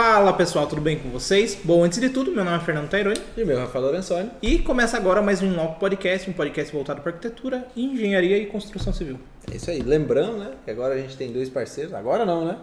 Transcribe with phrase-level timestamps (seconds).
[0.00, 1.58] Fala pessoal, tudo bem com vocês?
[1.64, 4.30] Bom, antes de tudo, meu nome é Fernando Taironi E meu, Rafael Lorenzoni.
[4.40, 8.92] e começa agora mais um novo podcast, um podcast voltado para arquitetura, engenharia e construção
[8.92, 9.18] civil.
[9.50, 9.82] É isso aí.
[9.82, 10.52] Lembrando, né?
[10.64, 11.92] Que agora a gente tem dois parceiros.
[11.92, 12.58] Agora não, né?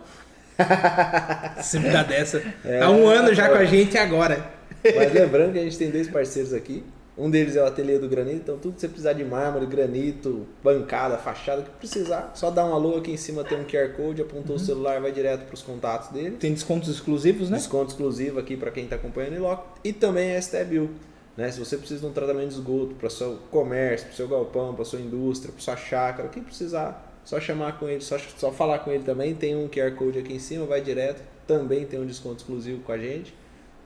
[1.61, 2.41] Se me dá dessa.
[2.63, 2.79] É.
[2.79, 4.41] Há um ano já com a gente agora.
[4.95, 6.85] Mas lembrando que a gente tem dois parceiros aqui.
[7.17, 8.37] Um deles é o Ateliê do Granito.
[8.37, 12.65] Então, tudo que você precisar de mármore, granito, bancada, fachada, o que precisar, só dá
[12.65, 15.53] um alô aqui em cima, tem um QR Code, apontou o celular, vai direto para
[15.53, 16.35] os contatos dele.
[16.37, 17.57] Tem descontos exclusivos, né?
[17.57, 19.79] Desconto exclusivo aqui para quem está acompanhando em loco.
[19.83, 20.89] E também a STBIL.
[21.37, 21.51] Né?
[21.51, 24.27] Se você precisa de um tratamento de esgoto para o seu comércio, para o seu
[24.27, 28.17] galpão, para sua indústria, para sua chácara, o que precisar, só chamar com ele, só,
[28.37, 29.33] só falar com ele também.
[29.33, 31.21] Tem um QR Code aqui em cima, vai direto.
[31.47, 33.33] Também tem um desconto exclusivo com a gente.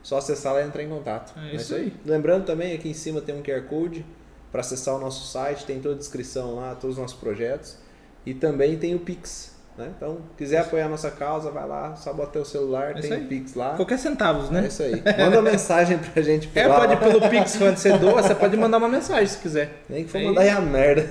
[0.02, 1.32] Só acessar lá e entrar em contato.
[1.50, 1.92] É isso aí.
[2.06, 4.04] Lembrando também, aqui em cima tem um QR Code
[4.50, 7.76] para acessar o nosso site, tem toda a descrição lá, todos os nossos projetos.
[8.24, 9.58] E também tem o Pix.
[9.78, 9.88] Né?
[9.96, 13.24] Então, quiser apoiar a nossa causa, vai lá, só bota o celular, É tem aí.
[13.24, 13.76] o Pix lá.
[13.76, 14.66] Qualquer centavos, É né?
[14.66, 14.92] isso aí.
[15.18, 16.76] Manda uma mensagem pra gente por É, lá.
[16.80, 19.82] pode pelo Pix, quando você doa, você pode mandar uma mensagem se quiser.
[19.88, 21.08] Nem que for É mandar aí a merda.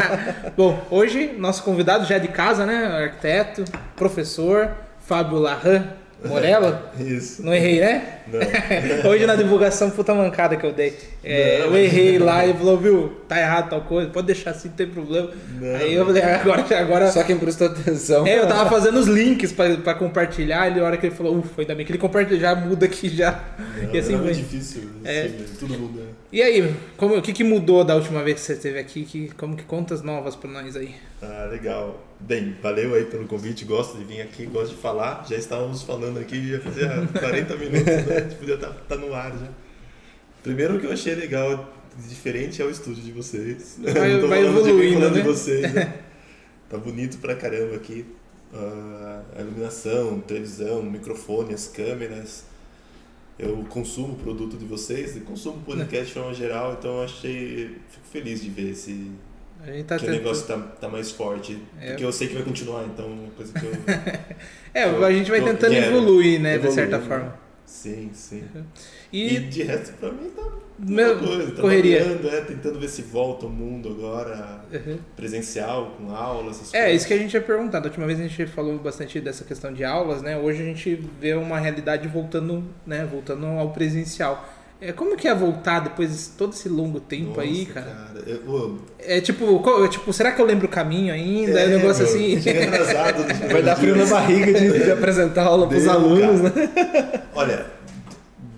[0.56, 2.86] Bom, hoje nosso convidado já é de casa, né?
[2.86, 3.64] Arquiteto,
[3.96, 5.84] professor, Fábio Larran
[6.28, 6.92] Morella.
[6.98, 7.42] Isso.
[7.42, 8.20] Não errei, né?
[8.26, 9.10] Não.
[9.10, 10.94] Hoje na divulgação, puta mancada que eu dei.
[11.22, 14.76] É, eu errei lá e falou, viu, tá errado tal coisa, pode deixar assim, não
[14.76, 15.30] tem problema.
[15.60, 15.76] Não.
[15.76, 16.64] Aí eu falei, agora.
[16.78, 18.26] agora Só quem prestou atenção.
[18.26, 21.38] é, eu tava fazendo os links pra, pra compartilhar, e a hora que ele falou,
[21.38, 23.44] ufa, ainda bem que ele compartilha, já muda aqui já.
[23.82, 24.82] Não, e assim era muito difícil.
[25.04, 25.22] É.
[25.22, 26.00] assim, Todo mundo.
[26.00, 26.06] né?
[26.32, 29.04] E aí, como, o que, que mudou da última vez que você esteve aqui?
[29.04, 30.94] Que, como que contas novas pra nós aí?
[31.22, 32.05] Ah, legal.
[32.18, 33.64] Bem, valeu aí pelo convite.
[33.64, 35.24] Gosto de vir aqui, gosto de falar.
[35.28, 38.16] Já estávamos falando aqui, já fazia 40 minutos, né?
[38.16, 39.48] A gente podia estar no ar já.
[40.42, 41.72] Primeiro que eu achei legal,
[42.08, 43.78] diferente é o estúdio de vocês.
[43.82, 45.20] Vai- vai de evoluindo, falando né?
[45.22, 45.72] de vocês.
[45.74, 45.94] né?
[46.68, 48.04] Tá bonito pra caramba aqui.
[48.52, 52.44] Ah, a iluminação, televisão, microfone, as câmeras.
[53.38, 57.76] Eu consumo o produto de vocês e consumo podcast de forma geral, então eu achei.
[57.88, 59.12] Fico feliz de ver esse,
[59.66, 61.60] A gente tá que o tentando- negócio tá, tá mais forte.
[61.80, 61.88] É.
[61.90, 63.72] Porque eu sei que vai continuar, então é uma coisa que eu.
[64.74, 67.06] É, a gente vai tentando quero evoluir, né, de evoluir, certa né?
[67.08, 67.34] forma.
[67.64, 68.44] sim, sim.
[69.12, 70.42] E, E, de resto, pra mim tá
[70.78, 71.52] meu, coisa.
[71.52, 72.04] correria.
[72.04, 74.98] Trabalhando, é, tentando ver se volta o mundo agora Uhum.
[75.16, 76.96] presencial, com aulas, essas É, coisas.
[76.98, 77.80] isso que a gente ia perguntar.
[77.80, 80.36] Da última vez a gente falou bastante dessa questão de aulas, né?
[80.36, 83.08] Hoje a gente vê uma realidade voltando, né?
[83.10, 84.46] Voltando ao presencial.
[84.78, 88.08] É, como que é voltar depois de todo esse longo tempo aí, Nossa, cara?
[88.26, 91.58] eu- É tipo, co- tipo, será que eu lembro o caminho ainda?
[91.58, 92.40] É, um negócio meu, assim.
[92.42, 93.24] Chega atrasado.
[93.50, 96.52] Vai dar frio na barriga de, de apresentar a aula pros Deu, alunos, né?
[97.34, 97.66] Olha,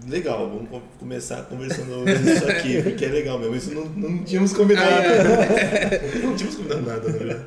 [0.09, 3.55] legal, vamos co- começar conversando isso aqui, porque é legal mesmo.
[3.55, 4.89] Isso não, não tínhamos combinado.
[4.89, 7.45] Ah, não tínhamos combinado nada, na verdade.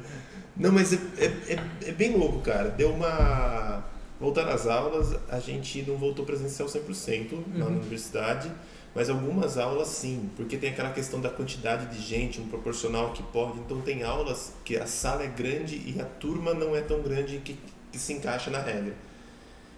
[0.56, 2.70] Não, mas é, é, é, é bem louco, cara.
[2.70, 3.84] Deu uma.
[4.22, 8.52] Voltar às aulas, a gente não voltou presencial 100% lá na universidade,
[8.94, 13.24] mas algumas aulas sim, porque tem aquela questão da quantidade de gente, um proporcional que
[13.24, 13.58] pode.
[13.58, 17.40] Então tem aulas que a sala é grande e a turma não é tão grande
[17.40, 17.58] que,
[17.92, 18.94] que se encaixa na regra.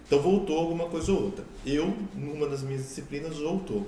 [0.06, 1.42] Então voltou alguma coisa ou outra.
[1.64, 3.86] Eu, numa das minhas disciplinas, voltou.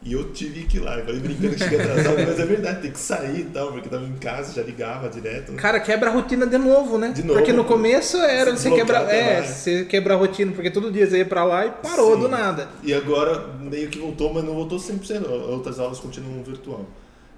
[0.00, 0.96] E eu tive que ir lá.
[0.96, 3.88] Eu falei brincando que cheguei atrasado, mas é verdade, tem que sair e tal, porque
[3.88, 5.50] tava em casa, já ligava direto.
[5.52, 5.58] né?
[5.58, 7.10] Cara, quebra a rotina de novo, né?
[7.10, 7.38] De novo.
[7.38, 11.18] Porque no começo era você quebra, é, você quebra a rotina, porque todo dia você
[11.18, 12.20] ia pra lá e parou Sim.
[12.20, 12.68] do nada.
[12.82, 15.28] E agora meio que voltou, mas não voltou 100%.
[15.50, 16.86] Outras aulas continuam virtual.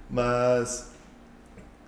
[0.08, 0.90] Mas,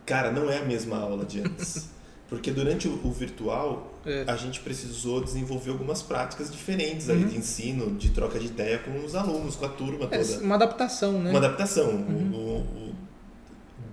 [0.06, 1.91] cara, não é a mesma aula de antes.
[2.31, 4.25] Porque durante o virtual, É.
[4.27, 7.29] a gente precisou desenvolver algumas práticas diferentes aí Uhum.
[7.29, 10.41] de ensino, de troca de ideia com os alunos, com a turma É toda.
[10.45, 11.31] uma adaptação, né?
[11.31, 11.89] Uma adaptação.
[11.91, 12.31] Uhum.
[12.33, 12.95] o- o- o-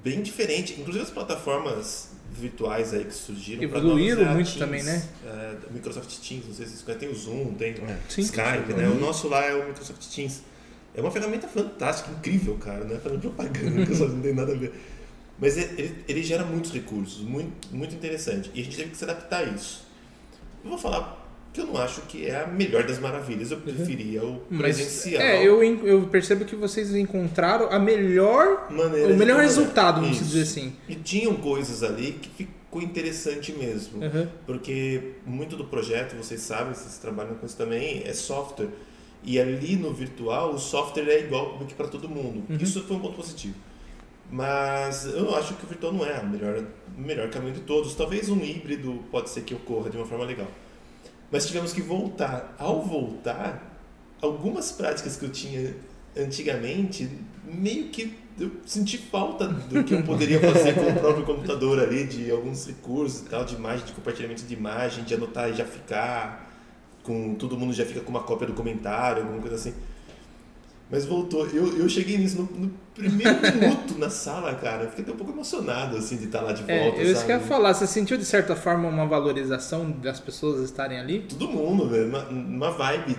[0.03, 0.74] bem diferente.
[0.80, 3.62] Inclusive as plataformas virtuais aí que surgiram.
[3.64, 5.03] Evoluíram nós, é muito Teams, também, né?
[5.25, 7.76] é, Microsoft Teams, não sei se vocês conhecem, tem o Zoom, tem
[8.08, 8.22] Sim.
[8.22, 8.88] Skype, né?
[8.88, 10.41] O nosso lá é o Microsoft Teams.
[10.96, 12.84] É uma ferramenta fantástica, incrível, cara.
[12.86, 14.73] Não é fazendo propaganda, Microsoft não tem nada a ver.
[15.40, 18.52] Mas ele, ele, ele gera muitos recursos, muito, muito interessante.
[18.53, 19.88] E a gente teve que se adaptar a isso.
[20.69, 23.49] Eu vou falar que eu não acho que é a melhor das maravilhas.
[23.49, 25.19] Eu preferia o Mas, presencial.
[25.19, 30.25] é, eu, eu percebo que vocês encontraram a melhor, maneira o melhor resultado, vamos Isso.
[30.25, 30.73] dizer assim.
[30.87, 34.03] E tinham coisas ali que ficou interessante mesmo.
[34.03, 34.27] Uhum.
[34.45, 38.69] Porque muito do projeto, vocês sabem, vocês trabalham com isso também, é software.
[39.23, 42.43] E ali no virtual, o software é igual para todo mundo.
[42.47, 42.57] Uhum.
[42.57, 43.55] Isso foi um ponto positivo.
[44.31, 46.64] Mas eu acho que o virtual não é o melhor,
[46.96, 47.96] melhor caminho de todos.
[47.96, 50.47] Talvez um híbrido pode ser que ocorra de uma forma legal.
[51.31, 52.55] Mas tivemos que voltar.
[52.58, 53.81] Ao voltar,
[54.22, 55.76] algumas práticas que eu tinha
[56.16, 57.09] antigamente,
[57.43, 62.05] meio que eu senti falta do que eu poderia fazer com o próprio computador ali,
[62.05, 65.66] de alguns recursos e tal, de imagem, de compartilhamento de imagem, de anotar e já
[65.66, 66.47] ficar.
[67.03, 69.73] com todo mundo já fica com uma cópia do comentário, alguma coisa assim.
[70.91, 71.46] Mas voltou.
[71.47, 74.84] Eu, eu cheguei nisso no, no primeiro minuto na sala, cara.
[74.84, 77.26] Eu fiquei até um pouco emocionado, assim, de estar lá de É, volta, eu isso
[77.26, 77.74] que eu ia falar.
[77.74, 81.26] Você sentiu, de certa forma, uma valorização das pessoas estarem ali?
[81.30, 82.08] Todo mundo, velho.
[82.08, 83.18] Uma, uma vibe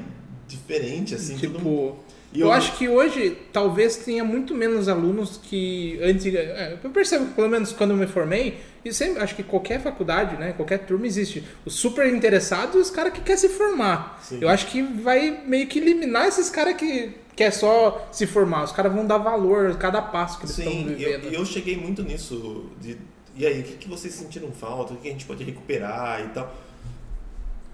[0.49, 1.39] diferente, assim.
[1.39, 1.93] todo mundo.
[1.93, 2.11] tipo...
[2.33, 6.33] E Eu, acho que hoje talvez tenha muito menos alunos que antes.
[6.33, 9.81] é, Eu percebo que pelo menos quando eu me formei, e sempre acho que qualquer
[9.81, 14.21] faculdade, né, qualquer turma existe os super interessados e os caras que querem se formar.
[14.23, 14.39] Sim.
[14.41, 18.65] Eu acho que vai meio que eliminar esses caras que quer só se formar.
[18.65, 21.33] Os caras vão dar valor a cada passo que eles estão Sim, eu, vivendo.
[21.33, 22.67] e eu cheguei muito nisso.
[22.79, 22.99] De,
[23.35, 24.93] e aí, o que, que vocês sentiram falta?
[24.93, 26.55] O que a gente pode recuperar e tal?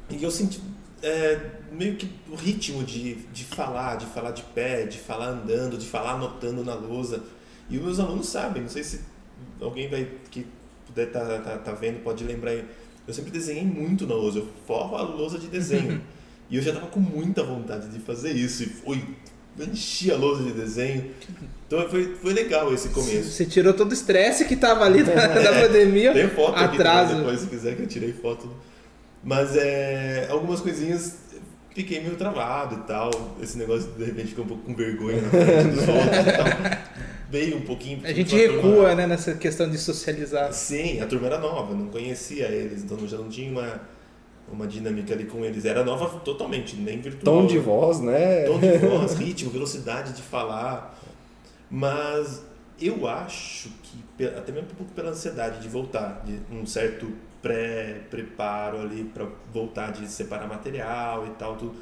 [0.09, 0.63] E eu senti
[1.03, 5.77] é, meio que o ritmo de, de falar, de falar de pé, de falar andando,
[5.77, 7.25] de falar anotando na lousa.
[7.69, 9.01] E os meus alunos sabem, não sei se
[9.61, 10.47] alguém vai que
[10.87, 12.53] puder estar tá, tá, tá vendo pode lembrar.
[12.53, 12.65] aí.
[13.05, 16.01] Eu sempre desenhei muito na lousa, eu forro a lousa de desenho.
[16.49, 18.63] e eu já tava com muita vontade de fazer isso.
[18.63, 19.03] E fui,
[19.65, 21.11] enchi a lousa de desenho.
[21.67, 23.31] Então foi, foi legal esse começo.
[23.31, 26.13] Você tirou todo o estresse que tava ali da, da pandemia.
[26.13, 27.11] Tem foto aqui Atraso.
[27.11, 28.51] também, depois se quiser que eu tirei foto.
[29.25, 31.17] Mas é, algumas coisinhas
[31.75, 33.11] fiquei meio travado e tal.
[33.43, 36.87] Esse negócio de repente ficou um pouco com vergonha na frente dos outros e tal.
[37.29, 38.01] Veio um pouquinho.
[38.05, 40.53] A gente recua, né, nessa questão de socializar.
[40.53, 43.81] Sim, a turma era nova, não conhecia eles, então já não tinha uma,
[44.53, 45.65] uma dinâmica ali com eles.
[45.65, 47.43] Era nova totalmente, nem virtual.
[47.43, 48.45] Tom de voz, né?
[48.45, 50.99] Tom de voz, ritmo, velocidade de falar.
[51.71, 52.45] Mas
[52.81, 57.11] eu acho que, até mesmo um pouco pela ansiedade de voltar, de um certo
[57.43, 61.75] pré-preparo ali para voltar, de separar material e tal, tudo.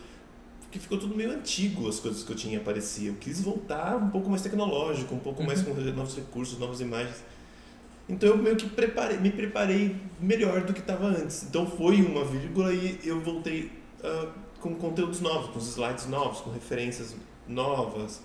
[0.61, 3.11] Porque ficou tudo meio antigo as coisas que eu tinha parecia.
[3.11, 7.23] Eu quis voltar um pouco mais tecnológico, um pouco mais com novos recursos, novas imagens.
[8.09, 11.45] Então eu meio que preparei, me preparei melhor do que estava antes.
[11.45, 13.71] Então foi uma vírgula e eu voltei
[14.03, 14.29] ah,
[14.61, 17.15] com conteúdos novos, com slides novos, com referências
[17.49, 18.23] novas.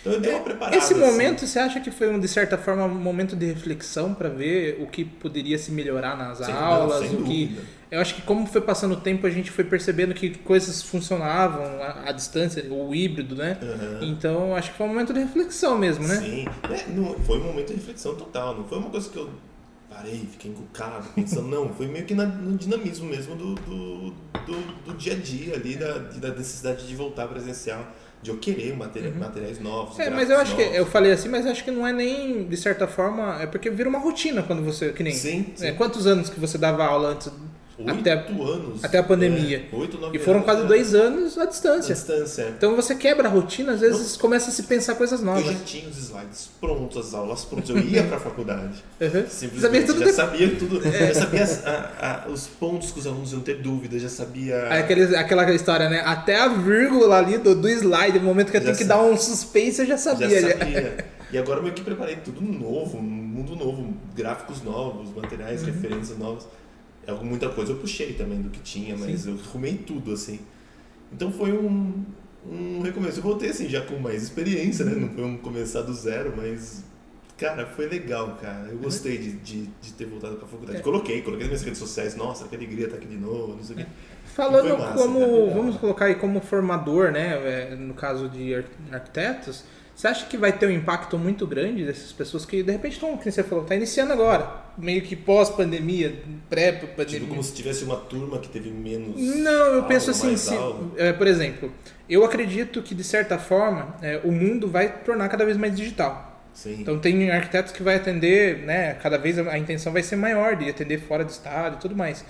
[0.00, 0.76] Então eu dei uma preparada.
[0.76, 1.02] Esse assim.
[1.02, 4.78] momento, você acha que foi, um, de certa forma, um momento de reflexão para ver
[4.80, 7.06] o que poderia se melhorar nas Sem- não, aulas?
[7.08, 7.58] sem o que...
[7.90, 11.64] Eu acho que como foi passando o tempo, a gente foi percebendo que coisas funcionavam
[11.82, 13.58] à, à distância, o híbrido, né?
[13.62, 13.98] Aham.
[14.02, 16.16] Então, acho que foi um momento de reflexão mesmo, né?
[16.16, 19.30] Sim, É, não, foi um momento de reflexão total, não foi uma coisa que eu
[19.88, 24.84] parei, fiquei encucado, pensando, não, foi meio que na- no dinamismo mesmo do, do, do,
[24.84, 27.86] do dia a dia ali, da, da necessidade de voltar presencial,
[28.22, 29.96] de eu querer materi- materiais novos.
[29.96, 30.02] Uhum.
[30.04, 30.76] É, mas eu acho que novos.
[30.78, 33.88] eu falei assim, mas acho que não é nem de certa forma, é porque vira
[33.88, 35.12] uma rotina quando você, que nem.
[35.12, 35.66] Sim, sim.
[35.66, 37.30] É, quantos anos que você dava aula antes?
[37.78, 38.84] Oito até- anos.
[38.84, 39.68] até a pandemia.
[39.72, 40.68] É, oito, nove E foram anos, quase né?
[40.68, 41.94] dois anos à à distância.
[41.94, 42.48] distância.
[42.56, 45.44] Então você quebra a rotina, às vezes começa a se pensar coisas Eu novas.
[45.44, 48.82] já tinha os slides prontos, as aulas prontas, eu ia pra faculdade.
[49.00, 49.08] Uhum.
[49.10, 50.82] Sabia Simplesmente, tudo já de- sabia tudo.
[50.90, 54.60] Já sabia as- a- a- os pontos que os alunos iam ter dúvidas, já sabia.
[54.70, 56.00] Aquele, aquela história, né?
[56.04, 59.00] Até a vírgula ali do, do slide, no momento que eu Já tenho que dar
[59.02, 60.40] um suspense, eu já sabia.
[60.40, 60.58] já.
[60.58, 61.06] sabia.
[61.30, 65.66] E agora eu meio que preparei tudo novo, um mundo novo, gráficos novos, materiais, Uhum.
[65.66, 66.48] referências novas.
[67.08, 70.38] É, muita coisa eu puxei também do que tinha, mas eu arrumei tudo assim.
[71.12, 72.04] Então foi um,
[72.46, 73.18] um recomeço.
[73.18, 74.92] Eu voltei assim, já com mais experiência, né?
[74.94, 76.84] Não foi um começar do zero, mas.
[77.38, 78.68] Cara, foi legal, cara.
[78.68, 80.80] Eu gostei de, de, de ter voltado pra faculdade.
[80.80, 80.82] É.
[80.82, 82.16] Coloquei, coloquei nas minhas redes sociais.
[82.16, 83.86] Nossa, que alegria estar aqui de novo, não sei o quê.
[84.34, 85.54] Falando Foi massa, como, cara.
[85.54, 87.70] vamos colocar aí como formador, né?
[87.70, 89.64] é, No caso de ar- arquitetos,
[89.98, 93.16] você acha que vai ter um impacto muito grande dessas pessoas que de repente estão,
[93.16, 96.14] como você falou, tá iniciando agora, meio que pós-pandemia,
[96.48, 97.04] pré-pandemia?
[97.18, 99.20] Tipo, como se tivesse uma turma que teve menos.
[99.20, 100.54] Não, eu penso assim, se-
[100.96, 101.72] é, por exemplo,
[102.08, 106.40] eu acredito que de certa forma é, o mundo vai tornar cada vez mais digital.
[106.54, 106.76] Sim.
[106.80, 108.94] Então tem arquitetos que vai atender, né?
[109.02, 111.96] Cada vez a a intenção vai ser maior de atender fora do estado e tudo
[111.96, 112.24] mais.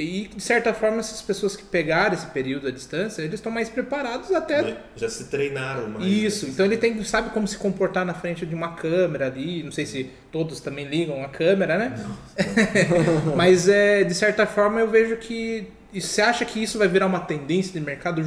[0.00, 3.68] E de certa forma essas pessoas que pegaram esse período à distância, eles estão mais
[3.68, 4.76] preparados até Né?
[4.96, 6.04] Já se treinaram mais.
[6.06, 6.46] isso.
[6.46, 6.52] né?
[6.52, 9.62] Então ele tem sabe como se comportar na frente de uma câmera ali.
[9.62, 11.98] Não sei se todos também ligam a câmera, né?
[13.36, 17.06] Mas é de certa forma eu vejo que e você acha que isso vai virar
[17.06, 18.22] uma tendência de mercado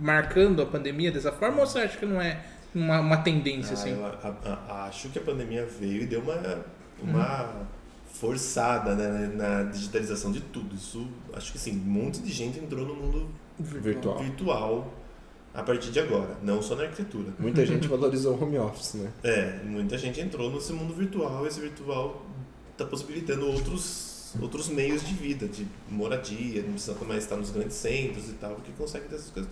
[0.00, 2.38] marcando a pandemia dessa forma ou você acha que não é
[2.74, 3.90] uma, uma tendência Ah, assim?
[3.92, 4.34] eu a-
[4.68, 6.64] a- acho que a pandemia veio e deu uma,
[7.00, 7.66] uma
[8.14, 10.74] forçada né, na digitalização de tudo.
[10.74, 13.28] Isso, acho que sim, um monte de gente entrou no mundo
[13.58, 14.18] Virtual.
[14.18, 14.94] virtual
[15.52, 17.32] a partir de agora, não só na arquitetura.
[17.38, 19.10] Muita gente valorizou o home office, né?
[19.22, 22.24] É, muita gente entrou nesse mundo virtual e esse virtual
[22.72, 27.76] está possibilitando outros, outros meios de vida, de moradia, não precisa mais estar nos grandes
[27.76, 29.50] centros e tal, porque consegue ter essas coisas.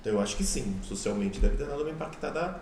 [0.00, 2.60] Então eu acho que sim, socialmente deve ter dado uma impactada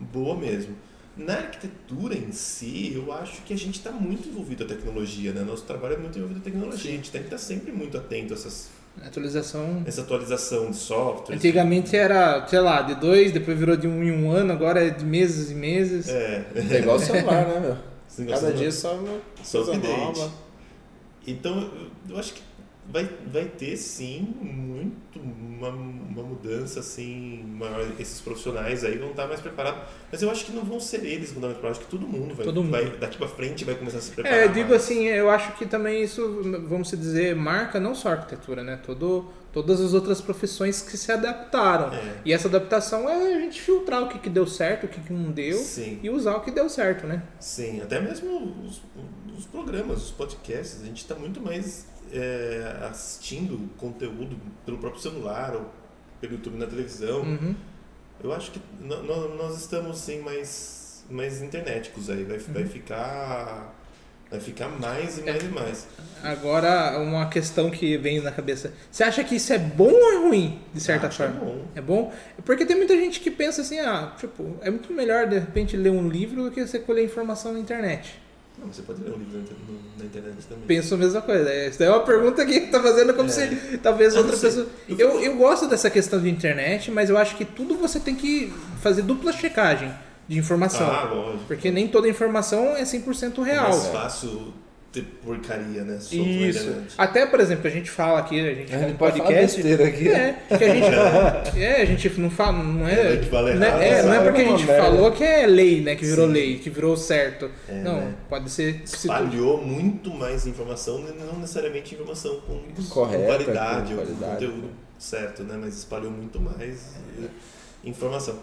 [0.00, 0.76] boa mesmo.
[1.16, 5.42] Na arquitetura em si, eu acho que a gente está muito envolvido a tecnologia, né?
[5.42, 6.90] Nosso trabalho é muito envolvido a tecnologia.
[6.90, 8.68] A gente tem que estar sempre muito atento a essas
[9.04, 9.82] Atualização.
[9.86, 11.34] essa atualização de software.
[11.36, 14.90] Antigamente era, sei lá, de dois, depois virou de um em um ano, agora é
[14.90, 16.08] de meses e meses.
[16.08, 18.26] É, É igual o celular, né, meu?
[18.28, 19.98] Cada dia só uma Só coisa update.
[20.00, 20.32] nova.
[21.26, 21.70] Então,
[22.08, 22.42] eu acho que
[22.88, 27.86] vai, vai ter sim muito uma, uma mudança assim maior.
[27.98, 29.82] Esses profissionais aí vão estar mais preparados.
[30.10, 31.90] Mas eu acho que não vão ser eles que vão estar mais preparados, acho que
[31.90, 32.70] todo mundo vai, Todo mundo.
[32.70, 34.38] vai daqui pra frente vai começar a se preparar.
[34.38, 34.82] É, eu digo mais.
[34.82, 38.78] assim, eu acho que também isso, vamos dizer, marca não só a arquitetura, né?
[38.84, 41.92] Todo, todas as outras profissões que se adaptaram.
[41.94, 42.16] É.
[42.24, 45.12] E essa adaptação é a gente filtrar o que, que deu certo, o que, que
[45.12, 47.22] não deu Sim, e usar o que deu certo, né?
[47.40, 47.80] sim.
[47.80, 48.80] Até mesmo os,
[49.36, 55.54] os programas, os podcasts, a gente está muito mais é, assistindo conteúdo pelo próprio celular
[55.54, 55.70] ou
[56.20, 57.20] pelo YouTube na televisão.
[57.22, 57.54] Uhum.
[58.22, 62.24] Eu acho que nós estamos sim mais, mais internéticos aí.
[62.24, 62.44] Vai, Uhum.
[62.54, 63.74] vai ficar.
[64.30, 65.86] Vai ficar mais e mais e mais.
[66.22, 68.72] Agora, uma questão que vem na cabeça.
[68.90, 71.44] Você acha que isso é bom ou é ruim, de certa Acho é forma?
[71.44, 71.64] bom.
[71.74, 72.12] É bom?
[72.44, 75.90] Porque tem muita gente que pensa assim, ah, tipo, é muito melhor de repente ler
[75.90, 78.18] um livro do que você colher informação na internet.
[78.58, 79.42] Não, você pode ler um livro
[79.98, 80.64] na, internet também.
[80.66, 81.50] Penso a mesma coisa.
[81.50, 83.32] Essa é uma pergunta que tá fazendo como É.
[83.32, 84.66] se talvez Eu não outra pessoa.
[84.88, 88.14] Eu Eu, eu gosto dessa questão de internet, mas eu acho que tudo você tem
[88.14, 89.92] que fazer dupla checagem
[90.28, 90.86] de informação.
[90.90, 91.44] Ah, lógico.
[91.46, 93.68] Porque nem toda informação é 100% É real.
[93.70, 94.54] mais fácil
[95.02, 95.98] porcaria, né?
[96.00, 96.74] solto Isso.
[96.96, 99.30] Até, por exemplo, a gente fala aqui, a gente A tem um gente pode falar
[99.30, 99.62] podcast.
[99.62, 100.08] besteira aqui.
[100.08, 103.54] É, que a gente, é, a gente não fala, não é, Não é que vale
[103.54, 104.24] não é, errado, é, não é sabe?
[104.28, 104.82] porque a É gente merda.
[104.84, 106.32] falou que é lei, né, que virou Sim.
[106.32, 107.50] lei, que virou certo.
[107.68, 108.14] É, não, né?
[108.28, 113.26] pode ser que se tu- Espalhou muito mais informação, não necessariamente informação com, Correta, com
[113.26, 114.32] qualidade, com ou qualidade.
[114.46, 115.58] conteúdo certo, né?
[115.60, 117.26] Mas espalhou muito mais eh,
[117.84, 118.38] informação.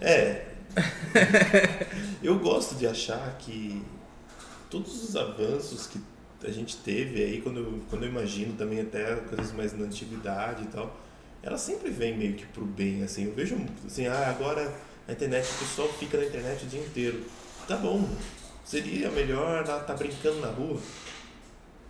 [0.00, 0.42] É.
[2.22, 3.82] eu gosto de achar que
[4.72, 6.00] todos os avanços que
[6.42, 10.64] a gente teve aí, quando eu, quando eu imagino também até coisas mais na antiguidade
[10.64, 10.98] e tal,
[11.42, 13.26] ela sempre vem meio que pro bem, assim.
[13.26, 14.72] Eu vejo, assim, ah, agora
[15.06, 17.20] a internet, o pessoal fica na internet o dia inteiro.
[17.68, 18.08] Tá bom,
[18.64, 20.80] seria melhor estar tá brincando na rua?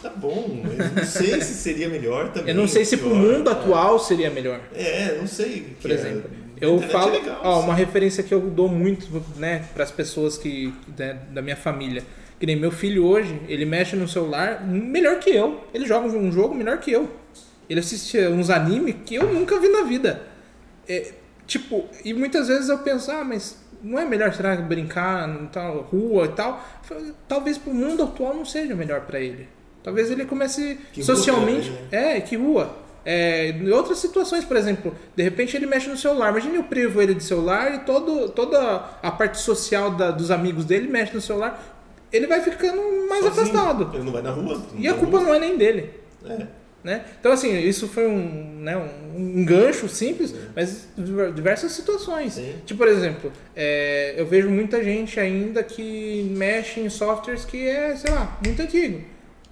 [0.01, 2.53] Tá bom, mas não sei se seria melhor também.
[2.53, 3.21] Eu não sei se pro pior.
[3.21, 4.61] mundo atual seria melhor.
[4.75, 5.77] É, não sei.
[5.81, 9.09] Por é- exemplo, a eu falo, é legal, ó, uma referência que eu dou muito,
[9.37, 12.05] né, para as pessoas que né, da minha família.
[12.43, 15.61] Que nem meu filho hoje, ele mexe no celular melhor que eu.
[15.73, 17.09] Ele joga um jogo melhor que eu.
[17.71, 20.23] Ele assiste uns animes que eu nunca vi na vida.
[20.89, 21.13] É,
[21.47, 25.83] tipo, e muitas vezes eu penso, ah, mas não é melhor será brincar na tal
[25.83, 26.61] rua e tal?
[27.29, 29.47] Talvez pro mundo atual não seja melhor para ele.
[29.85, 31.71] Talvez ele comece Que rua socialmente.
[31.91, 32.77] que é, É, que rua.
[33.05, 36.31] É, em outras situações, por exemplo, de repente ele mexe no celular.
[36.31, 40.65] Imagine eu privo ele de celular e todo, toda a parte social da- dos amigos
[40.65, 41.72] dele mexe no celular.
[42.13, 43.43] Ele vai ficando mais Sozinho.
[43.43, 43.91] afastado.
[43.95, 44.61] Ele não vai na rua.
[44.77, 45.91] E a culpa não é nem dele.
[46.25, 46.47] É.
[46.85, 47.05] Né?
[47.21, 52.33] Então, assim, isso foi um, né, um, um gancho simples, mas diver- diversas situações.
[52.33, 52.57] Sim.
[52.67, 57.95] Tipo, por exemplo, é, eu vejo muita gente ainda que mexe em softwares que é,
[57.95, 59.01] sei lá, muito antigo.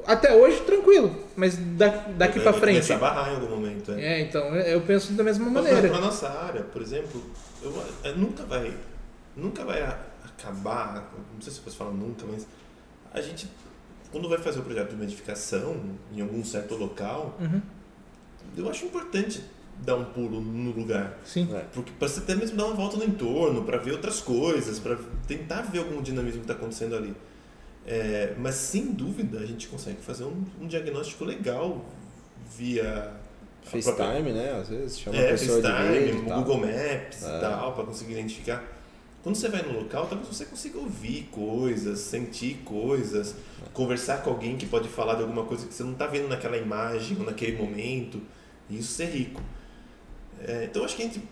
[0.05, 1.87] Até hoje, tranquilo, mas da,
[2.17, 2.75] daqui Vai- pra vai frente.
[2.89, 3.93] Começar a barrar em algum momento.
[3.93, 4.03] É.
[4.15, 5.89] É, então, eu penso da mesma Mas maneira.
[5.89, 7.23] Na, nossa área, por exemplo,
[7.63, 8.73] eu, eu nunca vai,
[9.37, 9.83] nunca vai
[10.41, 12.47] acabar, não sei se eu posso falar nunca, mas
[13.13, 13.49] a gente,
[14.11, 15.77] quando vai fazer o projeto de uma edificação
[16.15, 17.61] em algum certo local, Uhum,
[18.57, 19.43] eu acho importante
[19.79, 21.19] dar um pulo no lugar.
[21.25, 21.49] sim.
[21.55, 21.61] É.
[21.73, 24.97] Porque para você até mesmo dar uma volta no entorno, para ver outras coisas, para
[25.27, 27.15] tentar ver algum dinamismo que está acontecendo ali.
[27.87, 31.83] É, mas sem dúvida a gente consegue fazer um, um diagnóstico legal
[32.57, 32.83] via
[33.67, 34.53] a própria- FaceTime, né?
[34.61, 36.39] Às vezes chama a é, pessoa de FaceTime, vídeo e tal.
[36.43, 37.37] Google Maps É.
[37.39, 38.63] e tal, para conseguir identificar.
[39.23, 43.35] Quando você vai no local, talvez você consiga ouvir coisas, sentir coisas,
[43.75, 46.57] conversar com alguém que pode falar de alguma coisa que você não está vendo naquela
[46.57, 48.21] imagem ou naquele momento,
[48.71, 49.43] e isso ser rico.
[50.43, 51.23] É, então acho que a gente,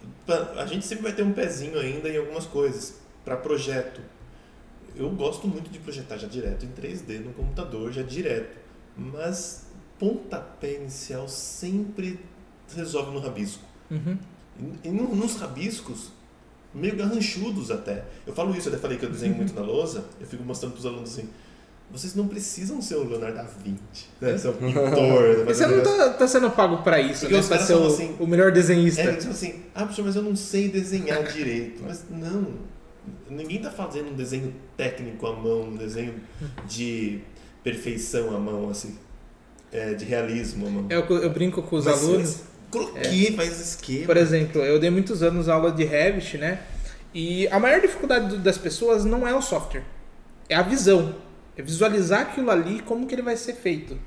[0.59, 2.97] a gente sempre vai ter um pezinho ainda em algumas coisas.
[3.25, 4.03] Para projeto,
[4.95, 8.55] eu gosto muito de projetar já direto em 3D no computador, já direto.
[8.97, 9.67] Mas
[9.99, 12.21] pontapé inicial sempre
[12.77, 13.63] resolve no rabisco.
[13.91, 14.19] Uhum.
[14.85, 16.11] E, e no- nos rabiscos,
[16.75, 18.05] meio garranchudos até.
[18.27, 20.73] Eu falo isso, eu até falei que eu desenho muito na lousa, eu fico mostrando
[20.73, 21.29] para os alunos assim,
[21.91, 24.37] vocês não precisam ser o Leonardo da Vinci, né?
[24.37, 25.45] ser um pintor.
[25.47, 27.43] Você não tá, tá sendo pago pra isso, Porque né?
[27.43, 29.01] Pra ser o, assim, o melhor desenhista.
[29.01, 31.83] É, tipo assim, ah, professor, mas eu não sei desenhar direito.
[31.83, 32.47] Mas não,
[33.31, 36.15] ninguém tá fazendo um desenho técnico à mão, um desenho
[36.67, 37.21] de
[37.65, 38.99] perfeição à mão, assim,
[39.73, 40.87] é, de realismo à mão.
[40.91, 42.43] Eu, eu brinco com os Mas, alunos.
[42.71, 44.07] Croquis, faz esquema.
[44.07, 46.61] Por exemplo, eu dei muitos anos aula de Revit, né?
[47.15, 49.85] E a maior dificuldade das pessoas não é o software,
[50.49, 51.15] é a visão.
[51.57, 53.99] É visualizar aquilo ali como que ele vai ser feito.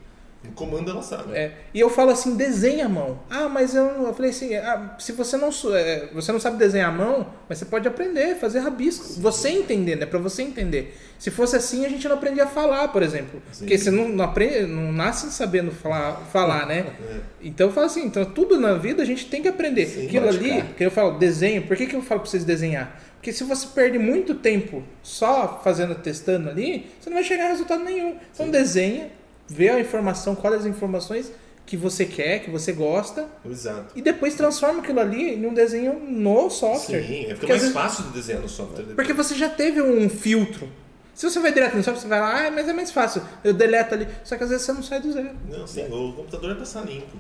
[0.55, 1.33] Comando ela sabe.
[1.33, 3.19] É, e eu falo assim, desenha a mão.
[3.29, 3.86] Ah, mas eu.
[3.86, 7.60] Eu falei assim, ah, se você não, é, você não sabe desenhar a mão, mas
[7.60, 9.21] você pode aprender, fazer rabisco.
[9.21, 10.98] Você entendendo, é pra você entender.
[11.19, 13.39] Se fosse assim, a gente não aprendia a falar, por exemplo.
[13.51, 13.60] Sim.
[13.60, 16.88] Porque você não, não, aprende, não nasce sabendo falar, falar né?
[17.12, 17.19] É.
[17.41, 19.86] Então eu falo assim, então tudo na vida a gente tem que aprender.
[19.86, 23.01] Sim, Aquilo ali, que eu falo, desenho, por que, que eu falo pra vocês desenhar?
[23.15, 27.50] Porque se você perde muito tempo só fazendo, testando ali, você não vai chegar a
[27.50, 28.15] resultado nenhum.
[28.33, 28.51] Então Sim.
[28.51, 29.12] desenha,
[29.51, 31.31] vê a informação, quais as informações
[31.65, 33.93] que você quer, que você gosta, Exato.
[33.96, 37.01] e depois transforma aquilo ali em um desenho no software.
[37.03, 38.77] Sim, é, fica Porque mais vezes- fácil de desenhar no software.
[38.84, 38.96] depois.
[38.96, 40.67] Porque você já teve um filtro.
[41.13, 43.53] Se você vai direto no software, você vai lá, ah, mas é mais fácil, eu
[43.53, 44.08] deleto ali.
[44.24, 45.29] Só que às vezes você não sai do zero.
[45.50, 47.15] Não, sim, o computador é passar limpo.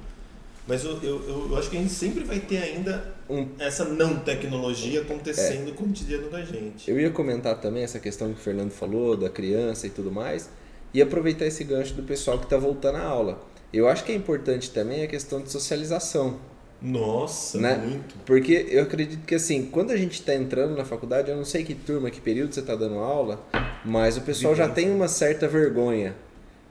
[0.67, 4.19] Mas eu, eu, eu, acho que a gente sempre vai ter ainda Um- essa não
[4.19, 6.89] tecnologia acontecendo com o cotidiano da gente.
[6.89, 10.49] Eu ia comentar também essa questão que o Fernando falou, da criança e tudo mais,
[10.93, 13.41] e aproveitar esse gancho do pessoal que está voltando à aula.
[13.73, 16.37] Eu acho que é importante também a questão de socialização.
[16.81, 17.77] Nossa, Né?
[17.77, 18.15] muito.
[18.25, 21.63] Porque eu acredito que assim, quando a gente está entrando na faculdade, eu não sei
[21.63, 23.39] que turma, que período você está dando aula,
[23.85, 26.15] mas o pessoal já tem uma certa vergonha.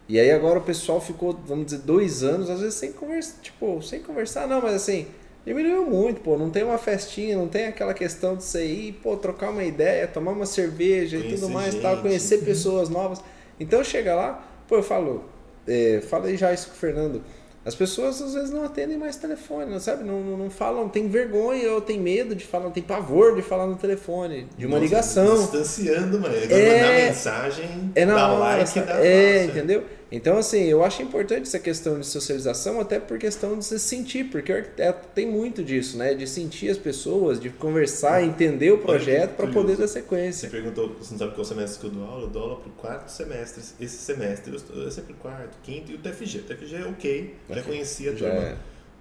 [0.08, 3.80] E aí agora o pessoal ficou, vamos dizer, dois anos, às vezes sem conversar, tipo,
[3.80, 5.06] sem conversar, não, mas assim,
[5.46, 9.16] diminuiu muito, pô, não tem uma festinha, não tem aquela questão de você ir, pô,
[9.16, 11.82] trocar uma ideia, tomar uma cerveja e Conhecer tudo mais, gente.
[11.82, 13.22] tal, conhecer pessoas novas.
[13.60, 15.24] Então chega lá, pô, eu falo,
[15.68, 17.22] é, falei já isso com o Fernando.
[17.62, 20.02] As pessoas às vezes não atendem mais telefone, não sabe?
[20.02, 23.66] Não, não, não falam, tem vergonha ou tem medo de falar, tem pavor de falar
[23.66, 25.36] no telefone, de uma Nossa, ligação.
[25.36, 29.50] Distanciando, mas É- mandar mensagem, É na dar hora, like, dá é, fácil.
[29.50, 29.84] entendeu?
[30.12, 34.24] Então, assim, eu acho importante essa questão de socialização, até por questão de se sentir,
[34.24, 36.14] porque o arquiteto tem muito disso, né?
[36.14, 40.50] De sentir as pessoas, de conversar, entender o projeto para poder dar Você sequência.
[40.50, 42.22] perguntou, você não sabe qual semestre que eu dou aula?
[42.24, 43.62] Eu dou aula pro quarto semestre.
[43.80, 46.38] Esse semestre eu estou- é sempre quarto, quinto e o TFG.
[46.38, 47.62] O TFG é ok, já Ok.
[47.64, 48.34] conhecia a turma.
[48.34, 48.56] é.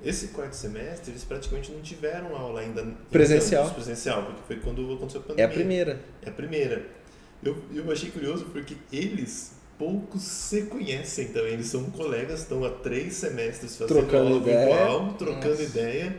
[0.06, 3.70] Esse quarto semestre, eles praticamente não tiveram aula ainda Presencial.
[3.72, 5.46] presencial, porque foi quando aconteceu a É pandemia.
[5.48, 6.00] a primeira.
[6.24, 6.86] É a primeira.
[7.44, 11.54] Eu, eu achei curioso porque eles poucos se conhecem também.
[11.54, 14.66] Eles são colegas, estão há três semestres fazendo Trocando aula ideia.
[14.68, 15.64] virtual, trocando Nossa.
[15.64, 16.16] ideia.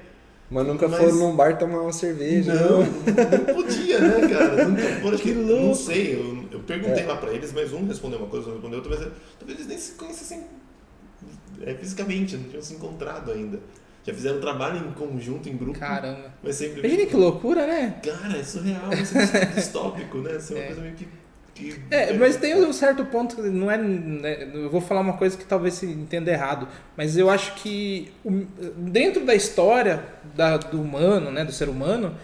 [0.51, 2.53] Mas nunca Mas- foram num bar tomar uma cerveja.
[2.55, 4.67] Não, não podia, né, cara?
[4.67, 5.19] Nunca foram.
[5.19, 5.75] Que Não louco.
[5.77, 8.97] sei, eu, eu perguntei lá pra eles, mas um respondeu uma coisa, outro respondeu outra,
[8.99, 10.43] mas é, talvez eles nem se conhecessem
[11.65, 13.61] é, fisicamente, não tinham se encontrado ainda.
[14.03, 16.33] Já fizeram trabalho em conjunto, em grupo, Caramba.
[16.43, 16.81] mas sempre.
[16.81, 18.01] Imagina que loucura, né?
[18.03, 20.37] Cara, é surreal, isso é distópico, né?
[20.37, 20.67] Isso é uma É.
[20.69, 21.07] coisa meio que.
[21.91, 23.77] É, mas tem um certo ponto que não é.
[23.79, 28.11] né, Eu vou falar uma coisa que talvez se entenda errado, mas eu acho que
[28.25, 28.47] o-
[28.77, 32.15] dentro da história da- do humano, né, do ser humano,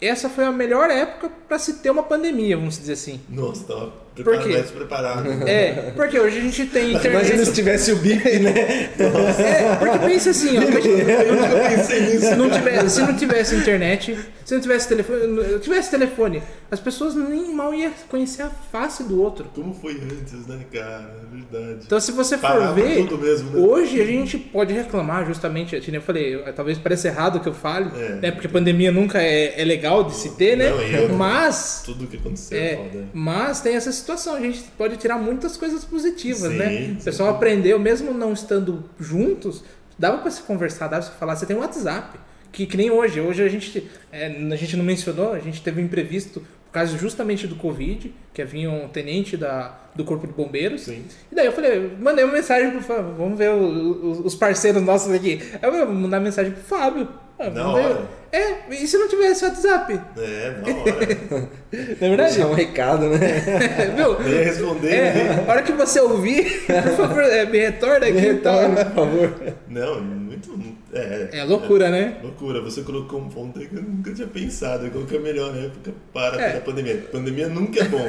[0.00, 3.20] essa foi a melhor época para se ter uma pandemia, vamos dizer assim.
[3.28, 4.48] Nossa, tava Por quê?
[4.50, 5.26] mais preparado.
[5.46, 7.52] É, porque hoje a gente tem Imagina se internet.
[7.54, 8.50] tivesse o BIP, né?
[8.98, 12.26] É, porque pensa assim, ó, Eu nunca pensei nisso.
[12.26, 17.14] se não tivesse, se não tivesse internet, se não tivesse telefone, tivesse telefone, as pessoas
[17.14, 19.46] nem mal iam conhecer a face do outro.
[19.54, 21.10] Como foi antes, né, cara?
[21.22, 21.80] É verdade.
[21.86, 23.58] Então, se você for Parava ver, tudo mesmo, né?
[23.60, 28.14] hoje a gente pode reclamar justamente, eu falei, talvez pareça errado que eu fale, É.
[28.22, 28.30] né?
[28.30, 30.70] Porque pandemia nunca é, é legal de se ter, né?
[30.70, 33.04] Não, eu- Mas, Tudo que aconteceu é, foda.
[33.12, 36.68] mas tem essa situação, a gente pode tirar muitas coisas positivas, Sim, né?
[36.68, 36.96] sim.
[37.00, 39.64] O pessoal aprendeu, mesmo não estando juntos,
[39.98, 41.36] dava pra se conversar, dava pra se falar.
[41.36, 42.18] Você tem um WhatsApp,
[42.52, 43.20] que, que nem hoje.
[43.20, 46.96] Hoje a gente, é, a gente não mencionou, a gente teve um imprevisto por causa
[46.98, 50.82] justamente do Covid, que havia um tenente da, do Corpo de Bombeiros.
[50.82, 51.02] Sim.
[51.32, 54.82] E daí eu falei, mandei uma mensagem pro Fábio, vamos ver o- o- os parceiros
[54.82, 55.40] nossos aqui.
[55.62, 57.08] Eu vou mandar mensagem pro Fábio.
[57.38, 57.60] Ah, ver.
[57.60, 58.02] hora.
[58.36, 59.98] É, e se não tivesse WhatsApp?
[60.18, 61.46] É, na hora.
[61.72, 62.34] Não é verdade?
[62.34, 63.18] Deixar um recado, né?
[63.96, 64.12] Viu?
[64.14, 64.92] Eu ia responder.
[64.94, 65.44] É, né?
[65.46, 68.12] a hora que você ouvir, por favor, é, me retorna aqui.
[68.12, 68.54] Me então.
[68.54, 69.54] retorna, por favor.
[69.68, 70.58] Não, muito.
[70.92, 72.16] É, É loucura, né?
[72.22, 74.90] Loucura, você colocou um ponto aí que eu nunca tinha pensado.
[74.90, 76.56] Qual que é a melhor época para É.
[76.56, 77.04] a pandemia?
[77.10, 78.06] Pandemia nunca é bom.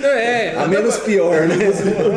[0.00, 1.56] Não, é, A menos pior, né?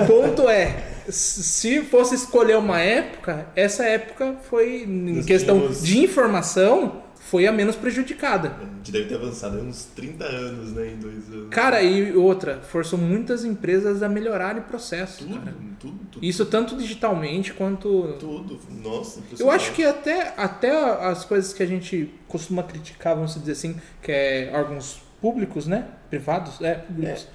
[0.04, 0.76] O ponto é,
[1.10, 7.52] se fosse escolher uma época, essa época foi, em Nós questão de informação, foi a
[7.52, 8.56] menos prejudicada.
[8.62, 10.92] A gente deve ter avançado uns 30 anos, né?
[10.92, 11.50] Em dois anos.
[11.50, 15.56] Cara, e outra, forçou muitas empresas a melhorarem o processo, tudo, cara.
[15.80, 16.26] tudo, tudo.
[16.26, 18.16] Isso tanto digitalmente quanto.
[18.20, 18.60] Tudo.
[18.84, 20.72] Nossa, Eu acho que até, até
[21.04, 25.88] as coisas que a gente costuma criticar, vamos dizer assim, que é órgãos públicos, né?
[26.10, 27.28] Privados, é, públicos.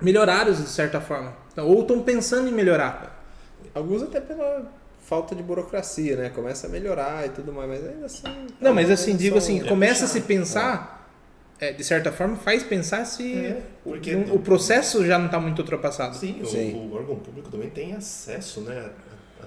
[0.00, 1.41] Melhoraram de certa forma.
[1.52, 3.22] Então, Ou estão pensando em melhorar.
[3.74, 6.30] Alguns até pela falta de burocracia, né?
[6.30, 8.22] Começa a melhorar e tudo mais, mas ainda assim.
[8.60, 11.02] Não, mas alguns assim, digo assim, é começa a se pensar
[11.62, 15.38] é, de certa forma, faz pensar se É, porque o, o processo já não está
[15.38, 16.16] muito ultrapassado.
[16.16, 16.74] Sim, o- Sim.
[16.74, 18.90] O, órgão público também tem acesso, né,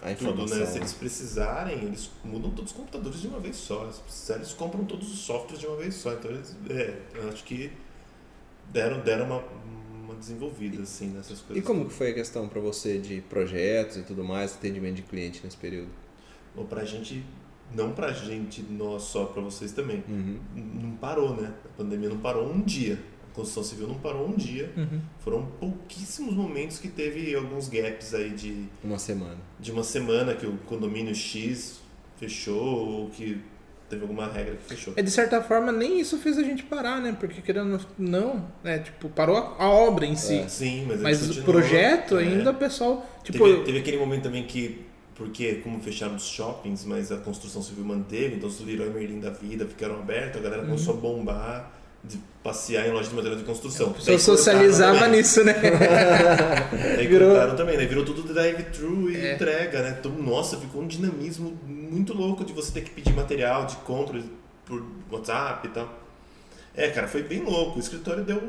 [0.01, 0.65] a, a A tudo, né?
[0.65, 3.91] Se eles precisarem, eles mudam todos os computadores de uma vez só.
[3.91, 6.13] Se precisarem, eles compram todos os softwares de uma vez só.
[6.13, 7.69] Então, eles, é, eu acho que
[8.71, 9.43] deram, deram uma,
[10.15, 11.57] uma desenvolvida, assim, nessas coisas.
[11.63, 15.01] E como que foi a questão para você de projetos e tudo mais, atendimento de
[15.03, 15.89] cliente nesse período?
[16.55, 17.23] Ou pra gente,
[17.75, 20.03] não pra gente, nós só, pra vocês também.
[20.07, 20.39] Uhum.
[20.55, 21.53] Não parou, né?
[21.65, 22.97] A pandemia não parou um dia.
[23.31, 24.71] A construção civil não parou um dia.
[24.77, 25.01] Uhum.
[25.19, 29.37] Foram pouquíssimos momentos que teve alguns gaps aí de Uma semana.
[29.59, 31.81] de uma semana que o condomínio X
[32.17, 32.63] fechou
[33.01, 33.41] ou que
[33.89, 34.93] teve alguma regra que fechou.
[34.95, 37.15] É, de certa forma, nem isso fez a gente parar, né?
[37.19, 38.79] Porque querendo ou não, né?
[38.79, 40.39] Tipo, parou a, a obra em si.
[40.39, 40.47] É.
[40.47, 42.23] Sim, mas, Mas o projeto é.
[42.23, 43.07] ainda, o pessoal.
[43.23, 47.61] Tipo, teve, teve aquele momento também que, porque como fecharam os shoppings, mas a construção
[47.61, 50.69] civil manteve, então os Leroy Merlin da vida ficaram abertos, a galera Uhum.
[50.69, 51.71] começou a bombar
[52.07, 53.91] de passear em loja de material de construção.
[53.93, 55.19] pessoa Daí socializava também.
[55.19, 55.53] nisso, né?
[56.95, 57.85] Daí Virou- cortaram também, né?
[57.85, 59.33] Virou tudo drive-thru e É.
[59.35, 59.95] entrega, né?
[59.99, 64.21] Então, nossa, ficou um dinamismo muito louco de você ter que pedir material de compra
[64.65, 65.89] por WhatsApp e tal.
[66.75, 67.77] É, cara, foi bem louco.
[67.77, 68.41] O escritório deu,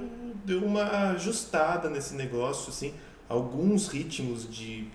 [0.44, 2.92] deu uma ajustada nesse negócio, assim.
[3.28, 4.88] Alguns ritmos de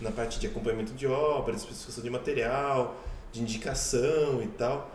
[0.00, 3.00] na parte de acompanhamento de obras, especificação de material,
[3.32, 4.90] de indicação e tal,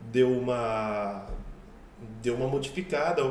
[0.00, 1.24] deu uma
[2.22, 3.22] deu uma modificada,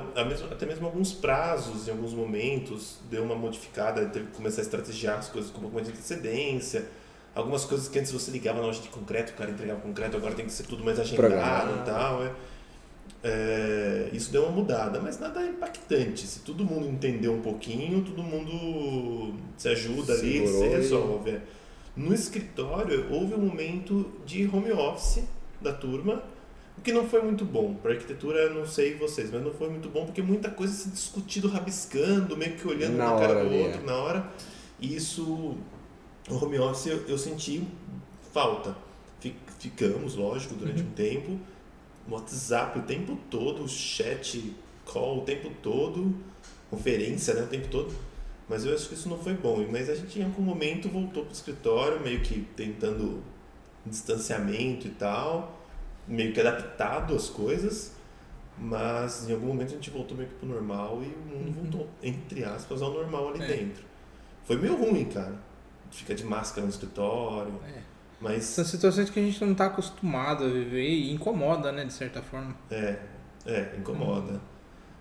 [0.51, 5.17] até mesmo alguns prazos em alguns momentos, deu uma modificada, teve que começar a estrategiar
[5.19, 6.86] as coisas com um pouco mais de antecedência.
[7.34, 10.36] Algumas coisas que antes você ligava na loja de concreto, o cara entregava concreto, agora
[10.36, 11.81] tem que ser tudo mais agendado Programado.
[11.81, 12.23] e tal.
[12.25, 12.31] É.
[13.23, 16.25] É, isso deu uma mudada, mas nada impactante.
[16.25, 21.29] Se todo mundo entender um pouquinho, todo mundo se ajuda ali, se Segurou e- resolve.
[21.31, 21.41] é.
[21.95, 25.23] No escritório, houve um momento de home office
[25.62, 26.23] da turma,
[26.81, 27.75] o que não foi muito bom.
[27.75, 31.47] Para arquitetura, não sei vocês, mas não foi muito bom porque muita coisa se discutindo,
[31.47, 33.85] rabiscando, meio que olhando Na na, cara do ali, outro é.
[33.85, 34.31] na hora.
[34.79, 35.23] E isso,
[36.29, 37.63] o home office, eu, eu senti
[38.33, 38.75] falta.
[39.19, 41.39] Fi- Ficamos, lógico, durante um tempo.
[42.09, 44.53] WhatsApp o tempo todo, chat,
[44.85, 46.15] call o tempo todo,
[46.69, 47.93] conferência né, o tempo todo.
[48.49, 49.63] Mas eu acho que isso não foi bom.
[49.71, 53.21] Mas a gente em algum momento voltou pro escritório, meio que tentando
[53.85, 55.61] distanciamento e tal,
[56.12, 57.93] meio que adaptado às coisas.
[58.58, 61.89] Mas em algum momento a gente voltou meio que pro normal e o mundo voltou,
[62.04, 63.47] entre aspas, ao normal ali É.
[63.47, 63.84] dentro.
[64.43, 65.36] Foi meio ruim, cara.
[65.89, 67.54] Fica de máscara no escritório.
[67.67, 67.82] É.
[68.19, 71.86] Mas São situações que a gente não está acostumado a viver e incomoda, né?
[71.86, 72.56] De certa forma.
[72.69, 73.00] É,
[73.47, 74.39] é, incomoda.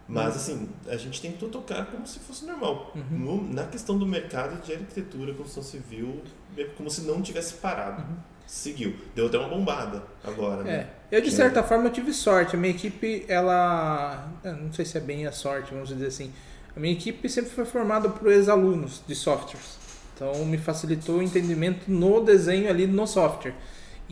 [0.09, 2.93] Mas assim, a gente tentou tocar como se fosse normal.
[2.97, 3.19] Uhum.
[3.19, 6.23] No- na questão do mercado de arquitetura, construção civil,
[6.57, 8.03] é como se não tivesse parado.
[8.03, 8.17] Uhum.
[8.47, 8.97] Seguiu.
[9.15, 10.91] Deu até uma bombada agora, né?
[11.11, 12.55] Eu, de certa forma, eu tive sorte.
[12.55, 14.29] A minha equipe, ela.
[14.45, 16.31] Não sei se é bem a sorte, vamos dizer assim.
[16.77, 19.79] A minha equipe sempre foi formada por ex-alunos de softwares.
[20.15, 23.55] Então, me facilitou o entendimento no desenho ali no software.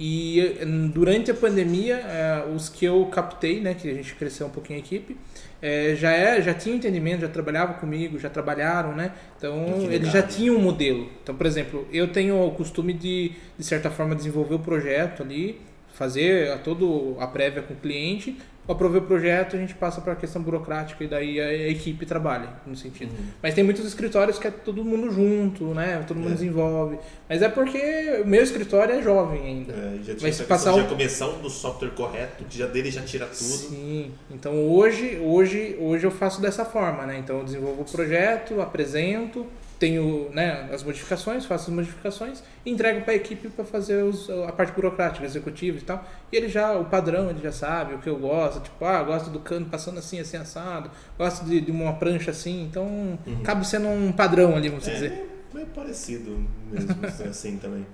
[0.01, 0.57] E
[0.95, 4.79] durante a pandemia, eh, os que eu captei, né, que a gente cresceu um pouquinho
[4.79, 5.17] a equipe,
[5.61, 9.13] eh, já é, já tinha entendimento, já trabalhava comigo, já trabalharam, né?
[9.37, 11.09] Então eles já tinham um modelo.
[11.21, 15.61] Então, por exemplo, eu tenho o costume de, de certa forma, desenvolver o projeto ali,
[15.99, 20.13] fazer a todo a prévia com o cliente, aprovei o projeto, a gente passa para
[20.13, 23.11] a questão burocrática e daí a, equipe trabalha no sentido.
[23.11, 23.25] Uhum.
[23.43, 26.05] Mas tem muitos escritórios que é todo mundo junto, né?
[26.07, 26.35] Todo mundo É.
[26.35, 26.99] desenvolve.
[27.29, 29.73] Mas é porque o meu escritório é jovem ainda.
[29.73, 33.25] É, já tinha se passar um- já começar no software correto, já dele já tira
[33.25, 33.37] tudo.
[33.39, 34.13] Sim.
[34.31, 37.19] Então hoje, hoje, hoje eu faço dessa forma, né?
[37.19, 39.47] Então eu desenvolvo o projeto, apresento,
[39.79, 44.29] tenho né, as modificações, faço as modificações e entrego para a equipe para fazer os-
[44.29, 46.05] a parte burocrática, executiva e tal.
[46.33, 48.61] E ele já, o padrão, ele já sabe o que eu gosto.
[48.61, 50.91] Tipo, ah, gosto do cano passando assim, assim, assado.
[51.17, 52.65] Gosto de, de uma prancha assim.
[52.65, 55.31] Então, acaba sendo um padrão ali, vamos É, dizer.
[55.55, 56.97] meio parecido mesmo,
[57.31, 57.87] assim também.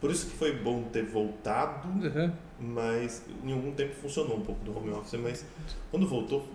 [0.00, 2.30] Por isso que foi bom ter voltado, Uhum.
[2.60, 5.44] mas em algum tempo funcionou um pouco do home office, mas
[5.90, 6.46] quando voltou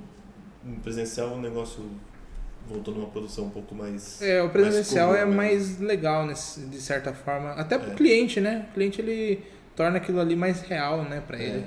[0.84, 1.84] presencial o negócio
[2.68, 5.36] voltou numa produção um pouco mais É, o presencial mais é né?
[5.36, 7.52] mais legal, nesse, de certa forma.
[7.52, 7.96] Até pro É.
[7.96, 8.68] cliente, né?
[8.70, 9.44] O cliente ele
[9.76, 11.44] torna aquilo ali mais real, né, pra É.
[11.44, 11.66] ele.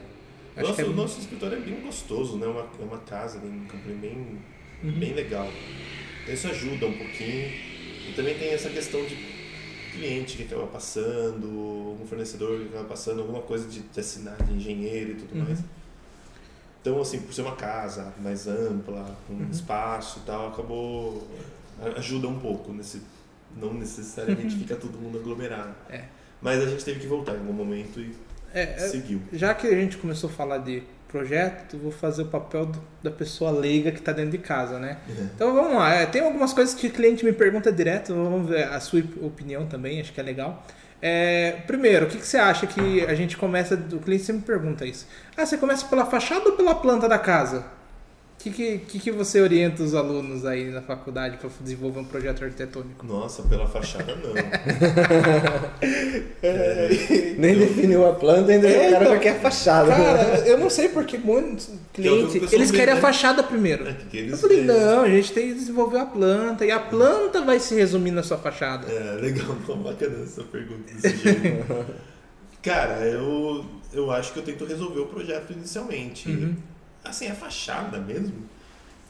[0.56, 0.84] Acho é...
[0.84, 2.46] o nosso escritório é bem gostoso, né?
[2.46, 4.38] Uma, é uma casa ali em Campo bem,
[4.82, 4.92] Uhum.
[4.98, 5.48] bem legal.
[6.22, 7.48] Então isso ajuda um pouquinho.
[8.08, 9.16] E também tem essa questão de
[9.92, 11.46] cliente que acaba passando,
[11.90, 15.44] algum fornecedor que acaba passando, alguma coisa de, de assinar de engenheiro e tudo Uhum.
[15.44, 15.60] mais.
[16.84, 19.48] Então, assim, por ser uma casa mais ampla, com Uhum.
[19.50, 21.26] espaço e tal, acabou.
[21.96, 23.00] ajuda um pouco nesse.
[23.56, 25.74] Não necessariamente fica todo mundo aglomerado.
[25.90, 26.02] É.
[26.42, 28.14] Mas a gente teve que voltar em algum momento e
[28.52, 29.20] É, é, seguiu.
[29.32, 33.10] já que a gente começou a falar de projeto, vou fazer o papel do- da
[33.10, 34.98] pessoa leiga que está dentro de casa, né?
[35.08, 35.28] Uhum.
[35.34, 35.92] Então vamos lá.
[35.94, 39.66] É, tem algumas coisas que o cliente me pergunta direto, vamos ver a sua opinião
[39.66, 40.64] também, acho que é legal.
[41.06, 43.74] É, primeiro, o que, que você acha que a gente começa.
[43.74, 45.06] O cliente sempre pergunta isso.
[45.36, 47.62] Ah, você começa pela fachada ou pela planta da casa?
[48.44, 52.04] O que, que, que, que você orienta os alunos aí na faculdade para desenvolver um
[52.04, 53.06] projeto arquitetônico?
[53.06, 54.34] Nossa, pela fachada não.
[57.38, 59.88] Nem definiu a planta, ainda É, o cara então, já quer a fachada.
[59.88, 63.00] Cara, eu não sei porque muitos Que é que clientes, pessoal eles querem a né?
[63.00, 63.88] fachada primeiro.
[63.88, 66.80] É, que eles Eu falei, não, a gente tem que desenvolver a planta e a
[66.80, 68.86] planta vai se resumir na sua fachada.
[68.92, 71.86] É, legal, pô, bacana essa pergunta desse jeito.
[72.60, 76.28] Cara, eu, eu acho que eu tento resolver o projeto inicialmente.
[76.28, 76.54] Uhum.
[77.04, 78.48] Assim, a fachada mesmo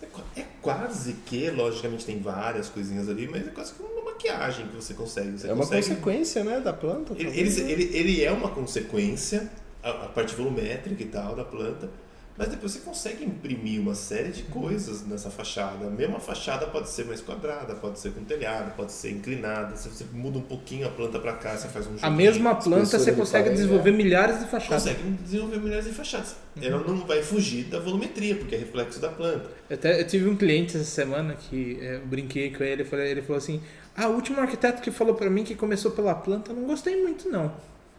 [0.02, 4.66] é, é quase que, logicamente tem várias coisinhas ali, mas é quase que uma maquiagem
[4.66, 5.38] que você consegue.
[5.38, 5.88] Você É uma consegue...
[5.88, 7.14] consequência, né, da planta.
[7.16, 7.70] Ele, né?
[7.70, 9.50] ele, ele é uma consequência,
[9.82, 11.88] a, a parte volumétrica e tal da planta,
[12.36, 15.86] mas depois você consegue imprimir uma série de coisas nessa fachada.
[15.86, 19.76] A mesma fachada pode ser mais quadrada, pode ser com telhado, pode ser inclinada.
[19.76, 22.98] Se você muda um pouquinho a planta para cá, você faz um A mesma planta
[22.98, 24.82] você consegue parede, desenvolver milhares de fachadas.
[24.82, 26.36] Consegue desenvolver milhares de fachadas.
[26.60, 29.48] Ela não vai fugir da volumetria, porque é reflexo da planta.
[29.70, 32.86] Eu, até, eu tive um cliente essa semana que é, eu brinquei com ele, eu
[32.86, 33.60] falei- ele falou assim:
[33.96, 37.28] Ah, o último arquiteto que falou pra mim que começou pela planta, não gostei muito
[37.28, 37.52] não.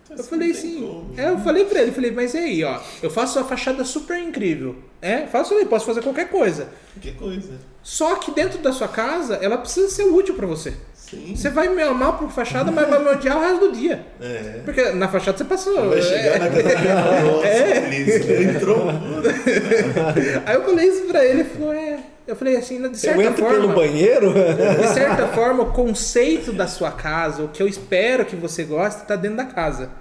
[0.10, 3.40] Eu falei assim, é, eu falei pra ele, falei, mas e aí, ó, eu faço
[3.40, 4.76] a fachada super incrível.
[5.02, 6.70] É, faço aí, posso fazer qualquer coisa.
[7.02, 7.54] Que coisa.
[7.82, 10.76] Só que dentro da sua casa, ela precisa ser útil pra você.
[11.16, 11.36] Sim.
[11.36, 14.06] Você vai me amar por fachada, mas vai me odiar o resto do dia.
[14.22, 14.60] É.
[14.66, 15.90] Porque na fachada você passou.
[15.90, 18.88] Vai chegar é, na casa Nossa, Cris, entrou.
[20.46, 22.00] Aí eu falei isso pra ele, ele falou, é.
[22.28, 23.60] Eu falei assim, de Eu certa entro forma.
[23.62, 24.34] pelo banheiro?
[24.34, 29.02] De certa forma, o conceito da sua casa, o que eu espero que você goste,
[29.04, 29.92] está dentro da casa.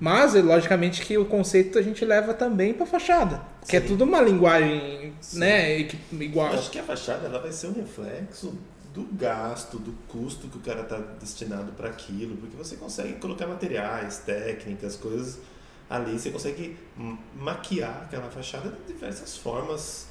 [0.00, 3.40] Mas, é, logicamente, que o conceito a gente leva também para fachada.
[3.68, 3.86] Que é Sim.
[3.86, 6.52] tudo uma linguagem, né, equi- igual.
[6.52, 8.58] Eu acho que a fachada ela vai ser um reflexo
[8.92, 13.46] do gasto, do custo que o cara está destinado para aquilo, porque você consegue colocar
[13.46, 15.38] materiais, técnicas, coisas
[15.88, 16.76] ali, você consegue
[17.34, 20.08] maquiar aquela fachada de diversas formas,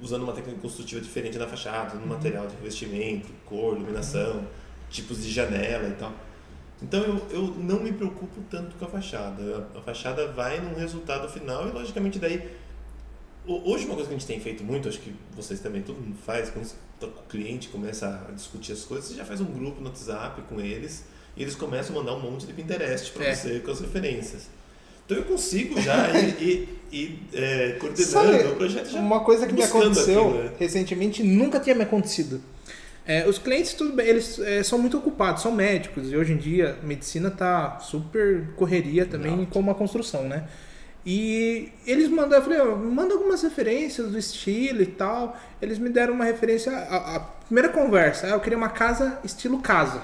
[0.00, 4.46] usando uma técnica construtiva diferente da fachada, no material de revestimento, cor, iluminação,
[4.88, 6.12] tipos de janela e tal.
[6.82, 9.68] Então eu, eu não me preocupo tanto com a fachada.
[9.74, 12.56] A, a fachada vai num resultado final e logicamente daí
[13.64, 16.16] Hoje uma coisa que a gente tem feito muito, acho que vocês também, todo mundo
[16.24, 19.80] faz, quando tá o cliente, começa a discutir as coisas, você já faz um grupo
[19.80, 21.04] no WhatsApp com eles
[21.36, 23.34] e eles começam a mandar um monte de Pinterest para É.
[23.34, 24.48] você com as referências.
[25.04, 29.00] Então eu consigo já ir, ir, ir, é, coordenando Sabe, o projeto já.
[29.00, 30.52] Uma coisa que me aconteceu aquilo, né?
[30.58, 32.40] recentemente nunca tinha me acontecido.
[33.04, 36.36] É, os clientes, tudo bem, eles é, são muito ocupados, são médicos, e hoje em
[36.36, 39.46] dia a medicina tá super correria também Não.
[39.46, 40.46] como a construção, né?
[41.04, 45.36] E eles mandaram, eu falei, ó, manda algumas referências do estilo e tal.
[45.60, 49.60] Eles me deram uma referência, a, a primeira conversa, ah, eu queria uma casa estilo
[49.60, 50.02] casa.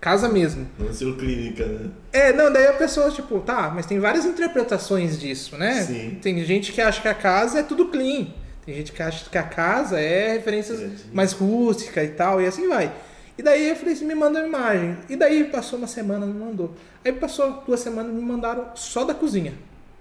[0.00, 0.68] Casa mesmo.
[0.78, 1.90] No estilo clínica, né?
[2.12, 5.82] É, não, daí a pessoa, tipo, tá, mas tem várias interpretações disso, né?
[5.82, 6.18] Sim.
[6.20, 8.26] Tem gente que acha que a casa é tudo clean.
[8.66, 12.68] Tem gente que acha que a casa é referências mais rústica e tal, e assim
[12.68, 12.92] vai.
[13.36, 14.96] E daí eu falei assim, me manda uma imagem.
[15.08, 16.74] E daí passou uma semana, não mandou.
[17.04, 19.54] Aí passou duas semanas, me mandaram só da cozinha.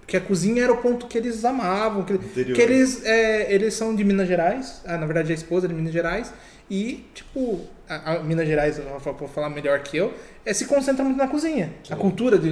[0.04, 2.04] Porque a cozinha era o ponto que eles amavam.
[2.04, 2.56] Que, Interior.
[2.56, 4.82] que eles, é, eles são de Minas Gerais.
[4.86, 6.34] Ah, na verdade, a esposa é de Minas Gerais.
[6.70, 10.13] E, tipo, a, a Minas Gerais, vou falar melhor que eu,
[10.46, 11.74] é, se concentra muito na cozinha.
[11.89, 12.52] A cultura de-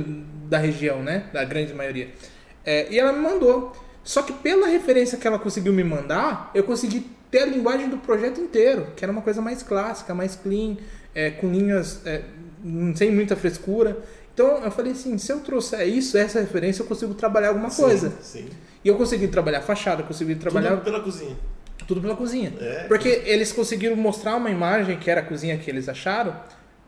[0.50, 1.26] da região, né?
[1.34, 2.10] Da grande maioria.
[2.66, 3.74] É, e ela me mandou.
[4.04, 7.98] Só que pela referência que ela conseguiu me mandar, eu consegui ter a linguagem do
[7.98, 10.78] projeto inteiro, que era uma coisa mais clássica, mais clean,
[11.14, 12.22] é, com linhas é,
[12.96, 13.98] sem muita frescura.
[14.34, 18.12] Então eu falei assim, se eu trouxer isso, essa referência, eu consigo trabalhar alguma coisa.
[18.22, 18.48] Sim.
[18.84, 21.38] E eu consegui trabalhar fachada, eu consegui trabalhar Tudo pela cozinha.
[21.88, 22.54] tudo pela cozinha.
[22.60, 22.86] É.
[22.88, 26.36] Porque eles conseguiram mostrar uma imagem que era a cozinha que eles acharam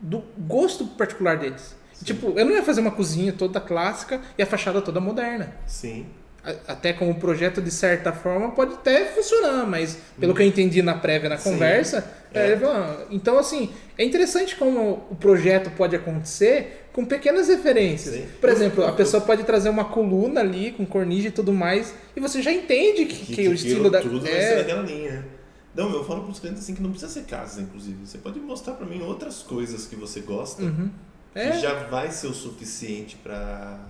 [0.00, 1.76] do gosto particular deles.
[2.02, 5.54] Tipo, eu não ia fazer uma cozinha toda clássica e a fachada toda moderna.
[5.66, 6.06] Sim.
[6.44, 10.82] A- Até como projeto, de certa forma, pode até funcionar, mas pelo que eu entendi
[10.82, 11.52] na prévia, na Sim.
[11.52, 12.04] conversa,
[12.34, 12.50] É.
[12.52, 18.14] é, "Ah, então assim, é interessante como o projeto pode acontecer com pequenas referências.
[18.14, 18.26] Sim.
[18.40, 22.20] Por exemplo, a pessoa pode trazer uma coluna ali com cornija e tudo mais, e
[22.20, 24.00] você já entende que, que, que, o estilo da.
[24.00, 25.26] tudo é, ser naquela linha.
[25.74, 28.06] Não, eu falo para os clientes assim que não precisa ser casa, inclusive.
[28.06, 30.88] Você pode mostrar para mim outras coisas que você gosta, Uhum.
[31.32, 31.58] que É.
[31.58, 33.80] já vai ser o suficiente para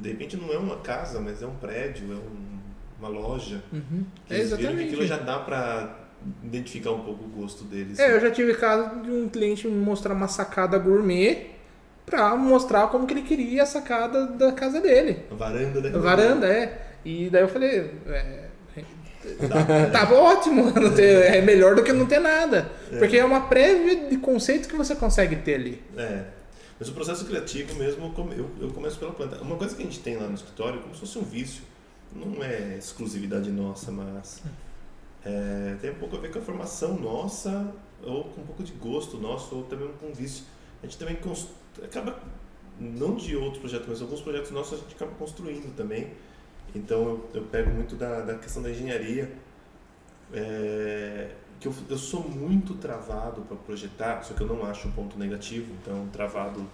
[0.00, 2.58] de repente não é uma casa, mas é um prédio, é um-
[2.98, 3.62] uma loja.
[3.72, 4.04] Uhum.
[4.26, 4.82] Que É que exatamente.
[4.88, 5.96] aquilo já dá para
[6.42, 7.98] identificar um pouco o gosto deles.
[8.00, 11.46] É, eu já tive caso de um cliente me mostrar uma sacada gourmet
[12.08, 15.24] pra mostrar como que ele queria a sacada da casa dele.
[15.30, 15.88] A varanda, né?
[15.94, 16.86] A varanda, é.
[17.04, 18.44] E daí eu falei, é,
[19.92, 22.70] Tava ótimo, não ter- é melhor do que não ter nada.
[22.98, 25.82] Porque é uma prévia de conceito que você consegue ter ali.
[25.96, 26.24] É.
[26.78, 29.36] Mas o processo criativo mesmo, eu come- eu, eu começo pela planta.
[29.42, 31.62] Uma coisa que a gente tem lá no escritório, como se fosse um vício,
[32.14, 34.42] não é exclusividade nossa, mas
[35.26, 37.66] é, tem um pouco a ver com a formação nossa,
[38.02, 40.44] ou com um pouco de gosto nosso, ou também com um vício.
[40.82, 41.16] A gente também
[41.84, 42.18] acaba,
[42.78, 46.12] não de outros projetos, mas alguns projetos nossos a gente acaba construindo também.
[46.74, 49.32] Então eu, eu pego muito da, da questão da engenharia,
[50.32, 54.92] é, que eu, eu sou muito travado para projetar, só que eu não acho um
[54.92, 56.68] ponto negativo, então travado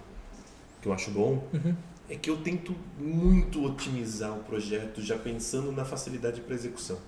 [0.83, 1.75] que eu acho bom, Uhum.
[2.09, 6.99] é que eu tento muito otimizar o projeto já pensando na facilidade para execução.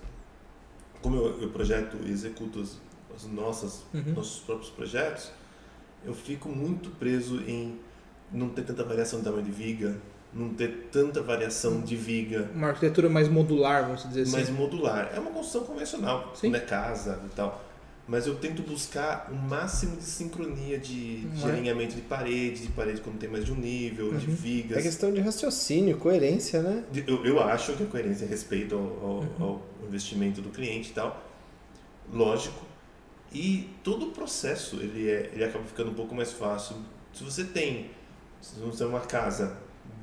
[1.01, 2.79] Como eu, eu projeto e executo as,
[3.15, 4.13] as nossas Uhum.
[4.15, 5.31] nossos próprios projetos,
[6.03, 7.77] eu fico muito preso em
[8.31, 9.97] não ter tanta variação de tamanho de viga,
[10.33, 14.31] não ter tanta variação de viga, Uma arquitetura mais modular, vamos dizer assim.
[14.31, 15.11] mais modular.
[15.15, 16.47] É uma construção convencional, Sim.
[16.49, 17.63] quando é casa e tal.
[18.09, 21.51] Mas eu tento buscar o máximo de sincronia de, de é?
[21.51, 24.33] alinhamento de parede, de parede quando tem mais de um nível, de Uhum.
[24.35, 24.77] vigas.
[24.77, 26.83] É questão de raciocínio, coerência, né?
[26.89, 29.29] De- Eu, eu acho que a coerência é respeito ao, ao- Uhum.
[29.39, 31.21] ao investimento do cliente e tal,
[32.13, 32.65] lógico.
[33.33, 36.77] E todo o processo ele, é, ele acaba ficando um pouco mais fácil.
[37.13, 37.91] Se você tem,
[38.41, 39.57] se você tem uma casa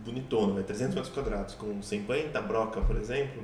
[0.05, 3.43] bonitona, né, 300 metros quadrados, com 50 broca, por exemplo,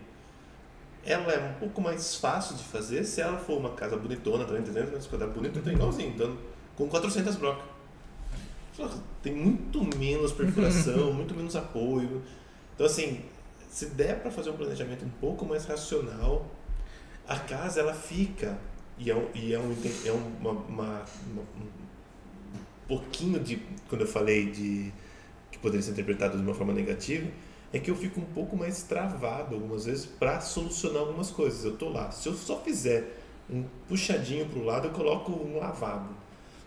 [1.04, 4.62] ela é um pouco mais fácil de fazer se ela for uma casa bonitona, também
[4.62, 6.36] 300 metros quadrados, bonita, então igualzinho, então,
[6.76, 7.64] com 400 brocas.
[8.74, 8.88] Só
[9.22, 12.22] Tem muito menos perfuração, muito menos apoio.
[12.74, 13.22] Então, assim,
[13.70, 16.46] se der para fazer um planejamento um pouco mais racional,
[17.26, 18.58] a casa ela fica
[18.98, 19.74] e é um, e é um,
[20.04, 21.66] é uma, uma- uma- um
[22.90, 23.54] pouquinho de
[23.88, 24.92] quando eu falei de
[25.52, 27.26] que poderia ser interpretado de uma forma negativa
[27.72, 31.64] é que eu fico um pouco mais travado algumas vezes para solucionar algumas coisas.
[31.64, 33.04] Eu tô lá, se eu só fizer
[33.48, 36.12] um puxadinho para o lado, eu coloco um lavabo.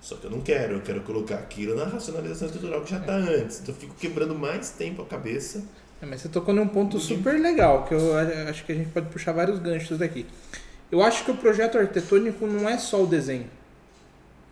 [0.02, 3.16] Só que eu não quero, eu quero colocar aquilo na racionalização estrutural que já está
[3.16, 3.60] antes.
[3.62, 5.64] Então eu fico quebrando mais tempo a cabeça.
[6.02, 7.02] É, mas você tocou num ponto Uhum.
[7.02, 8.16] super legal, que eu
[8.50, 10.26] acho que a gente pode puxar vários ganchos daqui.
[10.92, 13.48] Eu acho que o projeto arquitetônico não é só o desenho.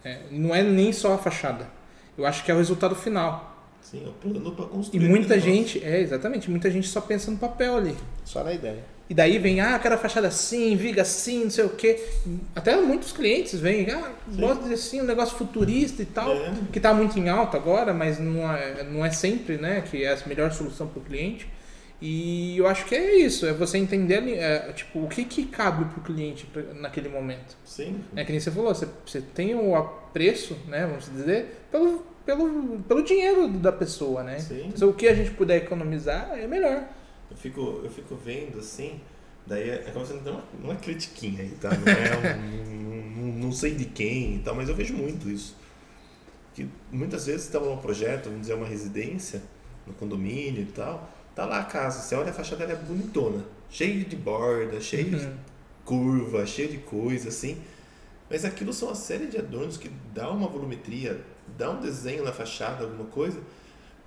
[0.04, 1.68] É, não é nem só a fachada.
[2.18, 3.50] Eu acho que é o resultado final.
[3.82, 5.10] Sim, o plano para E construir.
[5.10, 5.74] muita aquele negócio.
[5.80, 7.96] gente, é, exatamente, muita gente só pensa no papel ali.
[8.24, 8.84] Só na ideia.
[9.10, 12.00] E daí vem, ah, quero a fachada assim, viga assim, não sei o quê.
[12.56, 16.54] Até muitos clientes vêm, ah, gosto de assim, um negócio futurista e tal, É.
[16.72, 20.14] que está muito em alta agora, mas não é, não é sempre, né, que é
[20.14, 21.46] a melhor solução para o cliente.
[22.02, 25.86] E eu acho que é isso, é você entender é, tipo, o que, que cabe
[25.86, 27.56] para o cliente naquele momento.
[27.64, 28.02] Sim.
[28.16, 32.80] É que nem você falou, você, você tem o apreço, né, vamos dizer, pelo, pelo,
[32.88, 34.40] pelo dinheiro da pessoa, né?
[34.40, 34.72] Sim.
[34.74, 36.84] Então, o que a gente puder economizar é melhor.
[37.30, 39.00] Eu fico, eu fico vendo assim,
[39.46, 41.70] daí é acaba sendo uma, uma critiquinha aí, tá?
[41.70, 42.36] Não é
[42.66, 45.56] um, um- não sei de quem e tal, mas eu vejo muito isso.
[46.56, 49.42] Que muitas vezes está um projeto, vamos dizer, uma residência,
[49.86, 51.10] no condomínio e tal,
[51.42, 55.04] tá lá a casa, você olha a fachada, ela é bonitona, cheia de borda, cheia
[55.06, 55.34] de Uhum.
[55.86, 57.58] curva, cheia de coisa assim.
[58.30, 61.20] Mas aquilo são uma série de adornos que dá uma volumetria,
[61.58, 63.40] dá um desenho na fachada, alguma coisa,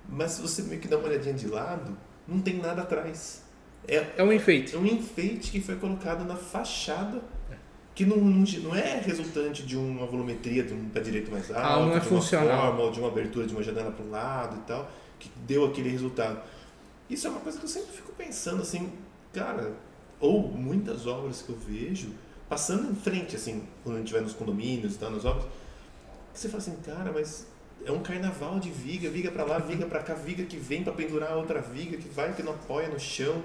[0.07, 1.95] mas se você meio que dá uma olhadinha de lado,
[2.27, 3.43] não tem nada atrás.
[3.87, 4.75] É, É um enfeite.
[4.75, 7.21] é um enfeite que foi colocado na fachada
[7.93, 11.79] que não, não, é resultante de uma volumetria de um pé direito mais alto, Ah,
[11.79, 12.61] não é de uma funcional.
[12.67, 15.63] forma, ou de uma abertura de uma janela para um lado e tal, que deu
[15.65, 16.41] aquele resultado.
[17.09, 18.91] Isso é uma coisa que eu sempre fico pensando assim,
[19.33, 19.73] cara,
[20.19, 22.09] ou muitas obras que eu vejo
[22.49, 25.45] passando em frente, assim, quando a gente vai nos condomínios e tal, nas obras,
[26.33, 27.47] que você fala assim, cara, mas
[27.83, 30.93] é um carnaval de viga, viga para lá, viga para cá, viga que vem para
[30.93, 33.43] pendurar outra viga, que vai, que não apoia no chão,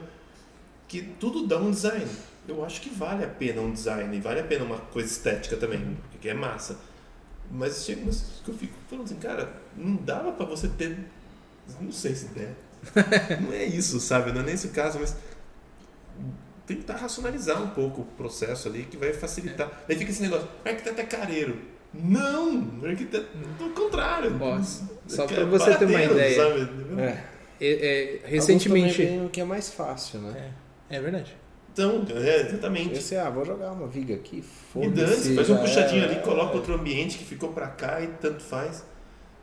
[0.88, 2.06] que tudo dá um design.
[2.48, 5.96] Eu acho que vale a pena um design, vale a pena uma coisa estética também,
[6.10, 6.78] porque é massa.
[7.50, 10.98] Mas chega umas que eu fico falando assim, cara, não dava para você ter.
[11.80, 12.54] Não sei se der.
[13.40, 14.32] não é isso, sabe?
[14.32, 15.14] Não é nesse caso, mas
[16.66, 19.68] tentar racionalizar um pouco o processo ali que vai facilitar.
[19.88, 21.58] Daí fica esse negócio, o arquiteto é careiro.
[21.92, 22.78] Não!
[22.80, 23.26] O arquiteto,
[23.58, 24.36] do contrário.
[24.40, 24.60] Ó,
[25.08, 26.36] só É pra você ter uma ideia.
[26.36, 26.70] sabe?
[27.00, 27.30] É.
[27.62, 29.02] É, é, recentemente.
[29.26, 30.52] o que é mais fácil, né?
[30.88, 31.36] É, é verdade.
[31.72, 32.94] Então, é, exatamente.
[32.94, 35.22] Esse, ah, vou jogar uma viga aqui, E foda-se.
[35.24, 38.84] dane faz um puxadinho ali, coloca outro ambiente que ficou pra cá e tanto faz.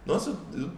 [0.07, 0.69] Nossa, eu,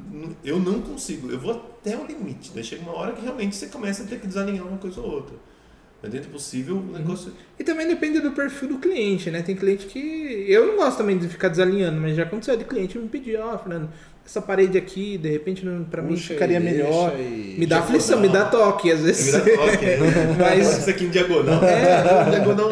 [0.44, 1.30] eu não consigo.
[1.30, 2.52] Eu vou até o limite.
[2.54, 5.12] Daí chega uma hora que realmente você começa a ter que desalinhar uma coisa ou
[5.12, 5.36] outra.
[6.02, 7.32] Mas dentro do possível, o negócio.
[7.58, 9.44] E também depende do perfil do cliente, né?
[9.44, 10.00] Tem cliente que.
[10.48, 13.56] Eu não gosto também de ficar desalinhando, mas já aconteceu de cliente me pedir, ó,
[13.60, 13.90] Fernando,
[14.30, 17.16] essa parede aqui, de repente, pra mim ficaria melhor.
[17.18, 19.34] Me dá aflição, me dá toque, às Me vezes.
[19.34, 19.98] dá toque, né?
[20.38, 21.64] Mas- Isso aqui em diagonal.
[21.64, 22.30] É.
[22.30, 22.70] diagonal.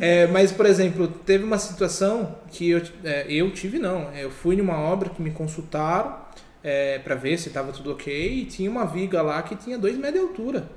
[0.00, 4.10] É, mas, por exemplo, teve uma situação que eu, é, eu tive, não.
[4.14, 6.16] Eu fui numa obra que me consultaram
[6.64, 9.96] é, para ver se estava tudo ok e tinha uma viga lá que tinha 2
[9.98, 10.68] metros de altura.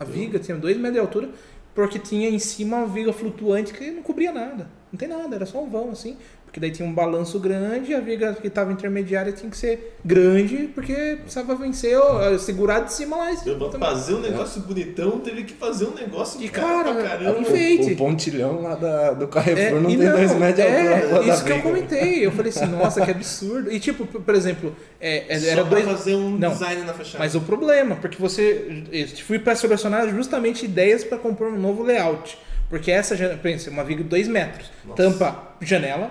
[0.00, 1.28] A viga tinha 2 metros de altura
[1.74, 4.68] porque tinha em cima uma viga flutuante que não cobria nada.
[4.90, 6.16] Não tem nada, era só um vão assim.
[6.46, 9.94] Porque daí tinha um balanço grande e a viga que estava intermediária tinha que ser
[10.02, 13.30] grande porque precisava vencer, ó, segurar de cima lá.
[13.44, 17.02] Eu vou fazer um negócio bonitão, teve que fazer um negócio E, caro cara, pra
[17.10, 17.40] caramba.
[17.40, 17.90] enfeite.
[17.90, 21.08] O, o pontilhão lá da, do Carrefour não e tem dois metros de é, altura.
[21.08, 22.26] pra dar isso que eu comentei.
[22.26, 23.70] Eu falei assim, nossa, que absurdo.
[23.70, 25.84] E tipo, por exemplo, é, é, Só era pra dois.
[25.84, 27.18] fazer um Não, design na fachada.
[27.18, 28.84] Mas o problema, porque você.
[28.90, 32.38] Eu fui para selecionar justamente ideias para compor um novo layout.
[32.70, 35.02] Porque essa janela, pensa, uma viga de 2 metros, Nossa.
[35.02, 36.10] tampa janela,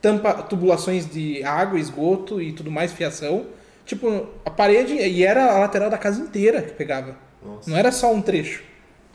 [0.00, 3.46] tampa tubulações de água, esgoto e tudo mais, fiação.
[3.84, 7.16] Tipo, a parede, e era a lateral da casa inteira que pegava.
[7.44, 7.70] Nossa.
[7.70, 8.62] Não era só um trecho.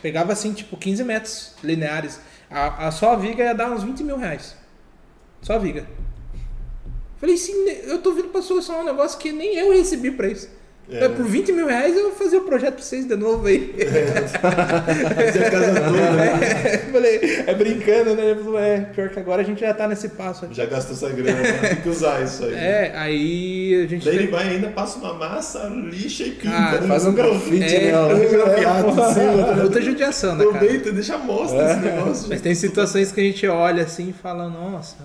[0.02, 2.20] Pegava assim, tipo, 15 metros lineares.
[2.50, 4.56] A, a só a viga ia dar uns 20 mil reais.
[5.42, 5.88] Só a viga.
[7.18, 7.54] Falei, sim,
[7.86, 10.50] eu tô vindo pra solucionar um negócio que nem eu recebi pra isso.
[10.90, 11.06] É.
[11.06, 13.74] É, Por 20 mil reais eu vou fazer o projeto pra vocês de novo aí.
[15.16, 16.12] Fazer a casa toda.
[16.12, 16.78] né?
[16.92, 18.30] Falei, é brincando, né?
[18.32, 20.54] Ele falou, é, pior que agora a gente já tá nesse passo aqui.
[20.56, 22.54] Já gastou essa grana, tem que usar isso aí.
[22.54, 24.06] É, aí a gente.
[24.06, 26.56] Daí ele vai ainda, passa uma massa, lixa e pinta.
[26.56, 26.88] Ah, né?
[26.88, 27.92] Faz um grafite, É, né?
[27.92, 30.46] Faz um grafiado Puta judiação, né?
[30.46, 32.30] Aproveita, deixa mostra esse negócio.
[32.30, 34.98] Mas tem situações que a gente olha assim e fala, nossa,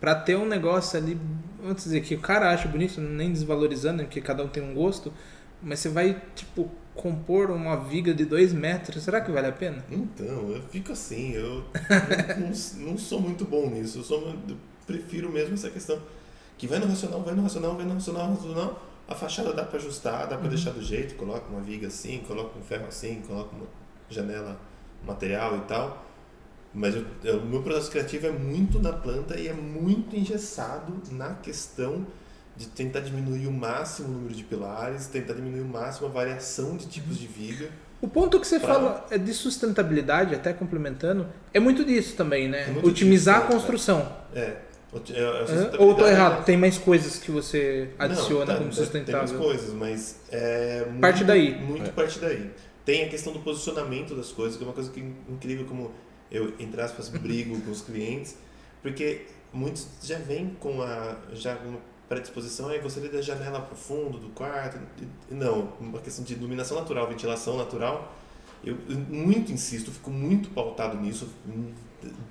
[0.00, 1.16] pra ter um negócio ali,
[1.60, 4.74] vamos dizer que o cara acha bonito, nem desvalorizando, né, porque cada um tem um
[4.74, 5.12] gosto,
[5.62, 9.84] mas você vai, tipo, compor uma viga de dois metros, será que vale a pena?
[9.90, 11.64] Então, eu fico assim, eu
[12.36, 13.98] não, não- não sou muito bom nisso.
[13.98, 14.56] Eu, sou, eu
[14.86, 16.00] prefiro mesmo essa questão.
[16.58, 18.82] Que vai no racional, vai no racional, vai no racional, no racional.
[19.08, 21.16] A fachada dá pra ajustar, dá pra deixar do jeito.
[21.16, 23.66] Coloca uma viga assim, coloca um ferro assim, coloca uma
[24.08, 24.60] janela
[25.04, 26.06] material e tal.
[26.72, 30.92] Mas eu- eu- o meu processo criativo é muito na planta e é muito engessado
[31.10, 32.06] na questão
[32.56, 36.76] de tentar diminuir o máximo o número de pilares, tentar diminuir o máximo a variação
[36.76, 37.68] de tipos de viga.
[38.00, 42.48] O ponto que você Pra- fala é de sustentabilidade, até complementando, é muito disso também,
[42.48, 42.72] né?
[42.82, 44.12] É Otimizar disso, a construção.
[44.34, 44.38] É.
[44.40, 46.44] é- é Ou tô errado?
[46.44, 49.38] Tem mais coisas que você Não, adiciona tá, como Tem mais sustentável.
[49.38, 51.54] coisas, mas é muito, Parte daí.
[51.60, 51.92] Muito É.
[51.92, 52.50] parte daí.
[52.84, 55.92] Tem a questão do posicionamento das coisas, que é uma coisa que incrível como
[56.30, 58.36] eu, entre aspas, brigo com os clientes,
[58.82, 59.22] porque
[59.52, 61.78] muitos já vêm com a já uma
[62.08, 64.78] predisposição, aí gostaria da janela para o fundo do quarto.
[65.30, 68.14] Não, uma questão de iluminação natural, ventilação natural.
[68.64, 71.28] Eu, eu muito insisto, fico muito pautado nisso,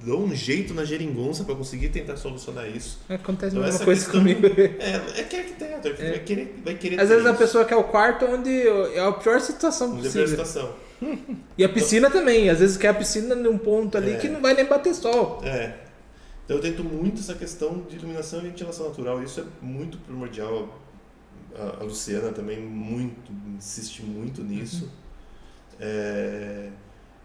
[0.04, 3.00] dou um jeito na geringonça para conseguir tentar solucionar isso.
[3.10, 4.42] Acontece Então, a essa coisa questão- comigo.
[4.80, 5.92] É, é que arquiteto, É.
[6.12, 7.40] vai querer, vai querer Às vezes a isso.
[7.40, 10.12] pessoa quer o quarto onde é a pior situação possível.
[10.26, 10.76] depende da situação.
[11.58, 12.50] E a piscina também.
[12.50, 14.18] Às vezes quer a piscina num ponto ali É.
[14.18, 15.42] que não vai nem bater sol.
[15.44, 15.78] É.
[16.46, 19.24] Então eu tento muito essa questão de iluminação e ventilação natural.
[19.24, 20.80] Isso é muito primordial.
[21.56, 24.90] A, a Luciana também muito insiste muito nisso.
[25.80, 26.70] É,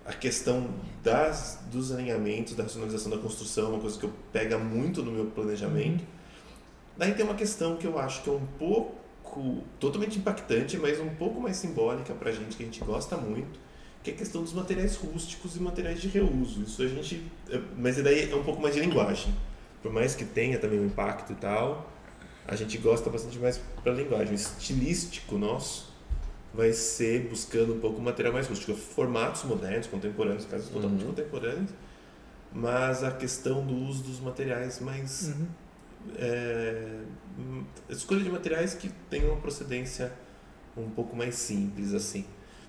[0.06, 0.68] a questão
[1.02, 5.26] das, dos alinhamentos, da racionalização da construção, uma coisa que eu pega muito no meu
[5.26, 6.04] planejamento.
[6.96, 8.94] Daí tem uma questão que eu acho que é um pouco
[9.80, 13.58] totalmente impactante, mas um pouco mais simbólica pra gente que a gente gosta muito,
[14.04, 16.62] que é a questão dos materiais rústicos e materiais de reuso.
[16.62, 19.34] Isso a gente, é- mas daí é um pouco mais de linguagem.
[19.82, 21.90] Por mais que tenha também um impacto e tal,
[22.46, 24.32] a gente gosta bastante mais pra linguagem.
[24.32, 25.92] O estilístico nosso
[26.52, 31.08] vai ser buscando um pouco o material mais rústico, formatos modernos, contemporâneos, casos totalmente Uhum.
[31.08, 31.70] contemporâneos,
[32.52, 35.46] mas a questão do uso dos materiais mais Uhum.
[36.16, 37.00] é,
[37.38, 40.12] hum, escolha de materiais que tenham uma procedência
[40.76, 42.24] um pouco mais simples assim.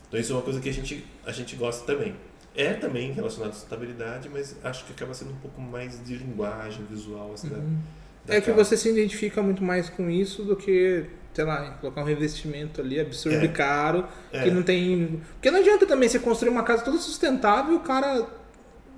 [0.08, 2.16] Então isso é uma coisa que a gente a gente gosta também.
[2.56, 6.86] É também relacionado à sustentabilidade, mas acho que acaba sendo um pouco mais de linguagem
[6.90, 7.78] visual assim, da- Uhum.
[8.26, 12.00] da É que você se identifica muito mais com isso do que, sei lá, colocar
[12.02, 13.44] um revestimento ali absurdo É.
[13.46, 14.44] e caro, É.
[14.44, 15.22] que não tem.
[15.34, 18.26] Porque não adianta também você construir uma casa toda sustentável e o cara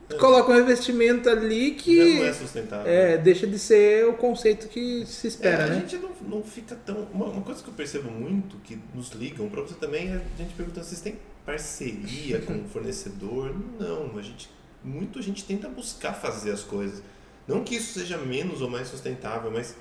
[0.09, 0.15] É.
[0.15, 2.91] coloca um revestimento ali Já não é que sustentável.
[2.91, 5.79] é, deixa de ser o conceito que se É, espera, a né?
[5.81, 7.03] gente não, não fica tão.
[7.13, 10.37] Uma, uma coisa que eu percebo muito, que nos ligam pra você também, é a
[10.41, 13.53] gente perguntando se vocês têm parceria com o fornecedor.
[13.79, 14.49] Não, a gente.
[14.83, 17.01] Muito a gente tenta buscar fazer as coisas.
[17.47, 19.75] Não que isso seja menos ou mais sustentável, mas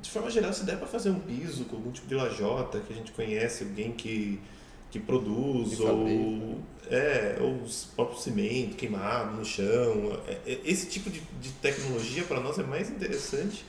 [0.00, 2.92] de forma geral, se der para fazer um piso com algum tipo de lajota que
[2.92, 4.40] a gente conhece, alguém que,
[4.90, 6.60] que produz, Que ou,
[6.92, 10.20] é, ou os próprios cimento queimado no chão.
[10.28, 13.64] É, é, Esse tipo de, de tecnologia para nós é mais interessante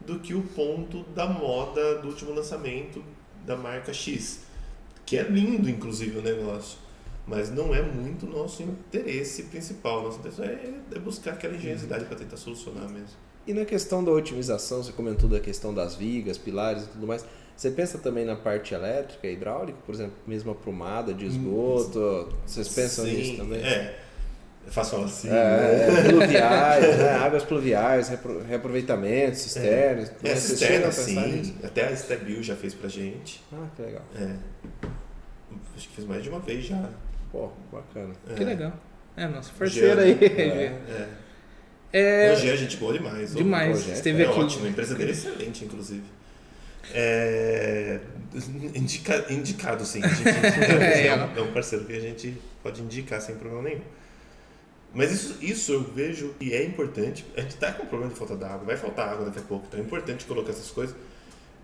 [0.00, 3.02] do que o ponto da moda do último lançamento
[3.46, 4.40] da marca X,
[5.06, 6.78] que é lindo, inclusive, o negócio.
[7.26, 10.02] Mas não é muito nosso interesse principal.
[10.02, 13.16] Nosso interesse é, é buscar aquela engenhosidade para tentar solucionar mesmo.
[13.46, 17.24] E na questão da otimização, você comentou da questão das vigas, pilares e tudo mais.
[17.58, 22.32] Você pensa também na parte elétrica, hidráulica, por exemplo, mesmo a prumada de esgoto?
[22.46, 23.60] Vocês pensam Sim, nisso também?
[23.60, 23.98] É.
[24.64, 25.28] É fácil falar assim.
[25.28, 27.10] É, pluviais, né?
[27.16, 30.12] águas pluviais, repro- reaproveitamento, cisternas.
[30.22, 31.20] É, Vocês cisterna, sim.
[31.32, 31.54] nisso?
[31.64, 33.42] Até a Stabil já fez pra gente.
[33.52, 34.02] Ah, que legal.
[34.14, 34.36] É.
[35.76, 36.88] Acho que fez mais de uma vez já.
[37.32, 38.14] Pô, bacana.
[38.30, 38.34] É.
[38.34, 38.72] Que legal.
[39.16, 40.12] É, nosso parceiro aí.
[40.22, 41.08] É.
[41.90, 43.34] É, Hoje é gente boa demais.
[43.34, 43.78] demais.
[43.78, 43.96] projeto.
[43.96, 44.38] Esteve É aqui.
[44.38, 46.04] ótimo, a empresa dele é excelente, inclusive.
[46.92, 48.00] É,
[48.74, 49.98] indica- indicado, sim.
[49.98, 50.30] Indica,
[50.84, 53.80] É, é, um, é um parceiro que a gente pode indicar sem problema nenhum.
[54.94, 57.24] Mas isso, isso eu vejo que é importante.
[57.36, 59.78] A gente está com problema de falta d'água, vai faltar água daqui a pouco, então
[59.78, 60.96] é importante colocar essas coisas.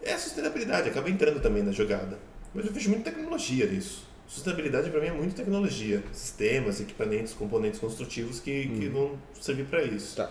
[0.02, 2.18] É a sustentabilidade, acaba entrando também na jogada.
[2.54, 4.06] Mas eu vejo muita tecnologia nisso.
[4.26, 9.82] Sustentabilidade para mim é muito tecnologia, sistemas, equipamentos, componentes construtivos que, que vão servir para
[9.82, 10.16] isso.
[10.16, 10.30] Tá.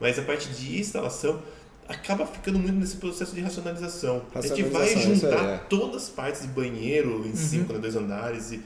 [0.00, 1.42] Mas a parte de instalação
[1.90, 4.22] acaba ficando muito nesse processo de racionalização.
[4.34, 5.60] A gente vai Racionalização, juntar aí, é.
[5.68, 7.36] todas as partes de banheiro em Uhum.
[7.36, 8.60] cinco, né, dois andares e,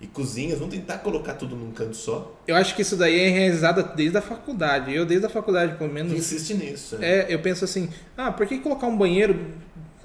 [0.00, 2.34] e cozinhas, vamos tentar colocar tudo num canto só.
[2.46, 4.94] Eu acho que isso daí é realizado desde a faculdade.
[4.94, 6.96] Eu, desde a faculdade, pelo menos, insiste nisso.
[6.96, 7.20] né?
[7.20, 9.38] é, eu penso assim: ah, por que colocar um banheiro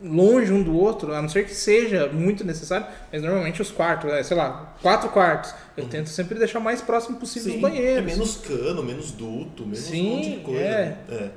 [0.03, 4.11] longe um do outro, a não ser que seja muito necessário, mas normalmente os quartos,
[4.11, 5.53] né, sei lá, quatro quartos.
[5.77, 7.99] Eu tento sempre deixar o mais próximo possível Sim, dos banheiros.
[8.11, 10.59] É menos cano, menos duto, menos Sim, um monte de coisa.
[10.61, 10.97] é.
[11.09, 11.29] É.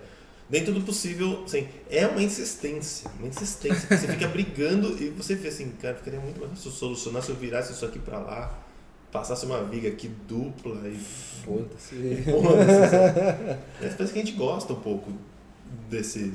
[0.48, 3.98] Dentro do possível, assim, é uma insistência, uma insistência.
[3.98, 7.36] Você fica brigando e você vê assim, cara, ficaria muito mais fácil solucionar se eu
[7.36, 8.58] virasse isso aqui pra lá,
[9.12, 10.96] passasse uma viga aqui dupla e
[11.44, 12.22] Foda-se.
[12.24, 13.58] Foda-se.
[13.80, 15.12] Mas parece que a gente gosta um pouco
[15.88, 16.32] desse,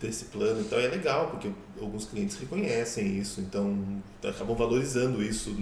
[0.00, 1.50] desse plano, então é legal, porque
[1.80, 5.54] alguns clientes reconhecem isso, então acabam valorizando isso.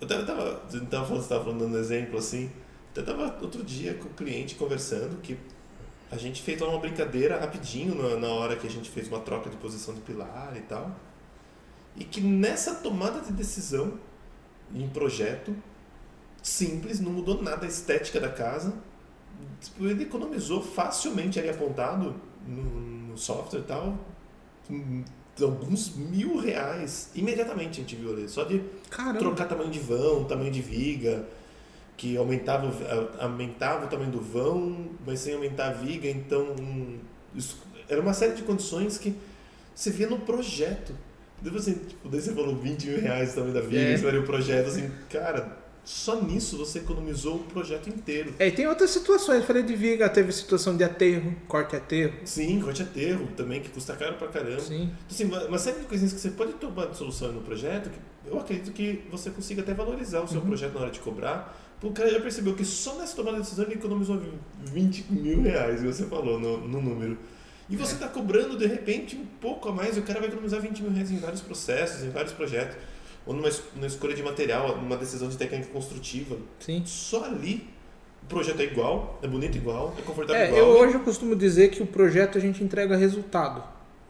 [0.00, 2.50] Eu tava, tava, tava falando, você estava falando dando exemplo assim,
[2.94, 5.36] eu tava outro dia com o cliente conversando que
[6.12, 9.48] a gente fez uma brincadeira rapidinho na, na hora que a gente fez uma troca
[9.48, 10.94] de posição de pilar e tal,
[11.96, 13.98] e que nessa tomada de decisão
[14.74, 15.54] em projeto
[16.42, 18.74] simples, não mudou nada a estética da casa.
[19.60, 22.14] Tipo, ele economizou facilmente ali apontado
[22.46, 23.98] no, no software e tal,
[24.70, 25.04] hum,
[25.40, 27.10] alguns mil reais.
[27.14, 29.18] Imediatamente a gente viu ali, só de Caramba.
[29.18, 31.26] trocar tamanho de vão, tamanho de viga,
[31.96, 32.70] que aumentava,
[33.20, 36.54] aumentava o tamanho do vão, mas sem aumentar a viga, então
[37.34, 39.14] isso- era uma série de condições que
[39.74, 40.94] você via no projeto.
[41.40, 43.96] Daí você, tipo, daí você falou 20 mil reais o tamanho da viga, É.
[43.96, 48.32] você varia o projeto, assim, cara, só nisso você economizou o projeto inteiro.
[48.38, 49.40] É, e tem outras situações.
[49.40, 52.14] Eu falei de viga, teve situação de aterro, corte aterro.
[52.24, 54.60] Sim, corte aterro também, que custa caro pra caramba.
[54.60, 54.90] Sim.
[55.10, 57.98] Assim, uma, uma série de coisinhas que você pode tomar de solução no projeto, que
[58.30, 60.46] eu acredito que você consiga até valorizar o seu Uhum.
[60.46, 61.58] projeto na hora de cobrar.
[61.82, 64.20] O cara já percebeu que só nessa tomada de decisão ele economizou
[64.66, 67.18] 20 mil reais, você falou no, no número.
[67.68, 70.60] E você está cobrando, de repente, um pouco a mais, e o cara vai economizar
[70.60, 72.76] 20 mil reais em vários processos, em vários projetos.
[73.24, 76.36] Ou numa, numa escolha de material, numa decisão de técnica construtiva.
[76.60, 76.82] Sim.
[76.84, 77.66] Só ali,
[78.22, 80.60] o projeto é igual, é bonito igual, é confortável É, igual.
[80.60, 83.62] eu hoje eu costumo dizer que o projeto a gente entrega resultado.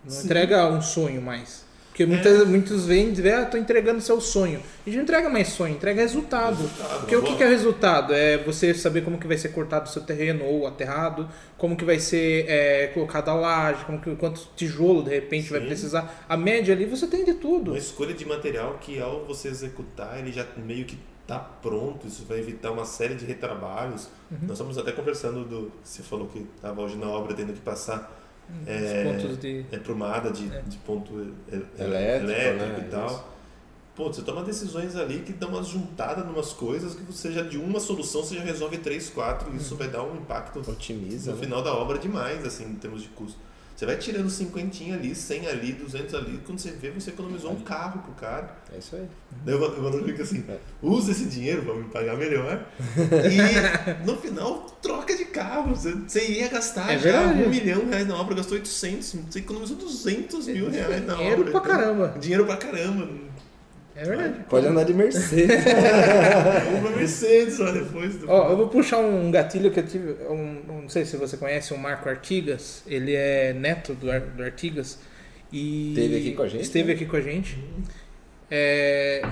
[0.02, 0.24] Não Sim.
[0.24, 1.64] entrega um sonho mais.
[1.93, 4.61] Porque muitas, muitos vêm dizer, ah, tô entregando seu sonho.
[4.61, 6.62] A gente não entrega mais sonho, entrega resultado.
[6.62, 8.14] Resultado, Porque o que, é resultado?
[8.14, 11.28] É você saber como que vai ser cortado o seu terreno ou aterrado,
[11.59, 15.61] como que vai ser é, colocada a laje, como que, quanto tijolo de repente vai
[15.61, 15.66] Sim.
[15.66, 16.24] precisar.
[16.26, 17.72] A média ali você tem de tudo.
[17.72, 22.24] Uma escolha de material que ao você executar ele já meio que tá pronto, isso
[22.26, 24.09] vai evitar uma série de retrabalhos.
[24.30, 24.38] Uhum.
[24.43, 25.70] Nós estamos até conversando do.
[25.84, 28.21] Você falou que estava hoje na obra tendo que passar
[28.66, 29.64] é, pontos de.
[29.72, 30.61] é prumada de, É.
[30.62, 31.12] de ponto
[31.51, 32.84] e- e- Elétrico, né?
[32.86, 33.07] e tal.
[33.07, 33.24] Isso.
[33.95, 37.43] Pô, você toma decisões ali que dão umas juntadas em umas coisas que você já
[37.43, 41.32] de uma solução você já resolve três, quatro, e isso vai dar um impacto Otimiza.
[41.32, 41.43] no né?
[41.45, 43.38] final da obra demais, assim, em termos de custo.
[43.83, 47.62] Você vai tirando 50 ali, 100 ali, 200 ali, quando você vê, você economizou um
[47.62, 48.55] carro pro cara.
[48.72, 49.09] É isso aí.
[49.45, 50.57] Daí o Evandro fica assim, É.
[50.80, 52.64] usa esse dinheiro pra me pagar melhor.
[53.26, 55.74] E no final, troca de carro.
[55.74, 57.43] Você, você ia gastar É já verdade.
[57.43, 59.16] um milhão de reais na obra, gastou 800.
[59.28, 61.51] Você economizou 200 mil reais na Dinheiro obra.
[61.51, 62.14] pra Então, caramba.
[62.20, 63.09] Dinheiro pra caramba.
[63.95, 64.45] É verdade.
[64.49, 65.64] Pode andar de Mercedes.
[66.78, 68.16] Uma Mercedes lá depois.
[68.16, 68.30] Do...
[68.30, 70.12] Ó, eu vou puxar um gatilho que eu tive.
[70.30, 72.82] Um, não sei se você conhece o Marco Artigas.
[72.86, 74.99] Ele é neto do, Ar- do Artigas.
[75.53, 76.95] E Esteve aqui com a gente, Esteve né?
[76.95, 77.59] aqui com a gente.
[78.51, 79.22] É,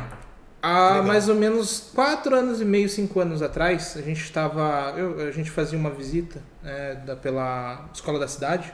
[0.63, 1.05] Há Legal.
[1.05, 4.93] mais ou menos quatro anos e meio, cinco anos atrás, a gente estava.
[5.27, 8.71] A gente fazia uma visita é, da, pela escola da cidade.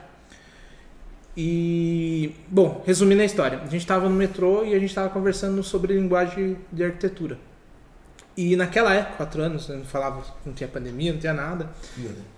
[1.36, 2.32] E.
[2.48, 5.94] Bom, resumindo a história, a gente estava no metrô e a gente estava conversando sobre
[5.94, 7.38] linguagem de arquitetura.
[8.36, 11.70] E naquela época, quatro anos, né, não falava, não tinha pandemia, não tinha nada.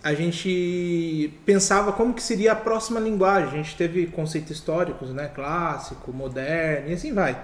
[0.02, 3.58] A gente pensava como que seria a próxima linguagem.
[3.60, 5.28] A gente teve conceitos históricos, né?
[5.34, 7.36] Clássico, moderno e assim vai.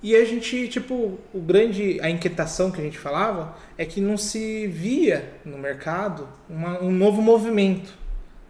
[0.00, 4.16] E a gente, tipo, o grande, a inquietação que a gente falava é que não
[4.16, 7.92] se via no mercado uma- um novo movimento.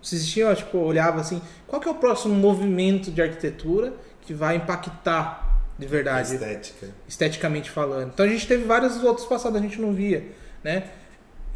[0.05, 4.57] Existia, ó, tipo, olhava assim, qual que é o próximo movimento de arquitetura que vai
[4.57, 6.35] impactar de verdade?
[6.35, 6.89] Estética.
[7.09, 8.11] esteticamente falando.
[8.13, 10.25] Então a gente teve vários outros passados, a gente não via,
[10.63, 10.85] né?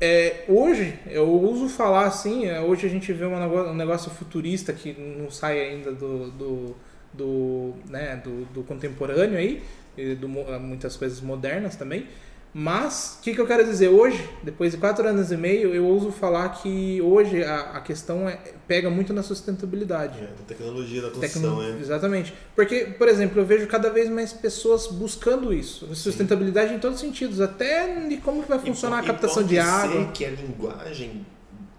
[0.00, 4.92] É, hoje, eu uso falar assim, é, hoje a gente vê um negócio, futurista que
[4.92, 6.76] não sai ainda do, do,
[7.12, 9.60] do, né, do, do contemporâneo aí,
[9.96, 12.06] e do muitas coisas modernas também.
[12.54, 13.88] Mas, o que, que eu quero dizer?
[13.88, 18.28] Hoje, depois de quatro anos e meio, eu ouso falar que hoje a, a questão
[18.28, 18.36] é,
[18.66, 20.18] pega muito na sustentabilidade.
[20.18, 21.78] É, tecnologia da Tecno- construção, é.
[21.78, 22.34] Exatamente.
[22.56, 25.94] Porque, por exemplo, eu vejo cada vez mais pessoas buscando isso.
[25.94, 27.40] Sustentabilidade em todos os sentidos.
[27.40, 30.06] Até de como que vai funcionar E a captação pode de ser água.
[30.12, 31.26] que a linguagem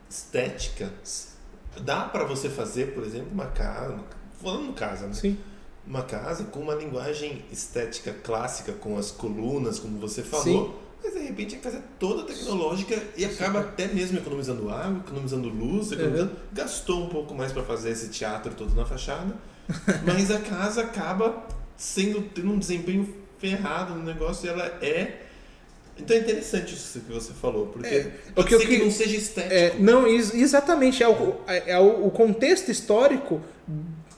[0.10, 0.90] estética
[1.82, 3.98] dá para você fazer, por exemplo, uma casa,
[4.42, 5.14] falando casa, né?
[5.14, 5.38] Sim.
[5.90, 10.44] Uma casa com uma linguagem estética clássica, com as colunas, como você falou.
[10.68, 10.74] Sim.
[11.04, 15.50] Mas de repente a casa é toda tecnológica e acaba até mesmo economizando água, economizando
[15.50, 16.32] luz, economizando...
[16.54, 19.34] gastou um pouco mais para fazer esse teatro todo na fachada,
[20.06, 21.44] mas a casa acaba
[21.76, 25.22] sendo tendo um desempenho ferrado no negócio e ela é
[25.98, 28.04] então é interessante isso que você falou, porque É,
[28.36, 29.54] porque o que, que- não seja estético.
[29.54, 31.04] É, não, ex- exatamente.
[31.04, 33.42] É o, é o, o contexto histórico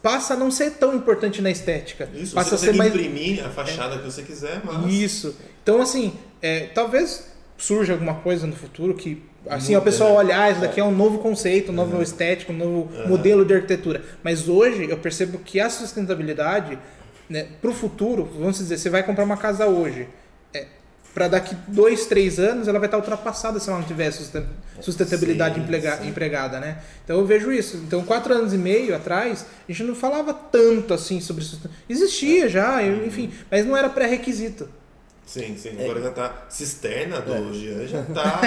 [0.01, 2.09] passa a não ser tão importante na estética.
[2.13, 2.93] Isso, passa você a ser mais.
[2.93, 5.35] imprimir a fachada que você quiser, mas Isso.
[5.61, 9.23] Então, assim, é, talvez surja alguma coisa no futuro que.
[9.47, 10.15] Assim, Muda, a pessoa né?
[10.17, 13.55] olhar, ah, isso daqui é um novo conceito, um novo estético, um novo modelo de
[13.55, 14.03] arquitetura.
[14.23, 16.77] Mas hoje eu percebo que a sustentabilidade,
[17.27, 20.07] né, para o futuro, vamos dizer, você vai comprar uma casa hoje,
[20.53, 20.67] é,
[21.13, 24.45] para daqui dois, três anos ela vai estar ultrapassada se ela não tiver susten-
[24.79, 26.07] sustentabilidade Sim, emprega- sim.
[26.07, 26.77] empregada, né?
[27.03, 27.77] Então eu vejo isso.
[27.77, 31.85] Então, quatro anos e meio atrás, a gente não falava tanto assim sobre sustentabilidade.
[31.89, 34.67] Existia já, enfim, mas não era pré-requisito.
[35.25, 35.75] Sim, sim.
[35.77, 35.83] É.
[35.85, 38.41] Agora já tá cisterna do Jean, já tá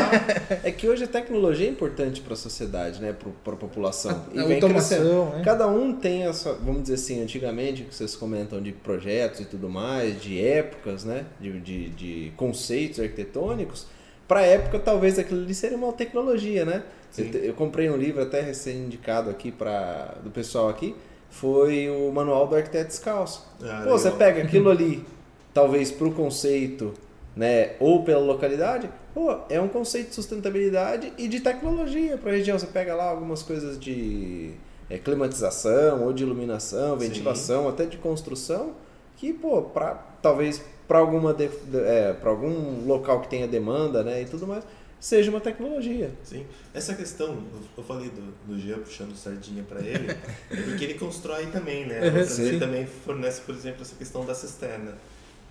[0.63, 3.15] É que hoje a tecnologia é importante para a sociedade, né?
[3.43, 4.25] Para a população.
[4.37, 5.43] A vem automação, né?
[5.45, 9.45] Cada um tem a sua, vamos dizer assim, antigamente, que vocês comentam de projetos e
[9.45, 11.25] tudo mais, de épocas, né?
[11.41, 13.87] De, de, de conceitos arquitetônicos.
[14.29, 16.83] Para a época, talvez aquilo ali seria uma tecnologia, né?
[17.17, 20.95] Eu, te- eu comprei um livro até recém-indicado aqui para do pessoal aqui.
[21.31, 23.47] Foi o Manual do Arquiteto Descalço.
[23.63, 24.19] Ah, Pô, você legal.
[24.19, 25.05] pega aquilo ali,
[25.55, 26.93] talvez para o conceito,
[27.37, 32.35] né, ou pela localidade, pô, é um conceito de sustentabilidade e de tecnologia para a
[32.35, 32.59] região.
[32.59, 34.53] Você pega lá algumas coisas de
[34.91, 37.09] é, climatização, ou de iluminação, Sim.
[37.09, 38.73] ventilação, até de construção,
[39.17, 41.49] que, pô, pra, talvez para alguma de,
[41.87, 44.65] é, para algum local que tenha demanda, né, e tudo mais,
[45.01, 46.11] seja uma tecnologia.
[46.23, 46.45] Sim.
[46.73, 47.39] Essa questão,
[47.77, 50.11] eu- falei do, do Jean puxando sardinha para ele,
[50.51, 52.01] é porque ele constrói também, né?
[52.11, 52.43] Uhum, sim.
[52.43, 54.97] Ele também fornece, por exemplo, essa questão da cisterna.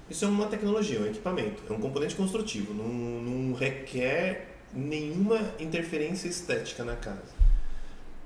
[0.09, 6.27] Isso é uma tecnologia, um equipamento, é um componente construtivo, não, não requer nenhuma interferência
[6.27, 7.31] estética na casa.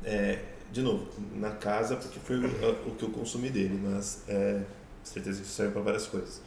[0.04, 0.40] É,
[0.72, 4.62] de novo, na casa, porque foi o, o que eu consumi dele, mas é,
[5.04, 6.42] certeza que isso serve para várias coisas.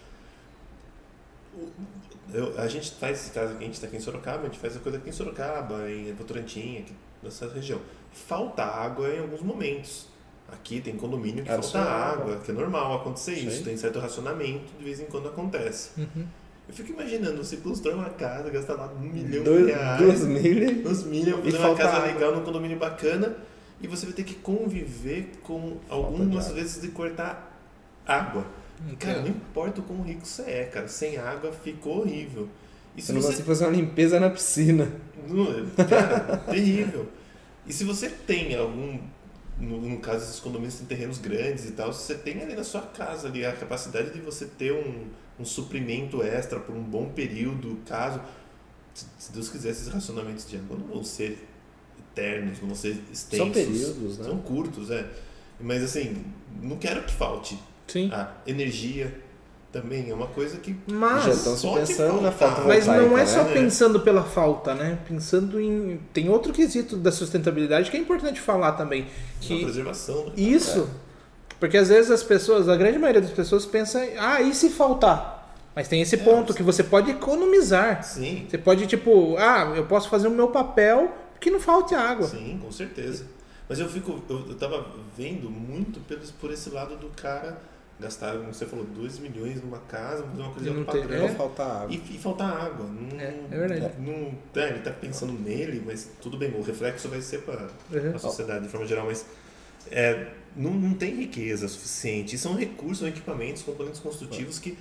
[2.33, 4.59] Eu- a gente faz esse caso aqui, a gente está aqui em Sorocaba, a gente
[4.59, 7.81] faz a coisa aqui em Sorocaba, em Votorantim, aqui nessa região.
[8.13, 10.07] Falta água em alguns momentos.
[10.53, 12.23] Aqui tem condomínio que Era falta água.
[12.25, 13.49] água, que é normal acontecer Sim.
[13.49, 15.91] isso, tem certo racionamento, de vez em quando acontece.
[15.99, 16.25] Uhum.
[16.69, 20.21] Eu fico imaginando, você constrói uma casa, gasta lá um milhão Dois, de reais, duas
[20.25, 22.13] mil uns milhões, E fazer uma falta casa água.
[22.13, 23.37] legal num condomínio bacana,
[23.81, 26.57] e você vai ter que conviver com algumas água.
[26.61, 27.59] vezes de cortar
[28.07, 28.45] água.
[28.99, 32.49] Cara, não importa o quão rico você é, cara, sem água ficou horrível.
[32.97, 34.89] E se Você não você consegue fazer uma limpeza na piscina.
[35.29, 35.47] não,
[35.87, 37.07] Cara, terrível.
[37.67, 38.99] E se você tem algum.
[39.61, 42.65] No, no caso, esses condomínios têm terrenos grandes e tal, se você tem ali na
[42.65, 45.07] sua casa ali a capacidade de você ter um,
[45.39, 48.21] um suprimento extra por um bom período, caso.
[48.95, 51.47] Se, se Deus quiser, esses racionamentos de água não vão ser
[52.13, 53.39] eternos, não vão ser extensos.
[53.39, 54.25] São períodos, né?
[54.25, 55.07] São curtos, é.
[55.61, 56.25] Mas assim,
[56.63, 57.59] não quero que falte.
[57.87, 58.11] sim.
[58.13, 59.15] A energia
[59.73, 60.77] também é uma coisa que.
[60.87, 63.53] Mas, Já estão se pode pensando na falta mas não é só né?
[63.53, 64.99] pensando pela falta, né?
[65.07, 66.01] Pensando em.
[66.13, 69.03] Tem outro quesito da sustentabilidade que é importante falar também.
[69.03, 70.27] a Que preservação.
[70.27, 70.33] né?
[70.37, 70.89] Isso.
[71.59, 75.55] Porque às vezes as pessoas, a grande maioria das pessoas pensa, ah, e se faltar?
[75.77, 78.03] Mas tem esse ponto que você pode economizar.
[78.03, 82.27] Sim, Você pode, tipo, ah, eu posso fazer o meu papel que não falte água.
[82.27, 83.25] sim, com certeza.
[83.69, 84.85] Mas eu fico, eu, eu tava
[85.17, 87.61] vendo muito pelos, por esse lado do cara
[88.01, 91.29] gastar, como você falou, 2 milhões numa casa, fazer uma coisa E não ter- padrão.
[91.29, 91.89] Não falta água.
[91.95, 92.87] E, e faltar água.
[92.87, 93.95] Não, É, é verdade.
[94.01, 98.15] Não, tá, ele tá pensando nele, mas tudo bem, o reflexo vai ser para Uhum.
[98.15, 99.25] a sociedade de forma geral, mas
[99.91, 102.35] é, não, não tem riqueza suficiente.
[102.37, 104.77] E são recursos, são equipamentos, componentes construtivos que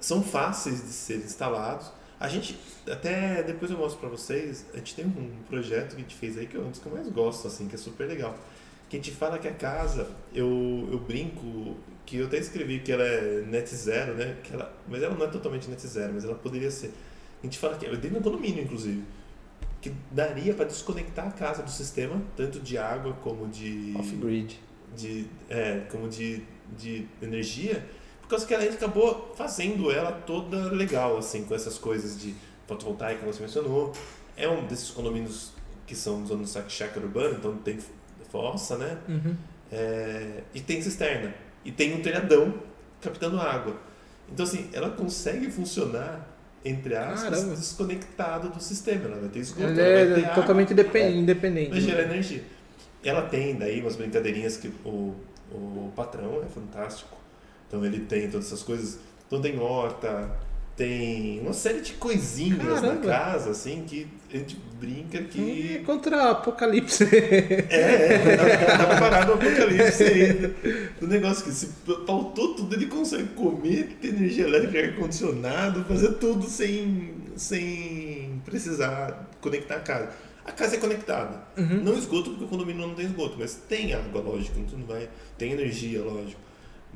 [0.00, 1.90] são fáceis de ser instalados.
[2.20, 2.58] A gente,
[2.90, 6.38] até depois eu mostro para vocês, a gente tem um projeto que a gente fez
[6.38, 8.36] aí que é um dos que eu mais gosto, assim, que é super legal.
[8.88, 12.92] Que a gente fala que a casa, eu, eu brinco, que eu até escrevi que
[12.92, 14.36] ela é net zero, né?
[14.42, 16.92] Que ela, mas ela não é totalmente net zero, mas ela poderia ser.
[17.42, 19.02] A gente fala que é dentro do condomínio, inclusive,
[19.80, 24.58] que daria para desconectar a casa do sistema, tanto de água como de Off-grid.
[24.96, 26.42] de, é, como de,
[26.76, 27.84] de energia,
[28.22, 32.34] por causa que a gente acabou fazendo ela toda legal, assim, com essas coisas de
[32.66, 33.92] fotovoltaica que você mencionou.
[34.36, 35.52] É um desses condomínios
[35.86, 37.78] que são usando o chácara urbana, então tem
[38.30, 38.98] fossa, né?
[39.06, 39.36] Uhum.
[39.70, 41.34] É, e tem cisterna.
[41.64, 42.54] E tem um telhadão
[43.00, 43.76] captando água.
[44.32, 46.26] Então, assim, ela consegue funcionar,
[46.64, 47.54] entre aspas, Caramba.
[47.56, 49.04] desconectado do sistema.
[49.06, 51.70] Ela vai ter esgoto, Ela ela vai ter é água, totalmente depen- independente.
[51.70, 52.42] vai gerar energia.
[53.02, 55.14] Ela tem daí umas brincadeirinhas que o,
[55.52, 57.16] o patrão é fantástico.
[57.68, 58.98] Então ele tem todas essas coisas.
[59.26, 60.30] Então tem horta,
[60.76, 63.06] tem uma série de coisinhas na Caramba.
[63.06, 64.06] casa, assim, que
[64.36, 65.82] a gente brinca É que.
[65.86, 67.04] contra apocalipse.
[67.70, 70.54] É, é, tá, tá preparado o apocalipse ainda.
[71.00, 71.68] O negócio que se
[72.06, 79.76] faltou tudo, ele consegue comer, ter energia elétrica, ar-condicionado, fazer tudo sem, sem precisar conectar
[79.76, 80.10] a casa.
[80.44, 81.42] A casa é conectada.
[81.56, 81.82] Uhum.
[81.82, 85.08] Não esgoto, porque o condomínio não tem esgoto, mas tem água, lógico, então não vai,
[85.38, 86.40] tem energia, lógico.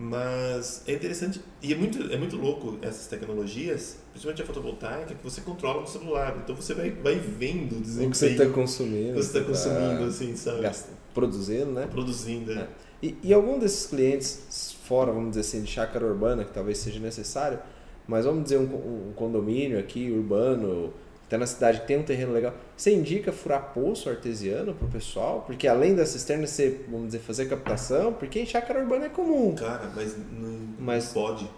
[0.01, 5.25] Mas é interessante e é muito, é muito louco essas tecnologias, principalmente a fotovoltaica, que
[5.25, 6.37] você controla no celular.
[6.43, 9.15] Então você vai, vai vendo o O desempenho que você está que consumindo.
[9.15, 10.63] você está tá consumindo, assim, sabe?
[10.63, 11.89] gasta- produzindo, né?
[11.91, 12.53] Produzindo.
[12.53, 12.59] é.
[12.61, 12.69] É.
[13.03, 17.01] E, e algum desses clientes, fora, vamos dizer assim, de chácara urbana, que talvez seja
[17.01, 17.59] necessário,
[18.07, 20.93] mas vamos dizer um, um condomínio aqui, urbano,
[21.29, 25.43] tá na cidade, tem um terreno legal, você indica furar poço artesiano pro pessoal?
[25.47, 29.55] Porque além da cisterna, você, vamos dizer, fazer captação, porque em chácara urbana é comum.
[29.55, 31.49] Cara, mas não, Mas- pode.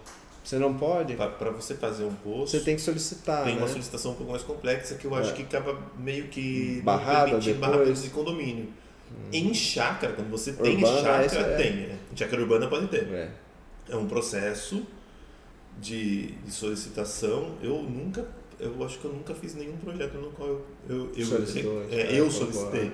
[0.43, 3.61] Você não pode, Para você fazer um poço, você tem que solicitar, tem né?
[3.61, 5.33] uma solicitação um pouco mais complexa que eu acho É.
[5.35, 7.57] que acaba meio que Barrada depois.
[7.59, 8.69] barrada de condomínio.
[9.33, 11.73] Em chácara, quando você tem Urbana, chácara, essa é- tem.
[11.85, 11.97] É.
[12.13, 13.07] Em chácara urbana pode ter.
[13.13, 13.29] É.
[13.91, 14.83] É um processo
[15.79, 17.57] de, de solicitação.
[17.63, 18.27] Eu nunca,
[18.61, 22.01] eu acho que eu nunca fiz nenhum projeto no qual eu, eu, eu, Solicitou, é,
[22.01, 22.93] é, eu solicitei.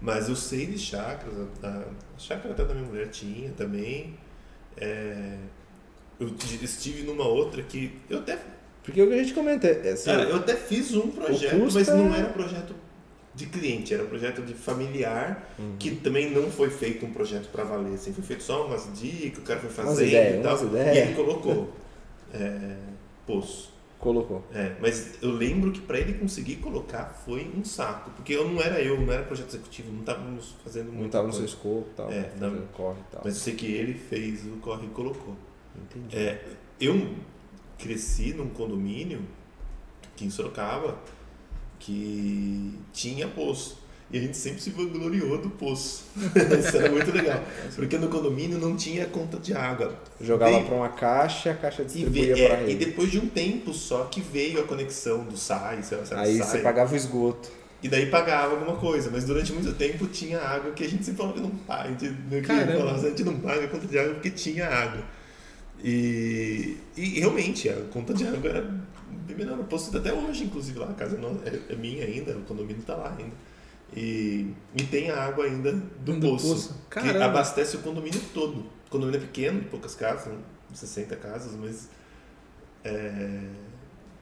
[0.00, 4.14] Mas eu sei de chácaras, a, a chácara até da minha mulher tinha também.
[4.76, 5.38] É,
[6.20, 6.28] eu
[6.62, 8.38] estive numa outra que eu até,
[8.82, 11.88] Porque o que a gente comenta é assim, cara, eu até fiz um projeto, mas
[11.88, 12.74] é- não era projeto
[13.34, 15.76] de cliente, era projeto de familiar, Uhum.
[15.78, 19.38] que também não foi feito um projeto para valer, assim, foi feito só umas dicas,
[19.38, 20.58] o cara foi fazendo e tal,
[20.94, 21.72] e ele colocou
[22.32, 22.76] é,
[23.26, 23.73] poço.
[24.04, 24.44] Colocou.
[24.52, 28.60] É, mas eu lembro que para ele conseguir colocar foi um saco, porque eu não
[28.62, 31.88] era eu, não era projeto executivo, não estávamos fazendo Não muita estava no seu escopo
[31.96, 32.66] tal, É, não.
[32.68, 33.22] corre e tal.
[33.24, 35.34] Mas eu sei que ele fez o corre e colocou.
[35.76, 36.16] Entendi.
[36.16, 36.44] É,
[36.80, 37.14] eu
[37.78, 39.22] cresci num condomínio
[40.12, 40.96] aqui em Sorocaba
[41.80, 43.82] que tinha poço.
[44.14, 46.04] E a gente sempre se vangloriou do poço.
[46.16, 47.42] Isso era muito legal.
[47.74, 49.92] Porque no condomínio não tinha conta de água.
[50.20, 53.74] Jogava para uma caixa, a caixa distribuía para a é, e depois de um tempo
[53.74, 57.50] só que veio a conexão do SAI, sei lá, Aí SAI, você pagava o esgoto.
[57.82, 61.18] E daí pagava alguma coisa, mas durante muito tempo tinha água que a gente sempre
[61.18, 61.88] falava que não paga.
[61.88, 65.02] A gente, falava, a gente não paga a conta de água porque tinha água.
[65.82, 68.62] E, e realmente, a conta de água era
[69.26, 69.58] bem menor.
[69.58, 70.86] Eu posto até hoje, inclusive, lá.
[70.90, 73.34] A casa não, é, é minha ainda, o condomínio está lá ainda.
[73.96, 76.86] E, e tem a água ainda do, Do poço, poço.
[76.90, 78.66] que abastece o condomínio todo.
[78.86, 80.38] O condomínio é pequeno, poucas casas, né?
[80.72, 81.88] 60 casas, mas
[82.82, 83.40] é,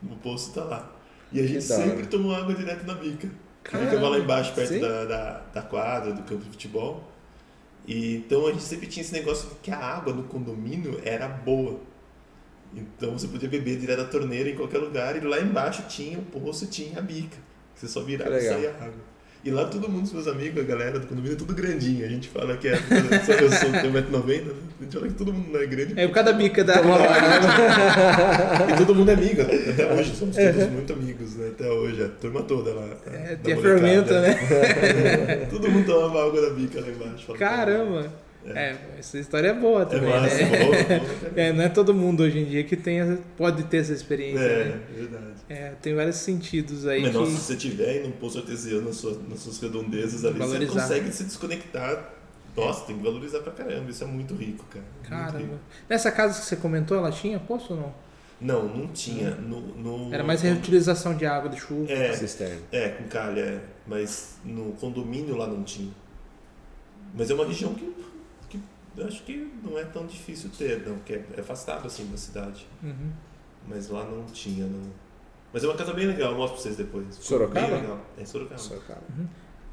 [0.03, 0.95] o poço está lá.
[1.31, 3.27] E a gente sempre tomou água direto na bica.
[3.63, 3.89] Que Caramba.
[3.89, 7.11] ficava lá embaixo, perto da, da, da quadra, do campo de futebol.
[7.87, 11.27] E, então a gente sempre tinha esse negócio de que a água no condomínio era
[11.27, 11.79] boa.
[12.75, 16.23] Então você podia beber direto da torneira em qualquer lugar e lá embaixo tinha o
[16.23, 17.37] poço tinha a bica.
[17.73, 19.12] Você só virava e saía água.
[19.45, 22.05] E lá todo mundo, os meus amigos, a galera do condomínio, é tudo grandinho.
[22.05, 22.77] A gente fala que é.
[23.25, 24.53] Só eu sou, tenho 1,90m, né?
[24.79, 25.99] a gente fala que todo mundo não é grande.
[25.99, 26.75] É o cada bica da.
[28.73, 31.49] E todo mundo é amigo, até hoje, somos todos muito amigos, né?
[31.49, 32.87] Até hoje, a turma toda lá.
[33.05, 34.35] É, da tem a fermenta, né?
[35.51, 37.33] Todo mundo tomava água da bica lá embaixo.
[37.33, 38.13] Caramba!
[38.45, 40.45] É, essa história é boa É também, massa, né?
[40.65, 41.31] boa, boa também.
[41.35, 44.41] É, não é todo mundo hoje em dia que tem, essa- pode ter essa experiência,
[44.43, 44.79] É, né?
[44.95, 45.25] verdade.
[45.49, 47.17] É, tem vários sentidos aí Mas que...
[47.17, 50.73] nossa, se você tiver aí num poço artesiano nas suas, nas suas redondezas ali, Valorizar.
[50.73, 52.13] você consegue se desconectar.
[52.55, 53.89] Nossa, tem que valorizar pra caramba.
[53.89, 54.85] Isso é muito rico, cara.
[54.97, 55.37] Muito Caramba.
[55.39, 55.55] rico.
[55.89, 57.93] Nessa casa que você comentou, ela tinha poço ou não?
[58.39, 59.31] Não, não tinha.
[59.31, 61.91] No, no- Era mais reutilização de água de chuva.
[61.91, 62.59] É, Cisterna.
[62.71, 63.59] é, com calha, é.
[63.87, 65.91] Mas no condomínio lá não tinha.
[67.15, 67.91] Mas é uma região que
[68.97, 72.67] eu acho que não é tão difícil ter, não, porque é afastado assim da cidade.
[72.83, 73.11] Uhum.
[73.67, 74.81] Mas lá não tinha, não.
[75.51, 77.05] Mas é uma casa bem legal, eu mostro pra vocês depois.
[77.15, 77.67] Sorocaba?
[77.67, 77.99] Bem legal.
[78.17, 78.59] É Sorocaba.
[78.59, 79.01] Sorocaba.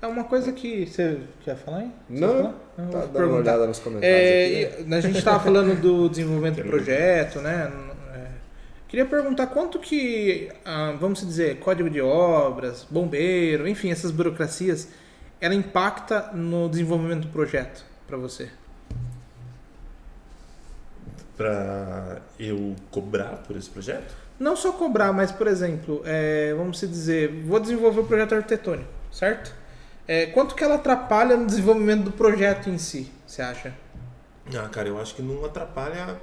[0.03, 1.93] É uma coisa que você quer falar, hein?
[2.09, 2.55] Você Não, falar?
[2.79, 4.83] Não, Tá dando uma olhada nos comentários É, aqui.
[4.85, 4.97] né?
[4.97, 7.71] a gente estava falando do desenvolvimento do projeto, né?
[8.15, 8.27] É,
[8.89, 14.89] queria perguntar quanto que, ah, vamos dizer, código de obras, bombeiro, enfim, essas burocracias,
[15.41, 18.49] ela impacta no desenvolvimento do projeto para você?
[21.45, 24.15] Pra eu cobrar por esse projeto?
[24.39, 28.91] Não só cobrar, mas, por exemplo, é, vamos se dizer, vou desenvolver o projeto arquitetônico,
[29.11, 29.55] certo?
[30.07, 33.73] É, quanto que ela atrapalha no desenvolvimento do projeto em si, você acha?
[34.55, 36.19] Ah, cara, eu acho que não atrapalha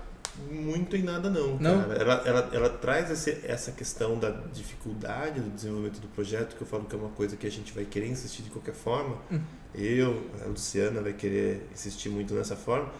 [0.51, 1.57] muito em nada, não.
[1.57, 1.91] Não?
[1.91, 6.67] Ela, ela, ela traz esse- essa questão da dificuldade do desenvolvimento do projeto, que eu
[6.67, 9.17] falo que é uma coisa que a gente vai querer insistir de qualquer forma.
[9.31, 9.39] Hum.
[9.73, 12.91] Eu, a Luciana, vai querer insistir muito nessa forma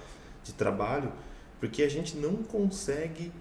[0.44, 1.12] de trabalho,
[1.60, 3.32] porque a gente não consegue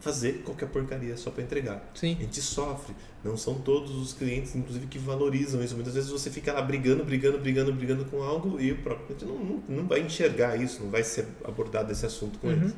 [0.00, 1.90] fazer qualquer porcaria só para entregar.
[1.94, 2.16] Sim.
[2.18, 2.94] A gente sofre.
[3.22, 5.74] Não são todos os clientes, inclusive, que valorizam isso.
[5.74, 9.24] Muitas vezes você fica lá brigando, brigando, brigando, brigando com algo e o próprio cliente
[9.26, 12.54] não, não, não vai enxergar isso, não vai ser abordado esse assunto com Uhum.
[12.54, 12.74] eles.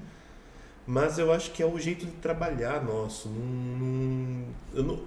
[0.84, 3.28] Mas eu acho que é o jeito de trabalhar nosso.
[3.28, 4.44] Não, não-
[4.74, 5.00] eu, não,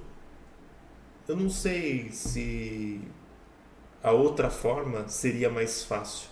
[1.28, 3.02] eu não sei se
[4.02, 6.30] a outra forma seria mais fácil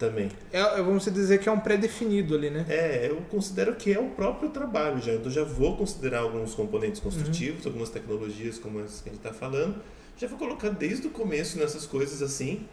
[0.00, 0.30] também.
[0.50, 2.64] É, vamos dizer que é um pré-definido ali, né?
[2.70, 5.12] É, eu considero que é o próprio trabalho já.
[5.12, 9.32] Então já vou considerar alguns componentes construtivos, algumas tecnologias como as que a gente está
[9.32, 9.80] falando.
[10.16, 12.66] Já vou colocar desde o começo nessas coisas assim.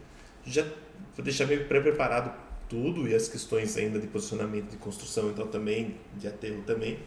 [0.46, 0.64] Já
[1.16, 2.32] vou deixar meio pré-preparado
[2.70, 6.98] tudo e as questões ainda de posicionamento de construção então também, de aterro também.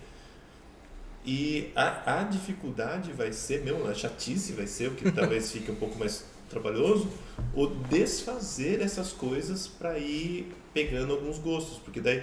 [1.24, 5.70] E a, a dificuldade vai ser, mesmo a chatice vai ser, o que talvez fique
[5.70, 7.09] um pouco mais trabalhoso,
[7.55, 12.22] o desfazer essas coisas para ir pegando alguns gostos, porque daí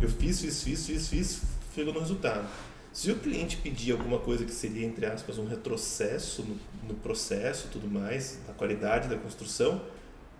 [0.00, 1.42] eu fiz, fiz, fiz, fiz, fiz,
[1.74, 2.46] chegou no resultado.
[2.92, 6.56] Se o cliente pedir alguma coisa que seria, entre aspas, um retrocesso no,
[6.88, 9.82] no processo tudo mais, na qualidade da construção,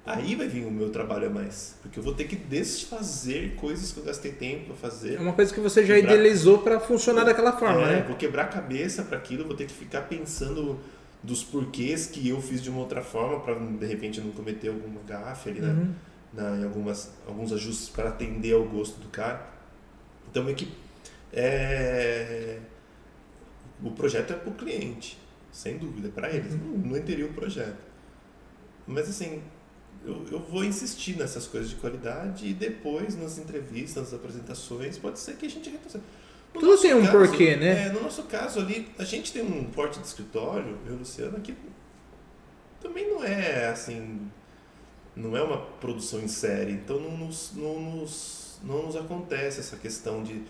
[0.07, 1.75] aí vai vir o meu trabalho a mais.
[1.83, 5.15] Porque eu vou ter que desfazer coisas que eu gastei tempo para fazer.
[5.17, 6.13] É uma coisa que você já Quebrar.
[6.15, 8.05] idealizou para funcionar daquela forma, É, né?
[8.07, 10.79] Vou quebrar a cabeça para aquilo, vou ter que ficar pensando
[11.25, 15.01] dos porquês que eu fiz de uma outra forma para de repente não cometer alguma
[15.03, 15.73] gafe ali, né?
[15.73, 15.95] Uhum.
[16.33, 19.49] na, em algumas, alguns ajustes para atender ao gosto do cara.
[20.31, 20.71] Então é que
[21.33, 22.59] é,
[23.83, 25.19] o projeto é para o cliente,
[25.51, 26.53] sem dúvida, para eles.
[26.53, 26.83] Uhum.
[26.85, 27.79] Não, não o projeto.
[28.87, 29.43] Mas assim,
[30.05, 35.19] eu, eu vou insistir nessas coisas de qualidade e depois nas entrevistas, nas apresentações, pode
[35.19, 36.01] ser que a gente retorça.
[36.55, 37.87] No Tudo tem um porquê, né?
[37.87, 41.55] É, no nosso caso ali, a gente tem um porte de escritório, eu Luciano, que
[42.81, 44.31] também não é assim
[45.17, 49.77] não é uma produção em série, então não nos, não nos, não nos acontece essa
[49.77, 50.43] questão de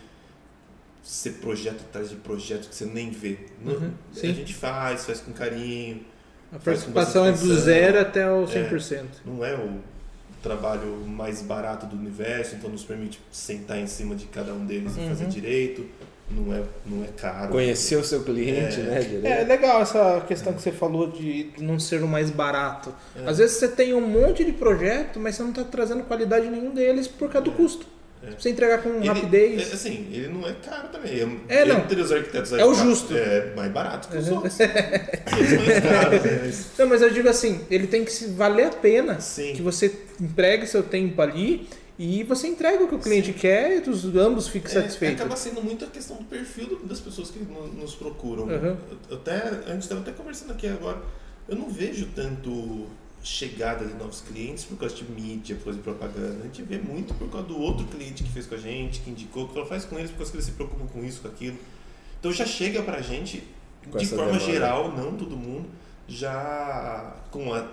[1.03, 3.37] ser projeto atrás de projeto que você nem vê.
[3.63, 6.03] Não- Uhum, a gente faz, faz com carinho,
[6.51, 9.05] A participação é do zero até o 100%.
[9.23, 9.79] não é o
[10.45, 14.95] trabalho mais barato do universo, então nos permite sentar em cima de cada um deles
[14.95, 15.05] Uhum.
[15.05, 15.85] e fazer direito,
[16.29, 17.51] não é, não é caro.
[17.51, 18.83] Conhecer o seu cliente, É.
[18.83, 18.99] né?
[19.01, 19.25] Direto.
[19.25, 22.93] É legal essa questão que você falou de não ser o mais barato.
[23.15, 23.27] É.
[23.29, 26.71] Às vezes você tem um monte de projeto, mas você não está trazendo qualidade nenhum
[26.73, 27.85] deles por causa do custo.
[28.27, 28.31] É.
[28.39, 29.71] Você entregar com Ele- rapidez.
[29.71, 31.39] é, assim, ele não é caro também.
[31.47, 31.77] É, não.
[31.79, 33.15] Entre os arquitetos É o justo.
[33.15, 34.35] É mais barato que os Uhum.
[34.35, 34.57] outros.
[34.59, 36.39] Eles mais caros, né?
[36.45, 39.53] Mas- Não, mas eu digo assim, ele tem que se valer a pena Sim.
[39.53, 41.67] que você empregue seu tempo ali
[41.97, 45.19] e você entrega o que o cliente quer e os ambos fiquem É, satisfeitos.
[45.21, 48.43] acaba sendo muito a questão do perfil das pessoas que no- nos procuram.
[48.43, 48.51] Uhum.
[48.51, 48.77] Eu-
[49.09, 49.35] eu Até,
[49.67, 50.97] a gente estava até conversando aqui agora.
[51.47, 52.87] Eu não vejo tanto
[53.25, 56.39] chegada de novos clientes por causa de mídia, por causa de propaganda.
[56.41, 59.09] A gente vê muito por causa do outro cliente que fez com a gente, que
[59.09, 61.27] indicou, que ela faz com eles por causa que eles se preocupam com isso, com
[61.27, 61.57] aquilo.
[62.19, 63.43] Então já chega pra gente,
[63.91, 64.45] Com de forma demanda.
[64.45, 65.67] geral, não todo mundo,
[66.07, 67.67] já com a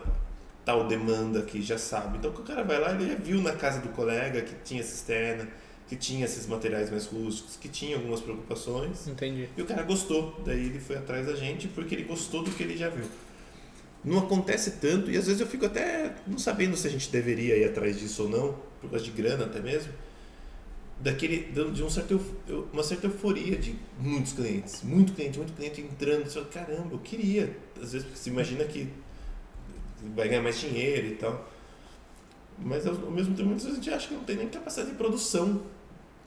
[0.65, 2.19] tal demanda que já sabe.
[2.19, 5.49] Então, o cara vai lá, ele já viu na casa do colega que tinha cisterna,
[5.89, 9.07] que tinha esses materiais mais rústicos, que tinha algumas preocupações.
[9.07, 9.49] Entendi.
[9.57, 10.41] E o cara gostou.
[10.47, 13.05] Daí ele foi atrás da gente porque ele gostou do que ele já viu.
[14.05, 17.57] Não acontece tanto e às vezes eu fico até não sabendo se a gente deveria
[17.57, 19.93] ir atrás disso ou não, por causa de grana até mesmo,
[21.01, 22.21] daquele de um certo,
[22.73, 26.99] uma certa euforia de muitos clientes, muito cliente, muito cliente entrando, você fala, caramba, eu
[26.99, 28.89] queria, às vezes porque você imagina que
[30.15, 31.49] vai ganhar mais dinheiro e tal.
[32.59, 34.91] Mas ao ao mesmo tempo muitas vezes a gente acha que não tem nem capacidade
[34.91, 35.63] de produção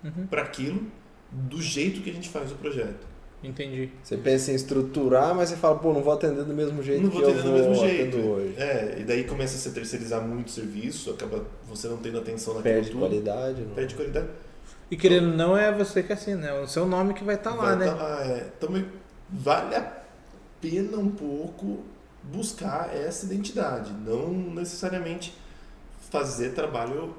[0.03, 0.27] Uhum.
[0.27, 0.83] para aquilo
[1.31, 3.07] do jeito que a gente faz o projeto.
[3.47, 3.89] Entendi.
[4.03, 7.09] Você pensa em estruturar, mas você fala, pô, não vou atender do mesmo jeito não
[7.09, 8.17] que vou eu atender do vou mesmo atendo jeito.
[8.17, 8.53] hoje.
[8.57, 12.55] É, e daí começa a se terceirizar muito o serviço, acaba você não tendo atenção
[12.55, 12.99] naquilo Perde tudo.
[12.99, 13.61] qualidade.
[13.61, 13.75] Não.
[13.75, 14.27] Perde qualidade.
[14.89, 17.51] E querendo ou não, é você que assina, é o seu nome que vai estar
[17.55, 17.85] lá, Vai né?
[17.87, 18.47] tá lá, é.
[18.57, 18.85] Então
[19.29, 19.91] vale a
[20.61, 21.79] pena um pouco
[22.23, 25.35] buscar essa identidade, não necessariamente
[26.11, 27.15] fazer trabalho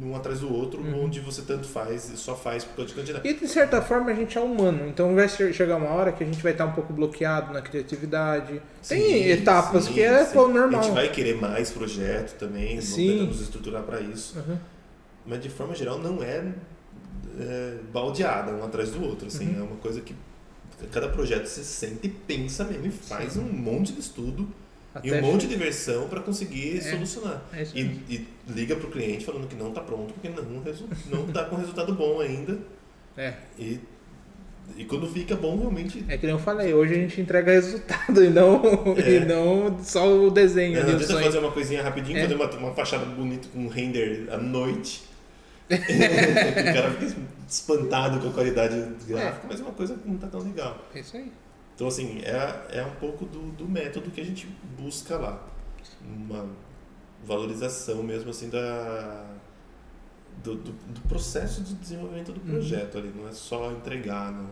[0.00, 1.04] um atrás do outro, Uhum.
[1.06, 3.28] onde você tanto faz e só faz por causa de quantidade.
[3.28, 6.22] E de certa forma a gente é humano, então vai che- chegar uma hora que
[6.22, 8.62] a gente vai estar um pouco bloqueado na criatividade.
[8.86, 10.34] Tem Sim, etapas sim, que é sim.
[10.34, 10.82] pô, A normal.
[10.82, 13.06] gente vai querer mais projeto também, Sim.
[13.06, 14.38] vamos tentar nos estruturar para isso.
[14.38, 14.56] Uhum.
[15.26, 16.44] mas de forma geral não é,
[17.40, 19.58] é, baldeada um atrás do outro assim Uhum.
[19.60, 20.14] é uma coisa que
[20.92, 24.48] cada projeto você sente e pensa mesmo e faz um monte de estudo
[25.04, 26.80] e Até um monte de versão para conseguir É.
[26.80, 30.88] solucionar É e, e liga pro cliente falando que não tá pronto porque não resu-
[31.10, 32.58] não tá com resultado bom ainda
[33.16, 33.78] É, e
[34.76, 38.20] e quando fica bom realmente é que nem eu falei, hoje a gente entrega resultado
[38.22, 38.60] e não,
[38.98, 39.10] É.
[39.16, 42.22] e não só o desenho não ali, o adianta fazer uma coisinha rapidinho, É.
[42.22, 45.02] fazer uma, uma fachada bonita com um render à noite.
[45.70, 47.14] o cara fica
[47.48, 48.74] espantado com a qualidade
[49.06, 50.78] gráfica, mas é uma coisa que não tá tão legal.
[50.94, 51.30] É isso aí.
[51.78, 55.46] Então, assim, é, é um pouco do, do método que a gente busca lá.
[56.04, 56.44] Uma
[57.24, 59.24] valorização mesmo, assim, da,
[60.42, 62.58] do, do, do processo de desenvolvimento do Uhum.
[62.58, 63.12] projeto ali.
[63.16, 64.48] Não é só entregar, não.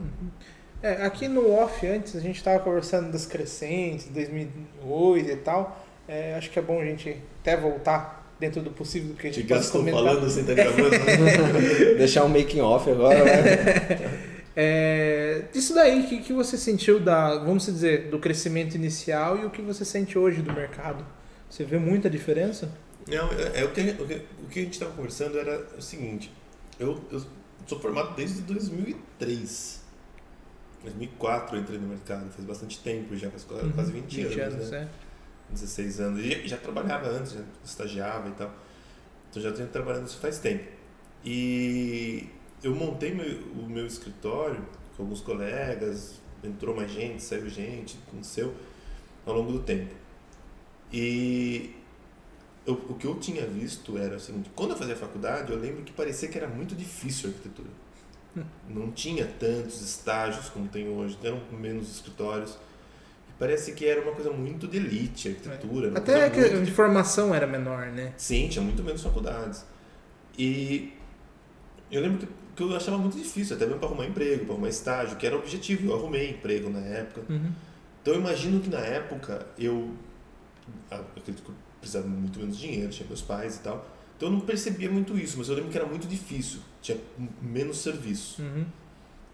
[0.80, 5.84] É, aqui no off antes a gente estava conversando das crescentes, 2008 e tal.
[6.06, 9.42] É, acho que é bom a gente até voltar dentro do possível que a gente
[9.42, 10.04] Te gastou comentar.
[10.04, 10.90] falando sem estar gravando.
[11.98, 14.26] Deixar um making off agora, né?
[14.58, 19.44] É, disso daí, o que, que você sentiu da, vamos dizer, do crescimento inicial e
[19.44, 21.04] o que você sente hoje do mercado?
[21.50, 22.72] Você vê muita diferença?
[23.06, 25.82] Não, é, é o, que, o, que, o que a gente estava conversando era o
[25.82, 26.32] seguinte.
[26.80, 27.22] Eu, eu
[27.66, 29.84] sou formado desde 2003.
[30.82, 34.88] 2004 eu entrei no mercado, faz bastante tempo já, faz quase, quase 20, anos, né?
[35.50, 35.52] é.
[35.52, 36.24] 16 anos.
[36.24, 38.52] E já, já trabalhava antes, já estagiava e tal.
[39.30, 40.64] Então já tenho trabalhando isso faz tempo.
[41.24, 42.28] E
[42.66, 44.60] eu montei meu, o meu escritório
[44.96, 48.52] com alguns colegas, entrou mais gente, saiu gente, aconteceu
[49.24, 49.94] ao longo do tempo.
[50.92, 51.74] E
[52.66, 55.84] eu, o que eu tinha visto era o seguinte, quando eu fazia faculdade, eu lembro
[55.84, 57.68] que parecia que era muito difícil a arquitetura.
[58.68, 62.58] Não tinha tantos estágios como tem hoje, eram menos escritórios.
[63.38, 65.96] Parece que era uma coisa muito de elite, a arquitetura.
[65.96, 68.12] Até que muito a de informação era menor, né?
[68.16, 69.64] Sim, tinha muito menos faculdades.
[70.38, 70.92] E
[71.90, 74.68] eu lembro que, que eu achava muito difícil, até mesmo para arrumar emprego, para arrumar
[74.68, 75.90] estágio, que era o objetivo.
[75.90, 77.22] Eu arrumei emprego na época.
[77.28, 77.52] Uhum.
[78.02, 79.90] Então eu imagino que na época eu,
[80.90, 83.86] ah, eu acredito que eu precisava muito menos dinheiro, tinha meus pais e tal.
[84.16, 86.96] Então eu não percebia muito isso, mas eu lembro que era muito difícil, tinha
[87.42, 88.40] menos serviço.
[88.40, 88.64] Uhum.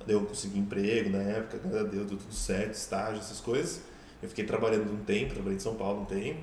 [0.05, 3.83] Daí eu consegui emprego na época, graças a Deus, deu tudo certo, estágio, essas coisas.
[4.20, 6.41] Eu fiquei trabalhando um tempo, trabalhei em São Paulo um tempo.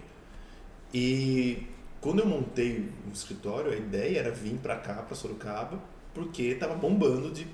[0.93, 1.67] E
[1.99, 5.81] quando eu montei o escritório, a ideia era vir para cá, para Sorocaba,
[6.23, 7.45] porque estava bombando de,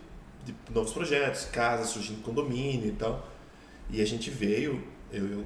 [0.44, 3.28] de novos projetos, casas surgindo condomínio e tal.
[3.90, 5.46] E a gente veio, eu, eu,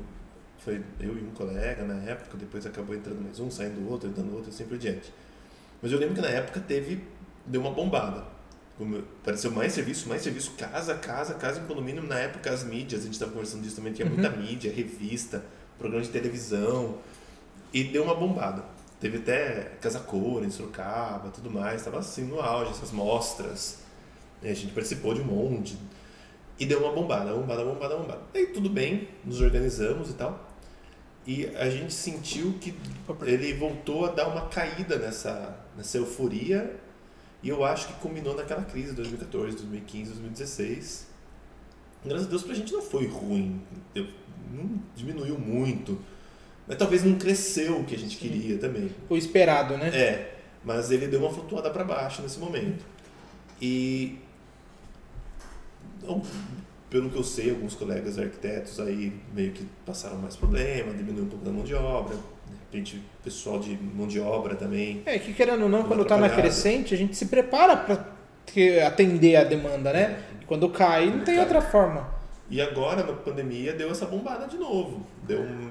[0.59, 4.33] foi eu e um colega na época, depois acabou entrando mais um, saindo outro, entrando
[4.33, 5.13] outro, assim por diante.
[5.81, 7.03] Mas eu lembro que na época teve,
[7.45, 8.23] deu uma bombada.
[9.21, 12.01] Apareceu mais serviço, mais serviço, casa, casa, casa em condomínio.
[12.01, 14.13] Na época as mídias, a gente estava conversando disso também, tinha Uhum.
[14.13, 15.43] muita mídia, revista,
[15.77, 16.97] programa de televisão.
[17.73, 18.63] E deu uma bombada.
[18.99, 21.75] Teve até Casa Cor em Sorocaba, tudo mais.
[21.81, 23.79] Estava assim no auge, essas mostras.
[24.41, 25.77] E a gente participou de um monte.
[26.59, 28.21] E deu uma bombada, bombada, bombada, bombada.
[28.35, 30.47] Aí tudo bem, nos organizamos e tal.
[31.25, 32.73] E a gente sentiu que
[33.25, 36.75] ele voltou a dar uma caída nessa, nessa euforia.
[37.41, 41.07] E eu acho que combinou naquela crise de 2014, 2015, 2016.
[42.03, 43.61] Graças a Deus pra gente não foi ruim.
[43.95, 44.07] Eu-
[44.51, 45.97] não diminuiu muito.
[46.69, 48.91] Mas talvez não cresceu o que a gente queria também.
[49.09, 49.89] O esperado, né?
[49.89, 52.85] É, mas ele deu uma flutuada para baixo nesse momento.
[53.61, 54.19] E
[56.89, 61.27] pelo que eu sei, alguns colegas arquitetos aí meio que passaram mais problema, diminuiu um
[61.27, 65.01] pouco da mão de obra, de repente pessoal de mão de obra também.
[65.05, 68.05] É, que querendo ou não, quando tá na crescente, a gente se prepara
[68.45, 70.19] que- atender a demanda, né?
[70.41, 71.43] E quando cai, não tem Cai.
[71.43, 72.09] outra forma.
[72.49, 75.05] E agora, na pandemia, deu essa bombada de novo.
[75.27, 75.69] Deu um,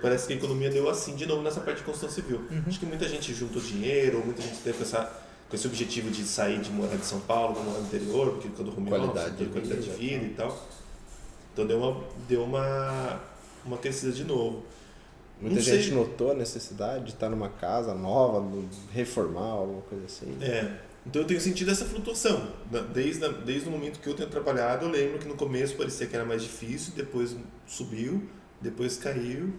[0.00, 2.40] parece que a economia deu assim de novo nessa parte de construção civil.
[2.50, 2.62] Uhum.
[2.66, 5.10] Acho que muita gente juntou dinheiro, muita gente teve essa,
[5.48, 8.76] com esse objetivo de sair de morar de São Paulo, morar no interior, porque quando
[8.76, 10.68] home Qualidade office, de qualidade de vida, e tal.
[11.52, 13.20] Então deu uma, deu uma,
[13.64, 14.62] uma crescida de novo.
[15.40, 15.94] Muita Não gente sei.
[15.94, 20.36] notou a necessidade de estar numa casa nova, no- reformar, alguma coisa assim.
[20.40, 20.70] É.
[21.06, 22.46] Então eu tenho sentido essa flutuação.
[22.92, 26.14] Desde, desde o momento que eu tenho trabalhado, eu lembro que no começo parecia que
[26.14, 27.34] era mais difícil, depois
[27.66, 28.22] subiu,
[28.60, 29.54] depois caiu,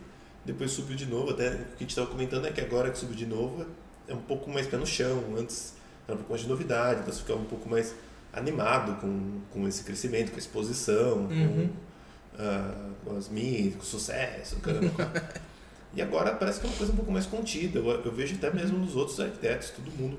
[0.46, 1.32] depois subiu de novo.
[1.32, 3.66] Até o que a gente estava comentando é que agora que subiu de novo
[4.08, 5.24] é um pouco mais pé no chão.
[5.38, 5.74] Antes
[6.08, 7.94] era um pouco mais de novidade, então você ficava um pouco mais
[8.34, 11.68] animado com, com esse crescimento, com a exposição, Uhum.
[11.68, 11.70] com,
[12.40, 15.12] ah, com as mídias, com o sucesso, caramba.
[15.94, 17.80] E agora parece que é uma coisa um pouco mais contida.
[17.80, 20.18] Eu, eu vejo até mesmo nos outros arquitetos, todo mundo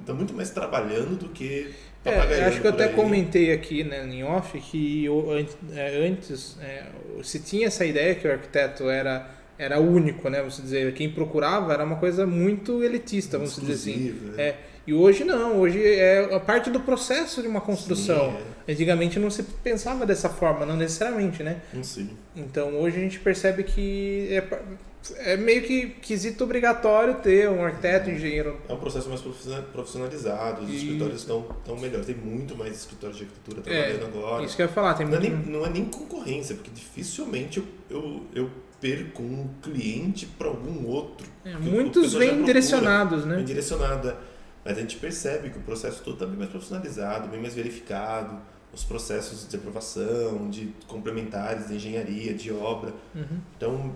[0.00, 1.72] está muito mais trabalhando do que
[2.04, 2.92] É, acho que eu até aí.
[2.92, 5.28] comentei aqui né, em off que eu,
[5.72, 6.86] é, antes é,
[7.22, 9.30] se tinha essa ideia que o arquiteto era,
[9.62, 10.38] era único, né?
[10.38, 14.10] Vamos dizer, quem procurava era uma coisa muito elitista, vamos dizer assim.
[14.36, 14.42] Né?
[14.42, 14.56] É,
[14.86, 18.32] e hoje não, hoje é a parte do processo de uma construção.
[18.66, 21.60] Sim, Antigamente não se pensava dessa forma, não necessariamente, né?
[21.76, 21.82] é.
[21.82, 22.08] Sei.
[22.34, 28.10] Então hoje a gente percebe que é, é meio que quesito obrigatório ter um arquiteto,
[28.10, 28.56] um engenheiro.
[28.68, 32.06] É um processo mais profissional- profissionalizado, os E- escritórios estão tão melhores.
[32.06, 34.44] Tem muito mais escritórios de arquitetura É, trabalhando agora.
[34.44, 35.36] Isso que eu ia falar, tem Não é, muito.
[35.46, 38.50] nem, não é nem concorrência, porque dificilmente eu, eu, eu
[38.82, 41.26] perco um cliente para algum outro.
[41.44, 43.36] é, muitos vêm direcionados, né?
[43.36, 44.18] bem direcionada.
[44.64, 48.38] Mas a gente percebe que o processo todo está bem mais profissionalizado, bem mais verificado,
[48.72, 52.92] os processos de aprovação, de complementares, de engenharia, de obra.
[53.14, 53.38] Uhum.
[53.56, 53.92] Então,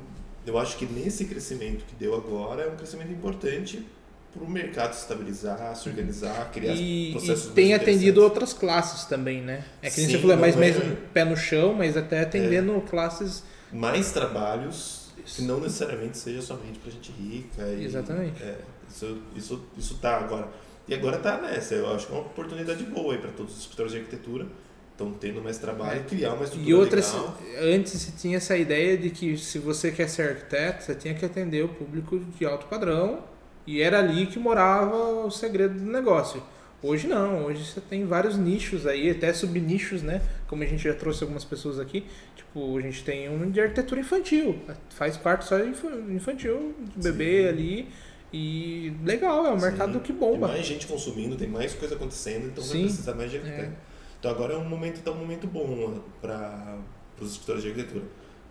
[0.47, 3.85] eu acho que nesse crescimento que deu agora é um crescimento importante
[4.33, 8.53] para o mercado se estabilizar, se organizar, criar E, processos e tem mais atendido outras
[8.53, 9.65] classes também, né?
[9.81, 12.21] É que Sim, você falou, é mais não é- mesmo pé no chão, mas até
[12.21, 13.43] atendendo classes.
[13.73, 15.37] Mais trabalhos Isso.
[15.37, 17.63] que não necessariamente seja somente para gente rica.
[17.69, 18.43] E, Exatamente.
[18.43, 18.59] É,
[18.89, 20.49] isso, isso, isso tá agora.
[20.89, 21.75] E agora tá nessa.
[21.75, 24.47] Eu acho que é uma oportunidade boa aí para todos os escritórios de arquitetura.
[24.93, 26.71] Estão tendo mais trabalho, criar uma estrutura É.
[26.71, 27.37] E outras, legal.
[27.75, 31.25] antes se tinha essa ideia de que se você quer ser arquiteto, você tinha que
[31.25, 33.23] atender o público de alto padrão
[33.67, 36.43] e era ali que morava o segredo do negócio.
[36.83, 40.21] Hoje não, hoje você tem vários nichos aí, até subnichos, né?
[40.47, 42.05] Como a gente já trouxe algumas pessoas aqui.
[42.37, 44.59] Tipo, a gente tem um de arquitetura infantil,
[44.91, 47.49] faz quarto só infa- infantil, de bebê Sim.
[47.49, 47.89] ali.
[48.33, 49.67] E legal, é um Sim.
[49.67, 50.49] mercado que Tem bomba.
[50.49, 52.83] mais gente consumindo, tem mais coisa acontecendo, então vai Sim.
[52.85, 53.73] precisar mais de arquiteto.
[54.19, 56.77] Então agora é um momento, tá um momento bom para
[57.21, 58.05] os escritórios de arquitetura.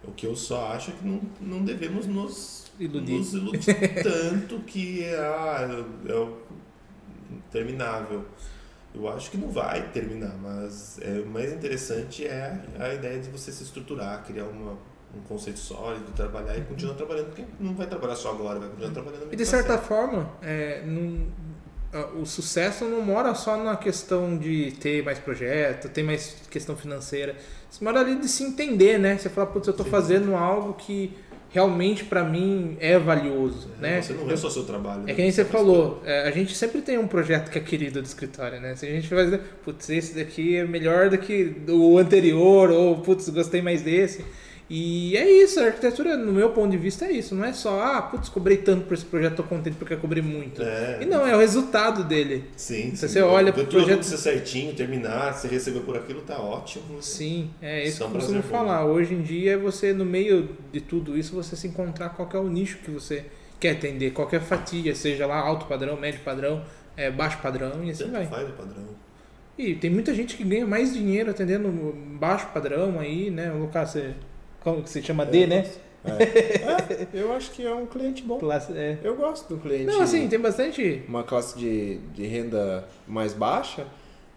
[0.04, 3.18] O que eu só acho é que não, não devemos nos Iludir.
[3.18, 6.38] nos iludir tanto que ah, é o
[7.52, 8.26] terminável.
[8.94, 13.30] Eu acho que não vai terminar, mas é, o mais interessante é a ideia de
[13.30, 14.72] você se estruturar, criar uma,
[15.14, 18.92] um conceito sólido, trabalhar e continuar trabalhando, porque não vai trabalhar só agora, vai continuar
[18.92, 19.88] trabalhando E de certa sempre.
[19.88, 21.28] forma, é, não-
[22.20, 27.38] o sucesso não mora só na questão de ter mais projeto, ter mais questão financeira.
[27.72, 29.18] Isso mora ali de se entender, né?
[29.18, 29.84] Você fala, putz, eu Sim.
[29.90, 31.18] fazendo algo que
[31.56, 34.02] realmente pra mim é valioso, né?
[34.02, 35.04] Você não é só seu trabalho.
[35.04, 35.14] é né?
[35.14, 38.02] que nem você faz falou, é, a gente sempre tem um projeto que é querido
[38.02, 38.76] do escritório, né?
[38.76, 42.98] Se a gente vai dizer, putz, esse daqui é melhor do que o anterior, ou
[42.98, 44.26] putz, gostei mais desse.
[44.68, 47.36] E é isso, a arquitetura, no meu ponto de vista, é isso.
[47.36, 50.24] Não é só, ah, putz, cobrei tanto por esse projeto, tô contente porque eu cobrei
[50.24, 50.62] muito.
[50.64, 52.46] É, E não, é o resultado dele.
[52.56, 53.08] Sim, Se sim.
[53.08, 57.00] você olha pro tudo projeto- acontecer certinho, terminar, você recebeu por aquilo, tá ótimo.
[57.00, 58.66] Sim, é isso é que eu costumo prazer bom.
[58.66, 58.86] falar.
[58.86, 62.38] Hoje em dia, é você, no meio de tudo isso, você se encontrar qual é
[62.40, 63.26] o nicho que você
[63.60, 66.64] quer atender, qualquer fatia, seja lá alto padrão, médio padrão,
[66.98, 68.26] é, baixo padrão e assim Tanto vai.
[68.26, 68.84] faz o padrão.
[69.60, 71.70] E tem muita gente que ganha mais dinheiro atendendo
[72.20, 73.52] baixo padrão aí, né?
[73.52, 74.14] O Lucas, você,
[74.66, 75.64] como que você chama D, né?
[76.04, 78.40] É, eu acho que é um cliente bom.
[78.40, 78.98] Classe, é.
[79.04, 79.86] Eu gosto do cliente.
[79.86, 81.04] Não, assim, tem bastante.
[81.08, 83.86] uma classe de, de renda mais baixa,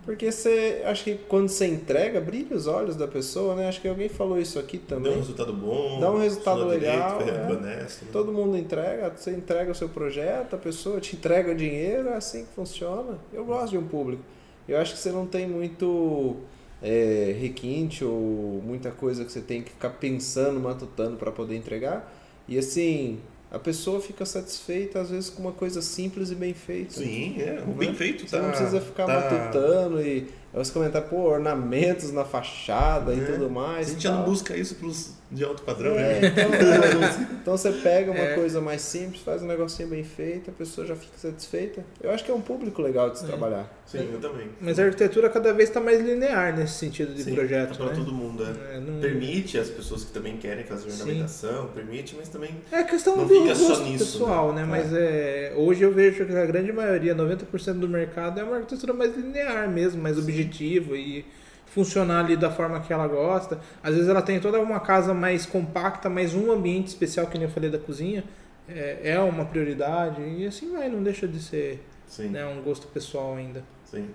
[0.04, 3.68] porque você acho que quando você entrega, brilha os olhos da pessoa, né?
[3.68, 5.16] Acho que alguém falou isso aqui Dá um também.
[5.16, 5.98] resultado bom.
[5.98, 7.56] Dá um resultado legal, Direito, foi é.
[7.56, 8.04] honesto.
[8.04, 8.10] né?
[8.12, 12.16] Todo mundo entrega, você entrega o seu projeto, a pessoa te entrega o dinheiro, é
[12.16, 13.18] assim que funciona.
[13.32, 14.22] Eu gosto de um público.
[14.68, 16.36] Eu acho que você não tem muito
[16.82, 22.12] é, requinte ou muita coisa que você tem que ficar pensando, matutando para poder entregar.
[22.46, 23.18] E assim,
[23.50, 26.94] a pessoa fica satisfeita às vezes com uma coisa simples e bem feita.
[26.94, 27.62] Sim, é.
[27.64, 27.74] O Né?
[27.78, 28.42] bem feito Você tá.
[28.42, 33.24] não precisa ficar tá- matutando e você comentar, pô, ornamentos na fachada e É.
[33.24, 33.88] tudo mais.
[33.88, 36.32] A gente já não busca isso pros, de alto padrão, É, né?
[36.32, 36.50] então,
[37.42, 38.34] então você pega uma É.
[38.34, 41.84] coisa mais simples, faz um negocinho bem feito, a pessoa já fica satisfeita.
[42.02, 43.28] Eu acho que é um público legal de se É.
[43.28, 43.70] trabalhar.
[43.86, 44.48] Sim, eu também.
[44.60, 47.86] Mas a arquitetura cada vez está mais linear nesse sentido de Sim, projeto, tá pra
[47.86, 47.92] né?
[47.94, 48.76] todo mundo, é.
[48.76, 51.02] É, não- Permite as pessoas que também querem fazer Sim.
[51.02, 54.62] ornamentação, permite, mas também É questão Não do fica só gosto nisso, pessoal, né?
[54.62, 54.66] né?
[54.68, 58.92] Mas é, hoje eu vejo que a grande maioria, 90% do mercado, é uma arquitetura
[58.94, 61.24] mais linear mesmo, mais objetivo e
[61.70, 63.60] funcionar ali da forma que ela gosta.
[63.82, 67.46] Às vezes ela tem toda uma casa mais compacta, mas um ambiente especial, que nem
[67.46, 68.24] eu falei da cozinha,
[68.68, 70.22] é, é uma prioridade.
[70.22, 73.62] E assim vai, não deixa de ser sim, né, um gosto pessoal ainda.
[73.84, 74.08] sim.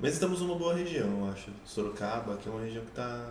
[0.00, 1.50] Mas estamos numa boa região, eu acho.
[1.64, 3.30] Sorocaba, que é uma região que tá,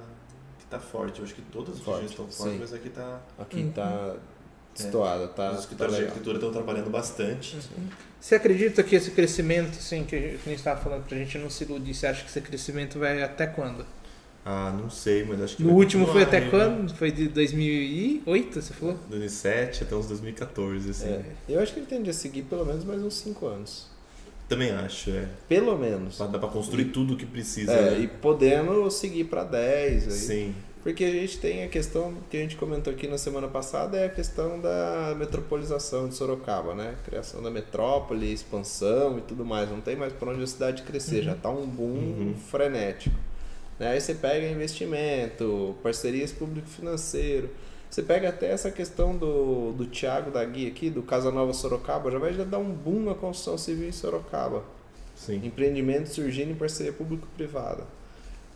[0.57, 1.19] que tá forte.
[1.19, 2.57] Eu acho que todas as Forte, regiões estão fortes, sim.
[2.59, 3.19] mas aqui tá.
[3.37, 3.71] Aqui Uhum.
[3.73, 4.15] tá
[4.73, 6.13] destoada, tá, os tá escritórios de legal.
[6.15, 7.57] arquitetura estão trabalhando bastante.
[8.19, 11.63] Você acredita que esse crescimento, assim, que a gente estava falando pra gente não se
[11.63, 13.85] iludir, você acha que esse crescimento vai até quando?
[14.45, 15.63] Ah, não sei, mas acho que.
[15.63, 16.93] Vai último foi até aí, quando?
[16.95, 18.95] Foi de 2008, você falou?
[18.95, 18.99] né?
[19.09, 21.07] 2007 até uns 2014, assim.
[21.07, 23.87] É, eu acho que ele tende a seguir pelo menos mais uns 5 anos.
[24.49, 25.27] Também acho, é.
[25.47, 26.17] Pelo menos.
[26.17, 27.99] Dá pra construir tudo o que precisa, É, né?
[28.01, 30.03] e podendo seguir para 10.
[30.05, 30.11] Aí.
[30.11, 33.97] Sim, Porque a gente tem a questão que a gente comentou aqui na semana passada,
[33.97, 36.95] é a questão da metropolização de Sorocaba, né?
[37.05, 39.69] Criação da metrópole, expansão e tudo mais.
[39.69, 42.35] Não tem mais por onde a cidade crescer, já tá um boom Uhum.
[42.49, 43.15] frenético.
[43.79, 43.91] Né?
[43.91, 47.49] Aí você pega investimento, parcerias público-financeiro.
[47.89, 52.11] Você pega até essa questão do, do Thiago da Guia aqui, do Casa Nova Sorocaba,
[52.11, 54.63] já vai já dar um boom na construção civil em Sorocaba.
[55.15, 55.39] sim.
[55.45, 57.83] Empreendimento surgindo em parceria público-privada.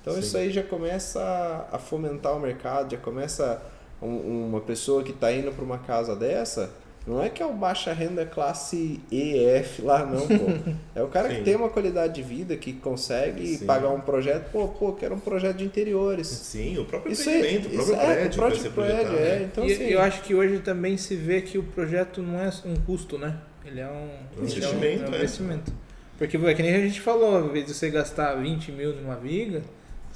[0.07, 0.27] Então Sim.
[0.27, 3.61] isso aí já começa a- fomentar o mercado, já começa
[4.01, 6.69] um- uma pessoa que está indo para uma casa dessa,
[7.05, 10.33] não é que é o baixa renda classe E, F lá não, pô.
[10.95, 11.35] É o cara Sim.
[11.35, 13.65] que tem uma qualidade de vida, que consegue Sim.
[13.65, 16.27] pagar um projeto, pô, pô, quero um projeto de interiores.
[16.27, 19.17] Sim, o próprio Isso empreendimento, o isso próprio é, prédio o que vai próprio prédio,
[19.17, 19.39] é.
[19.39, 19.49] né?
[19.51, 22.49] Então, e assim, eu acho que hoje também se vê que o projeto não é
[22.65, 23.37] um custo, né?
[23.65, 25.17] Ele é um é um- Investimento, é um é.
[25.17, 25.73] investimento.
[26.17, 29.15] Porque é que nem a gente falou, ao invés de você gastar 20 mil numa
[29.15, 29.61] viga,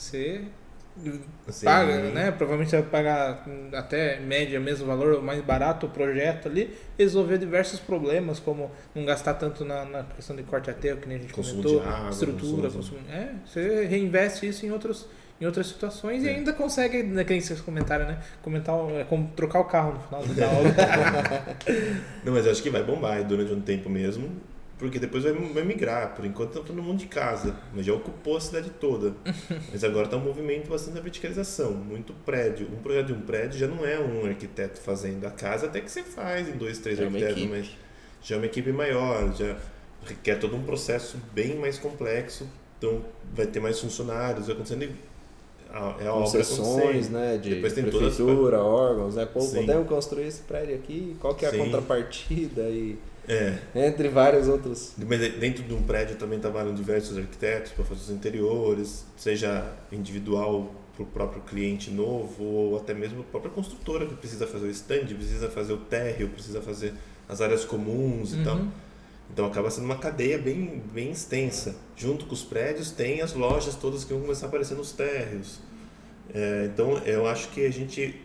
[0.01, 0.41] você
[1.47, 2.31] Assim, paga, né?
[2.31, 7.37] Provavelmente você vai pagar até média mesmo valor, ou mais barato o projeto ali, resolver
[7.37, 11.21] diversos problemas, como não gastar tanto na, na questão de corte aterro, que nem a
[11.21, 13.01] gente Consumo comentou, água, estrutura, consumo consumo.
[13.09, 15.07] É, você reinveste isso em outros
[15.39, 16.35] em outras situações e É.
[16.35, 18.19] ainda consegue, né, que vocês comentaram, né?
[18.43, 20.69] Comentar, é como trocar o carro no final da aula.
[22.23, 24.29] Não, mas eu acho que vai bombar aí durante um tempo mesmo,
[24.81, 26.15] porque depois vai, vai migrar.
[26.15, 29.13] Por enquanto tá todo mundo de casa, mas já ocupou a cidade toda.
[29.71, 32.67] Mas agora tá um movimento bastante da verticalização, muito prédio.
[32.73, 35.89] Um projeto de um prédio já não é um arquiteto fazendo a casa, até que
[35.89, 37.69] você faz em dois, três É arquitetos, mas
[38.21, 39.55] já é uma equipe maior, já
[40.05, 42.47] requer todo um processo bem mais complexo.
[42.77, 44.91] Então vai ter mais funcionários, vai acontecendo
[45.99, 50.27] é a obra concessões, né, de Depois tem todas prefeitura, órgãos, né, pô, podemos construir
[50.27, 51.59] esse prédio aqui, qual que é a Sim.
[51.59, 52.97] contrapartida e
[53.27, 53.57] É.
[53.75, 54.93] entre vários outros.
[54.97, 60.73] Mas dentro de um prédio também trabalham diversos arquitetos para fazer os interiores, seja individual
[60.95, 64.71] para o próprio cliente novo ou até mesmo a própria construtora que precisa fazer o
[64.71, 66.93] stand, precisa fazer o térreo, precisa fazer
[67.29, 68.57] as áreas comuns e tal.
[68.57, 68.71] Uhum.
[69.31, 71.75] Então acaba sendo uma cadeia bem, bem extensa.
[71.95, 75.59] Junto com os prédios tem as lojas todas que vão começar a aparecer nos térreos.
[76.33, 78.19] É, então eu acho que a gente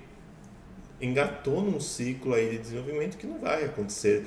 [1.00, 4.24] engatou num ciclo aí de desenvolvimento que não vai acontecer.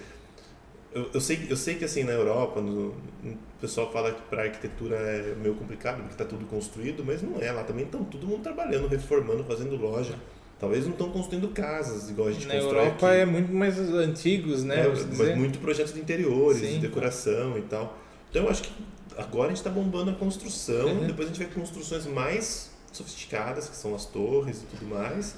[0.93, 2.87] Eu, eu, sei, eu sei que assim na Europa no,
[3.23, 7.39] o pessoal fala que para arquitetura é meio complicado porque está tudo construído, mas não
[7.39, 7.51] é.
[7.51, 10.15] Lá também estão todo mundo trabalhando, reformando, fazendo loja.
[10.59, 13.17] Talvez não estão construindo casas igual a gente Na constrói Europa aqui.
[13.19, 14.81] é muito mais antigos, né?
[14.85, 15.35] É, mas dizer.
[15.37, 16.73] muito projetos de interiores, Sim.
[16.73, 17.97] de decoração e tal.
[18.29, 18.71] Então eu acho que
[19.17, 21.07] agora a gente está bombando a construção, Uhum.
[21.07, 25.35] depois a gente vai construções mais sofisticadas, que são as torres e tudo mais,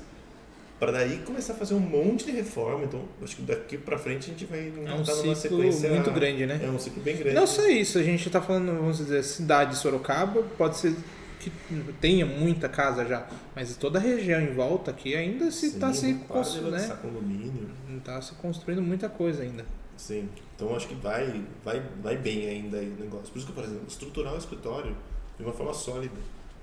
[0.82, 2.86] para daí começar a fazer um monte de reforma.
[2.86, 6.48] Então acho que daqui para frente a gente vai É um ciclo sequência muito grande,
[6.48, 6.60] né?
[6.62, 7.36] É um ciclo bem grande.
[7.36, 10.96] Não só isso, a gente está falando, vamos dizer, cidade de Sorocaba, pode ser
[11.40, 11.52] que
[12.00, 16.14] tenha muita casa já, mas toda a região em volta aqui ainda se está se,
[16.16, 16.80] para de constru- né?
[16.80, 17.70] lançar condomínio.
[18.04, 19.64] tá se construindo muita coisa ainda.
[19.98, 20.28] Sim.
[20.56, 23.32] Então acho que vai, vai, vai bem ainda aí o negócio.
[23.32, 24.96] Por isso que, por exemplo, estruturar o escritório
[25.38, 26.16] de uma forma sólida.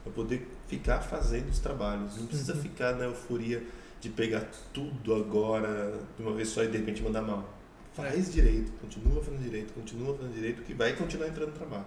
[0.04, 2.16] Para poder ficar fazendo os trabalhos.
[2.16, 2.62] Não precisa Uhum.
[2.62, 3.62] ficar na euforia
[4.00, 7.56] de pegar tudo agora de uma vez só e de repente mandar mal.
[7.94, 11.86] Faz direito, continua fazendo direito, continua fazendo direito, que vai continuar entrando no trabalho.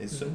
[0.00, 0.30] Isso é um,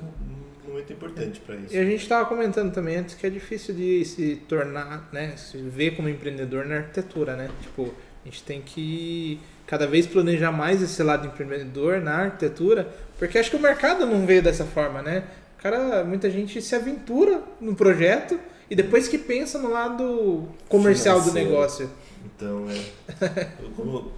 [0.66, 1.74] um momento importante para isso.
[1.74, 5.58] E a gente estava comentando também antes que é difícil de se tornar, né, se
[5.58, 7.50] ver como empreendedor na arquitetura, né?
[7.64, 7.92] Tipo,
[8.24, 12.88] a gente tem que cada vez planejar mais esse lado empreendedor na arquitetura,
[13.18, 15.24] porque acho que o mercado não veio dessa forma, né?
[15.58, 18.40] Cara, muita gente se aventura no projeto
[18.70, 21.50] E depois que pensa no lado comercial do Financeiro.
[21.50, 21.90] negócio.
[22.26, 23.52] Então, é.
[23.62, 24.12] eu, como-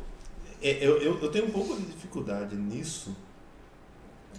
[0.62, 3.16] é, eu, eu, tenho um pouco de dificuldade nisso.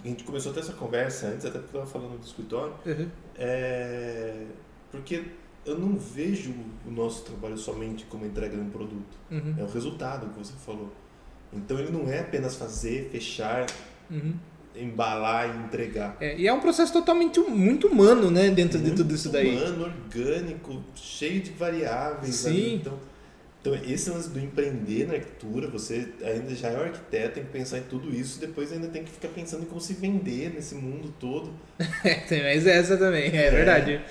[0.03, 2.73] A gente começou até essa conversa antes, até porque eu estava falando do escritório.
[2.85, 3.07] Uhum.
[3.37, 4.45] É,
[4.91, 5.23] porque
[5.65, 6.53] eu não vejo
[6.85, 9.17] o nosso trabalho somente como entrega de um produto.
[9.29, 9.55] Uhum.
[9.57, 10.91] É o resultado que você falou.
[11.53, 13.65] Então ele não é apenas fazer, fechar,
[14.09, 14.33] Uhum.
[14.75, 16.17] Embalar e entregar.
[16.19, 18.49] É, e é um processo totalmente hum- muito humano, né?
[18.49, 19.55] Dentro de Muito tudo isso daí.
[19.55, 22.35] Humano, orgânico, cheio de variáveis.
[22.35, 22.49] Sim.
[22.49, 22.75] ali.
[22.75, 22.99] Então,
[23.61, 27.49] então, esse lance do empreender na arquitetura, você ainda já é um arquiteto, tem que
[27.49, 30.75] pensar em tudo isso, depois ainda tem que ficar pensando em como se vender nesse
[30.75, 31.51] mundo todo.
[32.05, 34.01] É, tem mais essa também, é, verdade.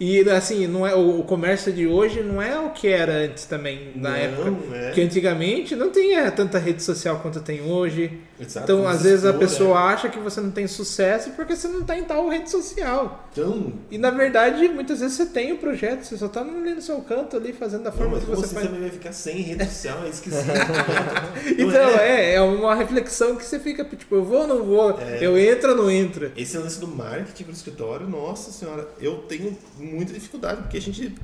[0.00, 3.92] E assim, não é, o, comércio de hoje não é o que era antes também,
[3.94, 4.76] na não, época.
[4.76, 4.86] É.
[4.86, 8.18] Porque antigamente não tinha tanta rede social quanto tem hoje.
[8.38, 11.54] Exato, Então, às você vezes a expor, pessoa acha que você não tem sucesso porque
[11.54, 13.28] você não está em tal rede social.
[13.32, 16.82] Então, E na verdade, muitas vezes você tem o projeto, você só está ali no
[16.82, 18.66] seu canto ali fazendo da não, forma mas que você você faz.
[18.66, 20.42] também vai ficar sem rede social, é esquisito.
[21.58, 24.98] Então, Não é, é uma reflexão que você fica, tipo, eu vou ou não vou?
[25.00, 25.18] É.
[25.20, 26.32] Eu entro ou não entro?
[26.36, 30.80] Esse lance do marketing para o escritório, nossa senhora, eu tenho muita dificuldade, porque a
[30.80, 31.14] gente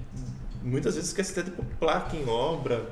[0.63, 2.85] muitas vezes esquece até de placa em obra,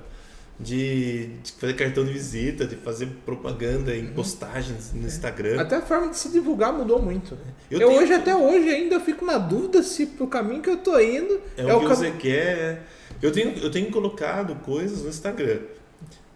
[0.60, 5.60] de, de fazer cartão de visita, de fazer propaganda em postagens no Instagram.
[5.60, 7.38] Até a forma de se divulgar mudou muito.
[7.70, 10.78] Eu, Eu tenho- hoje, até hoje, ainda fico na dúvida se pro caminho que eu
[10.78, 12.82] tô indo É, é, o que cam- você quer.
[13.22, 15.58] Eu tenho, eu tenho colocado coisas no Instagram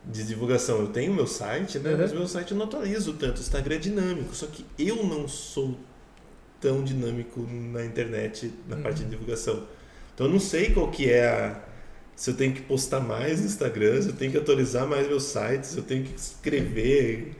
[0.04, 0.78] de divulgação.
[0.80, 1.90] Eu tenho meu site, né?
[1.92, 1.98] Uhum.
[1.98, 3.38] Mas meu site eu não atualizo tanto.
[3.38, 4.34] O Instagram é dinâmico.
[4.34, 5.76] Só que eu não sou
[6.60, 7.40] tão dinâmico
[7.72, 8.82] na internet, na Uhum.
[8.82, 9.64] parte de divulgação.
[10.14, 11.71] Então eu não sei qual que é a.
[12.14, 15.24] Se eu tenho que postar mais no Instagram, se eu tenho que atualizar mais meus
[15.24, 17.32] sites, se eu tenho que escrever.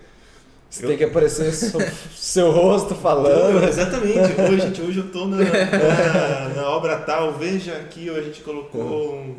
[0.68, 1.78] Você Eu- tem que aparecer seu,
[2.16, 3.60] seu rosto falando.
[3.60, 4.18] Não, exatamente.
[4.40, 7.34] Hoje, hoje eu tô na, na, na obra tal.
[7.34, 9.36] Veja aqui, a gente colocou um.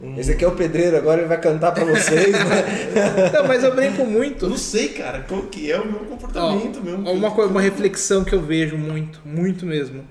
[0.00, 3.30] um- Esse aqui é o pedreiro, agora ele vai cantar pra vocês, né?
[3.34, 4.48] Não, mas eu brinco muito.
[4.48, 7.10] não sei, cara, qual que é o meu comportamento mesmo.
[7.10, 10.04] Uma, coisa, uma reflexão que eu vejo muito, muito mesmo.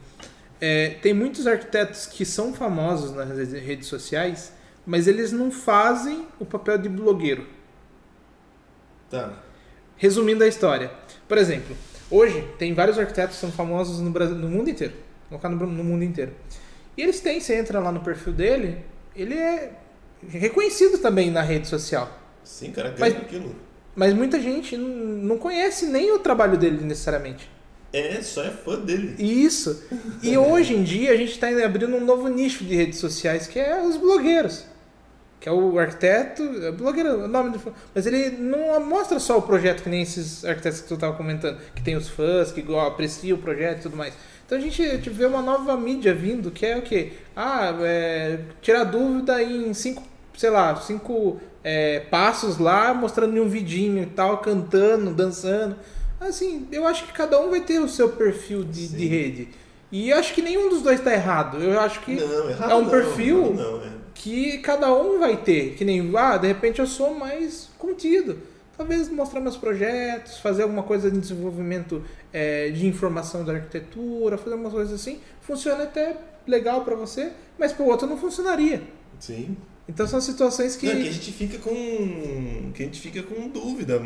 [0.60, 4.52] É, tem muitos arquitetos que são famosos nas redes sociais,
[4.88, 7.45] mas eles não fazem o papel de blogueiro.
[9.09, 9.34] Tá.
[9.97, 10.89] Resumindo a história.
[11.27, 11.76] Por exemplo,
[12.09, 14.93] hoje tem vários arquitetos que são famosos no, Brasil, no mundo inteiro.
[15.30, 16.31] No, no, no mundo inteiro.
[16.95, 18.77] E eles têm, você entra lá no perfil dele,
[19.14, 19.73] ele é
[20.30, 22.09] reconhecido também na rede social.
[22.41, 23.55] Sim, cara, Mas- ganha aquilo.
[23.93, 27.49] Mas muita gente não não conhece nem o trabalho dele necessariamente.
[27.91, 29.15] É, só é fã dele.
[29.18, 29.84] Isso.
[30.22, 33.59] E hoje em dia a gente está abrindo um novo nicho de redes sociais que
[33.59, 34.65] é os blogueiros.
[35.39, 37.73] Que é o arquiteto, é blogueiro, o nome do.
[37.93, 41.59] Mas ele não mostra só o projeto, que nem esses arquitetos que tu estava comentando,
[41.76, 44.14] que tem os fãs, que apreciam o projeto e tudo mais.
[44.45, 47.11] Então a gente, a gente vê uma nova mídia vindo, que é o quê?
[47.35, 50.01] Ah, é, tirar dúvida em cinco,
[50.35, 55.76] sei lá, cinco é, passos lá, mostrando em um vidinho e tal, cantando, dançando.
[56.19, 59.49] Assim, eu acho que cada um vai ter o seu perfil de, de rede.
[59.91, 61.57] E eu acho que nenhum dos dois está errado.
[61.61, 63.89] Eu acho que Não, errado é um não, perfil Não, é.
[64.18, 65.76] Que cada um vai ter.
[65.76, 68.39] Que nem, ah, de repente eu sou mais contido.
[68.76, 74.56] Talvez mostrar meus projetos, fazer alguma coisa de desenvolvimento é, de informação da arquitetura, fazer
[74.56, 75.19] umas coisas assim.
[75.41, 78.84] Funciona até legal para você, mas para o outro não funcionaria.
[79.19, 79.57] Sim.
[79.88, 80.85] Então são situações que.
[80.85, 82.72] Não, é que a gente fica com.
[82.73, 83.99] que a gente fica com dúvida.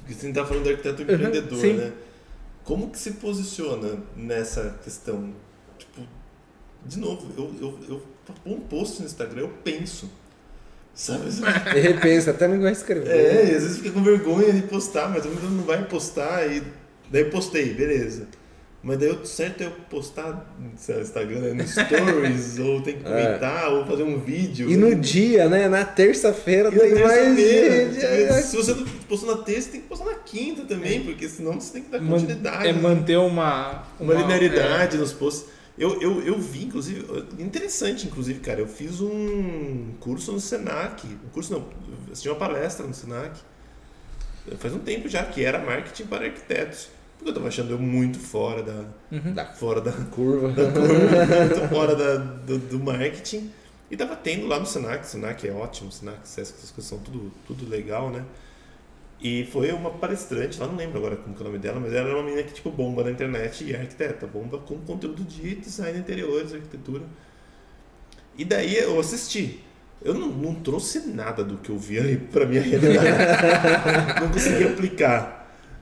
[0.00, 1.72] Porque você tá falando do arquiteto empreendedor, sim.
[1.74, 1.92] né?
[2.62, 5.32] Como que se posiciona nessa questão?
[5.78, 6.02] Tipo,
[6.84, 8.02] de novo, eu, eu, eu
[8.34, 10.10] pôr um post no Instagram, eu penso.
[10.94, 11.30] Sabe?
[11.30, 13.10] De repente, até não vai escrever.
[13.10, 16.62] É, e às vezes fica com vergonha de postar, mas não vai postar e
[17.10, 18.26] daí eu postei, beleza.
[18.86, 23.02] Mas daí o certo é eu postar no Instagram, né, no stories, ou tem que
[23.02, 24.70] comentar, ou fazer um vídeo.
[24.70, 25.68] E no dia, né?
[25.68, 27.94] Na terça-feira tem mais terça-feira, gente.
[27.94, 28.42] tipo, é.
[28.42, 31.72] Se você não postou na terça, tem que postar na quinta também, porque senão você
[31.72, 32.68] tem que dar continuidade.
[32.68, 32.80] é né?
[32.80, 33.82] manter uma.
[33.98, 35.55] uma linearidade nos posts.
[35.78, 37.04] Eu, eu, eu vi, inclusive,
[37.38, 41.06] interessante, inclusive, cara, eu fiz um curso no Senac.
[41.06, 41.68] Um curso não,
[42.10, 43.38] assisti uma palestra no Senac.
[44.58, 46.88] Faz um tempo já, que era marketing para arquitetos.
[47.18, 48.84] Porque eu tava achando eu muito fora da.
[49.10, 49.34] Uhum.
[49.34, 50.48] Da Fora da, curva.
[50.52, 53.50] da curva, muito fora da, do, do marketing.
[53.90, 57.32] E tava tendo lá no Senac, Senac é ótimo, Senac, Sesc, essas coisas são tudo,
[57.46, 58.24] tudo legal, né?
[59.20, 61.92] E foi uma palestrante, lá não lembro agora como que é o nome dela, mas
[61.92, 65.24] ela era uma menina que tipo bomba na internet e é arquiteta, bomba com conteúdo
[65.24, 67.02] de design interiores, arquitetura.
[68.36, 69.64] E daí eu assisti.
[70.02, 74.20] Eu não, não trouxe nada do que eu vi ali pra minha realidade.
[74.20, 75.36] não consegui aplicar.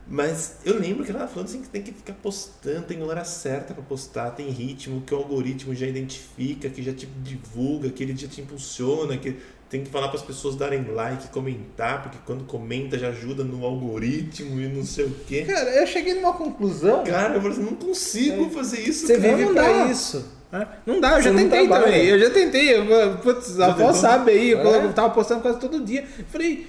[0.06, 3.72] Mas eu lembro que ela falando assim que tem que ficar postando, tem hora certa
[3.72, 8.14] pra postar, tem ritmo, que o algoritmo já identifica, que já te divulga, que ele
[8.14, 9.36] já te impulsiona, que
[9.74, 13.64] tem que falar para as pessoas darem like, comentar, porque quando comenta já ajuda no
[13.64, 15.42] algoritmo e não sei o quê.
[15.42, 17.02] Cara, eu cheguei numa conclusão.
[17.02, 19.36] Cara, eu assim, não consigo fazer isso, Você cara.
[19.36, 19.86] vive dá.
[19.86, 20.32] isso.
[20.52, 22.06] É, Não dá, eu já tentei também.
[22.06, 22.76] Eu já tentei.
[22.78, 24.92] Eu, putz, a avó sabe aí, eu É?
[24.92, 26.06] tava postando quase todo dia.
[26.30, 26.68] Falei,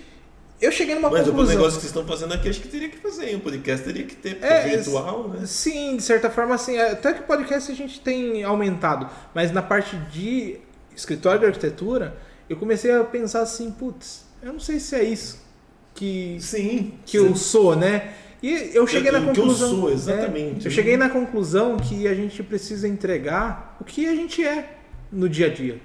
[0.60, 1.56] eu cheguei numa Mas o conclusão.
[1.56, 3.36] negócio que vocês estão fazendo aqui, acho que teria que fazer.
[3.36, 5.46] O podcast teria que ter, porque É, é virtual, né?
[5.46, 6.76] Sim, de certa forma, assim.
[6.80, 9.08] Até que o podcast a gente tem aumentado.
[9.36, 10.58] Mas na parte de
[10.96, 12.18] escritório de arquitetura,
[12.50, 15.44] eu comecei a pensar assim, putz, eu não sei se é isso
[15.94, 16.94] que, Sim.
[17.06, 18.14] que eu sou, né?
[18.44, 19.70] E eu cheguei na o que eu conclusão.
[19.70, 20.66] sou, é, exatamente.
[20.66, 24.78] eu cheguei na conclusão que a gente precisa entregar o que a gente é
[25.12, 25.80] no dia a dia.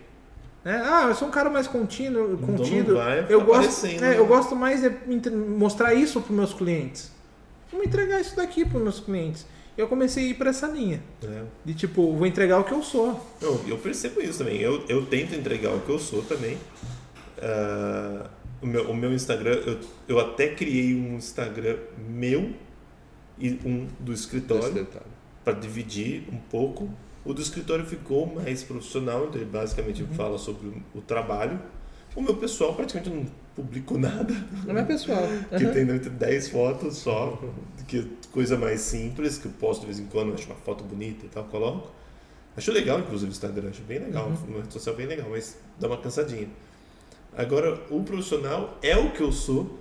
[0.62, 0.82] Né?
[0.84, 2.98] Ah, eu sou um cara mais contínuo, Então contido.
[3.30, 4.18] eu gosto, é, né?
[4.18, 7.10] eu gosto mais de mostrar isso para meus clientes.
[7.72, 9.46] Vamos entregar isso daqui para meus clientes.
[9.76, 11.42] Eu comecei a ir para essa linha É.
[11.64, 13.24] de tipo, vou entregar o que eu sou.
[13.40, 14.60] Não, eu percebo isso também.
[14.60, 16.58] Eu, eu tento entregar o que eu sou também.
[17.40, 18.28] Ah,
[18.60, 19.78] o, meu, o meu Instagram, eu,
[20.08, 21.78] eu até criei um Instagram
[22.08, 22.52] meu
[23.38, 24.86] e um do escritório
[25.44, 26.90] para dividir um pouco.
[27.24, 31.58] O do escritório ficou mais profissional, então ele basicamente fala sobre o, trabalho.
[32.14, 34.34] O meu pessoal praticamente não publico nada.
[34.66, 35.22] Não é pessoal.
[35.56, 35.72] que Aham.
[35.72, 37.40] tem entre 10 fotos só,
[37.86, 41.26] que coisa mais simples, que eu posto de vez em quando, acho uma foto bonita
[41.26, 41.90] e tal, coloco.
[42.56, 45.86] Acho legal, inclusive, o Instagram, acho bem legal, uma rede social bem legal, mas dá
[45.86, 46.48] uma cansadinha.
[47.36, 49.78] Agora, o profissional é o que eu sou,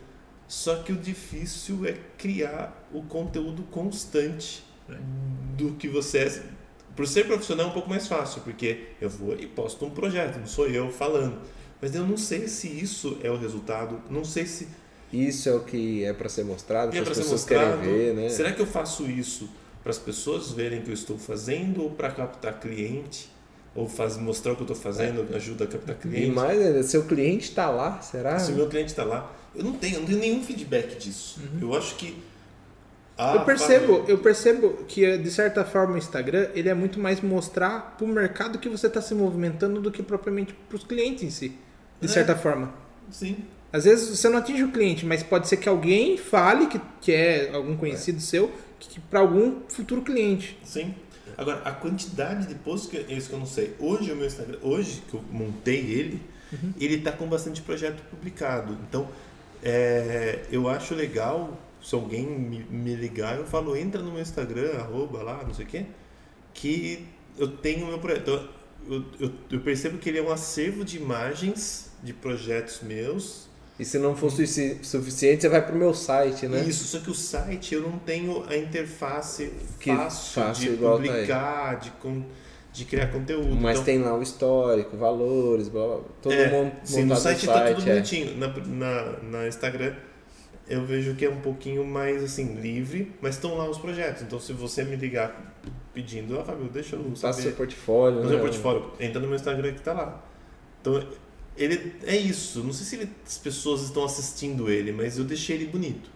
[0.48, 4.64] só que o difícil é criar o conteúdo constante
[5.58, 6.44] do que você é.
[6.96, 10.38] Por ser profissional é um pouco mais fácil, porque eu vou e posto um projeto,
[10.38, 11.40] não sou eu falando.
[11.82, 14.68] Mas eu não sei se isso é o resultado, não sei se
[15.12, 17.80] Isso é o que é pra ser mostrado, é que as para ser pessoas mostrado.
[17.82, 18.30] querem ver, né?
[18.30, 19.50] Será que eu faço isso
[19.82, 23.30] para as pessoas verem que eu estou fazendo ou para captar cliente?
[23.76, 26.32] Ou faz, mostrar o que eu estou fazendo ajuda a captar E cliente?
[26.32, 28.38] mais, ainda, seu cliente tá lá, será?
[28.40, 31.40] Se o meu cliente está lá, eu não tenho, eu não tenho nenhum feedback disso.
[31.62, 32.18] Eu acho que.
[33.18, 37.00] Ah, Eu percebo, Fábio, eu percebo que de certa forma o Instagram ele é muito
[37.00, 40.84] mais mostrar para o mercado que você está se movimentando do que propriamente para os
[40.84, 41.50] clientes em si,
[42.02, 42.10] de É.
[42.10, 42.74] certa forma.
[43.12, 43.38] Sim.
[43.72, 47.12] Às vezes você não atinge o cliente, mas pode ser que alguém fale que, que
[47.12, 50.58] é algum conhecido seu que, para algum futuro cliente.
[50.64, 50.96] Sim.
[51.38, 53.76] Agora, a quantidade de posts, que é isso que eu não sei.
[53.80, 56.22] Hoje o meu Instagram, hoje que eu montei ele,
[56.80, 58.78] ele tá com bastante projeto publicado.
[58.88, 59.08] Então,
[59.64, 64.72] é, eu acho legal, se alguém me, me ligar, eu falo, entra no meu Instagram,
[64.80, 65.86] arroba lá, não sei o quê,
[66.54, 67.06] que
[67.38, 68.22] eu tenho o meu projeto.
[68.22, 68.50] Então,
[68.90, 73.49] eu, eu, eu percebo que ele é um acervo de imagens de projetos meus
[73.80, 76.62] E se não for sufici- suficiente, você vai pro meu site, né?
[76.68, 80.90] Isso, só que o site eu não tenho a interface Que fácil, fácil de tá
[80.92, 82.26] publicar, de, con-
[82.74, 83.56] de criar conteúdo.
[83.56, 87.08] Mas Então, tem lá o histórico, valores, blá, blá, blá, todo é, mundo sim, no
[87.08, 87.94] montado site tá tudo é.
[87.94, 88.38] bonitinho.
[88.38, 89.94] Na, na, na Instagram
[90.68, 94.24] eu vejo que é um pouquinho mais assim, livre, mas estão lá os projetos.
[94.24, 95.56] Então se você me ligar
[95.94, 97.42] pedindo, ah, Fábio, deixa eu Passa saber.
[97.44, 98.30] seu portfólio, No né?
[98.32, 100.24] meu portfólio, entra no meu Instagram que tá lá.
[100.82, 101.02] Então,
[101.60, 102.64] ele é isso.
[102.64, 106.10] Não sei se ele- as pessoas estão assistindo ele, mas eu deixei ele bonito.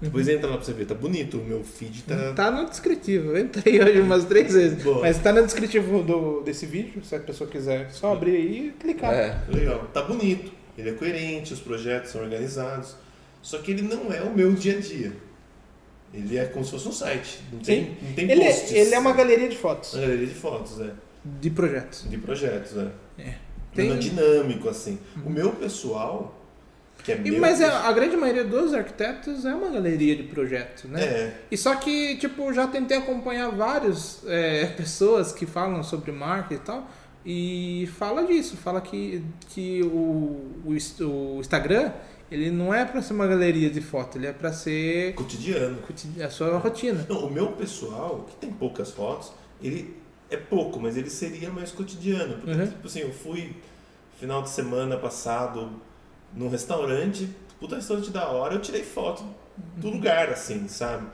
[0.00, 1.38] Depois entra lá pra você ver, tá bonito.
[1.38, 2.34] O meu feed tá.
[2.34, 3.30] Tá no descritivo.
[3.30, 4.82] Eu entrei hoje umas três vezes.
[4.82, 5.00] Boa.
[5.00, 8.70] Mas tá no descritivo do, desse vídeo, se a pessoa quiser só abrir aí e
[8.78, 9.14] clicar.
[9.14, 9.40] É.
[9.48, 9.86] Legal.
[9.94, 10.52] Tá bonito.
[10.76, 12.94] Ele é coerente, os projetos são organizados.
[13.40, 15.12] Só que ele não é o meu dia a dia.
[16.12, 17.40] Ele é como se fosse um site.
[17.50, 18.72] Não tem, não tem Ele, posts.
[18.72, 20.90] é, ele é uma galeria de fotos, Uma galeria de fotos, é.
[21.40, 22.04] de projetos.
[22.08, 22.88] De projetos, é.
[23.18, 23.34] É.
[23.76, 23.98] Tem...
[23.98, 24.98] Dinâmico, assim.
[25.24, 26.34] O meu pessoal,
[27.04, 27.40] que é meu.
[27.40, 31.02] mas é, a grande maioria dos arquitetos é uma galeria de projetos, né?
[31.04, 31.34] É.
[31.50, 36.64] E só que, tipo, já tentei acompanhar várias é, pessoas que falam sobre marketing e
[36.64, 36.90] tal,
[37.28, 39.86] e fala disso, fala que, que o,
[40.64, 41.90] o, o Instagram,
[42.30, 45.78] ele não é pra ser uma galeria de foto, ele é pra ser Cotidiano.
[45.86, 47.04] cotidi- a sua rotina.
[47.08, 49.32] Não, o meu pessoal, que tem poucas fotos,
[49.62, 49.94] ele
[50.30, 52.34] é pouco, mas ele seria mais cotidiano.
[52.38, 52.66] Porque, Uhum.
[52.66, 53.54] tipo assim, eu fui
[54.18, 55.70] final de semana passado
[56.34, 57.28] num restaurante,
[57.60, 59.24] puta restaurante da hora, eu tirei foto
[59.76, 61.06] do lugar, assim, sabe?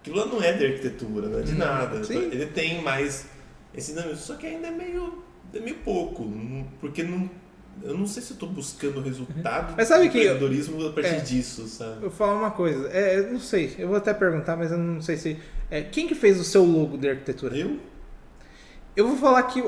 [0.00, 2.04] Aquilo lá não é de arquitetura, não é de Hum, nada.
[2.04, 2.16] sim.
[2.18, 3.26] Ele tem mais
[3.74, 5.22] esse dinamismo, só que ainda é meio,
[5.52, 6.30] é meio pouco,
[6.80, 7.28] porque não,
[7.82, 9.74] eu não sei se eu tô buscando resultado Uhum.
[9.76, 11.20] Mas sabe do que- empreendedorismo a partir é.
[11.20, 11.96] disso, sabe?
[11.96, 14.78] Eu vou falar uma coisa, é, eu não sei, eu vou até perguntar, mas eu
[14.78, 15.36] não sei se.
[15.70, 17.56] é, quem que fez o seu logo de arquitetura?
[17.56, 17.78] Eu?
[18.96, 19.60] Eu vou falar que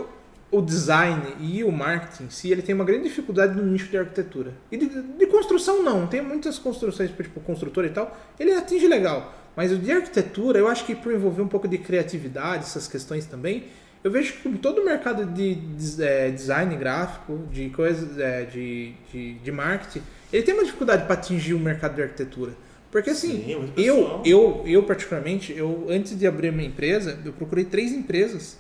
[0.53, 3.99] o- design e o marketing em si, ele tem uma grande dificuldade no nicho de
[3.99, 4.53] arquitetura.
[4.71, 9.35] E de, de construção não, tem muitas construções, tipo construtor e tal, ele atinge legal.
[9.55, 13.27] Mas o de arquitetura, eu acho que por envolver um pouco de criatividade, essas questões
[13.27, 13.65] também,
[14.05, 18.93] eu vejo que todo o mercado de, de é, design gráfico, de coisas, é, de,
[19.13, 22.53] de, de marketing, ele tem uma dificuldade para atingir o mercado de arquitetura.
[22.91, 27.65] Porque assim, Sim, eu, eu, eu particularmente, eu antes de abrir minha empresa, eu procurei
[27.65, 28.59] três empresas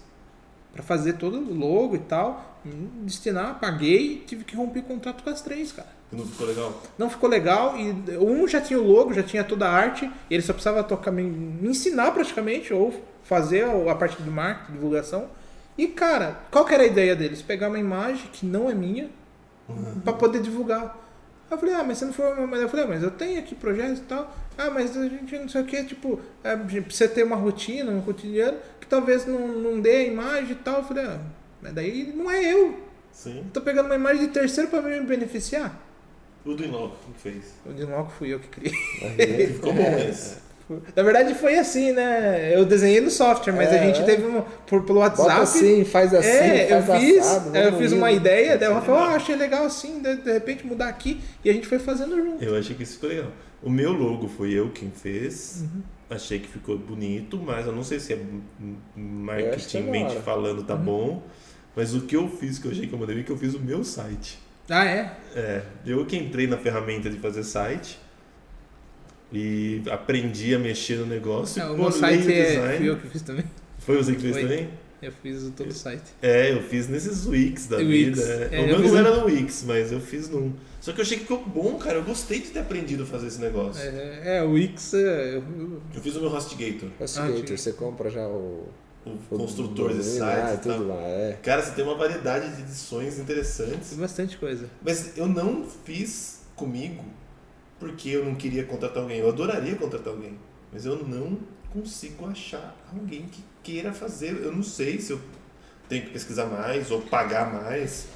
[0.77, 2.59] para fazer todo o logo e tal,
[3.03, 5.89] destinar, paguei, tive que romper contrato com as três, cara.
[6.12, 6.82] Não ficou legal?
[6.98, 10.35] Não ficou legal e um já tinha o logo, já tinha toda a arte, e
[10.35, 12.94] ele só precisava tocar, me, me ensinar praticamente ou
[13.24, 15.28] fazer a parte do marketing, divulgação.
[15.78, 17.40] E cara, qual que era a ideia deles?
[17.40, 19.09] Pegar uma imagem que não é minha
[20.05, 21.06] para poder divulgar.
[21.51, 22.47] Eu falei, ah, mas você não foi.
[22.47, 24.35] Mas eu falei, ah, mas eu tenho aqui projetos e tal.
[24.59, 28.01] Ah, mas a gente não sei o que, tipo, é, precisa ter uma rotina, um
[28.01, 30.78] cotidiano, que talvez não, não dê a imagem e tal.
[30.78, 31.20] Eu falei, ah,
[31.62, 32.81] mas daí não é eu.
[33.12, 33.39] Sim.
[33.39, 35.81] Eu tô pegando uma imagem de terceiro para me beneficiar.
[36.44, 37.55] O do Inloco, quem que fez?
[37.64, 38.73] O novo fui eu que criei.
[39.48, 40.39] Ficou bom esse.
[40.97, 42.52] Na verdade foi assim, né?
[42.55, 44.05] Eu desenhei no software, mas É, a gente é.
[44.05, 45.28] teve um, por, pelo WhatsApp.
[45.28, 48.68] Bota assim, faz assim, é, eu faz fiz, assado, eu vamos fiz uma ideia, daí
[48.68, 51.78] o Rafael, ah, achei legal assim, de, de repente mudar aqui, e a gente foi
[51.78, 52.43] fazendo junto.
[52.43, 53.30] Eu achei que isso ficou legal.
[53.62, 55.62] O meu logo foi eu quem fez.
[55.62, 55.82] Uhum.
[56.09, 58.22] Achei que ficou bonito, mas eu não sei se é Eu
[58.62, 60.64] é marketingmente falando Uhum.
[60.64, 61.22] tá bom.
[61.74, 63.55] Mas o que eu fiz, que eu achei que eu mandei bem, que eu fiz
[63.55, 64.38] o meu site.
[64.68, 65.12] Ah, é?
[65.34, 67.98] É, eu que entrei na ferramenta de fazer site
[69.36, 71.60] e aprendi a mexer no negócio.
[71.60, 72.76] É, o meu site é, design.
[72.78, 73.44] fui eu que fiz também.
[73.78, 74.42] Foi você que fez Foi.
[74.42, 74.68] também?
[75.02, 76.04] Eu fiz o todo o site.
[76.22, 78.18] É, eu fiz nesses Wix da Wix.
[78.18, 78.48] vida.
[78.50, 78.56] é.
[78.56, 80.54] É, o eu meu fiz não um- era no Wix, mas eu fiz num.
[80.80, 81.98] Só que eu achei que ficou bom, cara.
[81.98, 83.82] Eu gostei de ter aprendido a fazer esse negócio.
[83.82, 88.08] É, é, o Wix, é, eu- Eu fiz o meu HostGator, HostGator, Ah, você compra
[88.10, 88.68] já o.
[89.04, 90.58] o construtor de ah, sites tal.
[90.78, 91.38] tudo lá, é.
[91.42, 93.90] Cara, você tem uma variedade de edições interessantes.
[93.90, 94.68] fiz bastante coisa.
[94.82, 97.04] Mas eu não fiz comigo
[97.78, 99.19] porque eu não queria contratar alguém.
[99.19, 100.39] Eu adoraria contratar alguém.
[100.73, 101.39] Mas eu não
[101.73, 104.40] consigo achar alguém que queira fazer.
[104.43, 105.20] Eu não sei se eu
[105.89, 108.07] tenho que pesquisar mais ou pagar mais.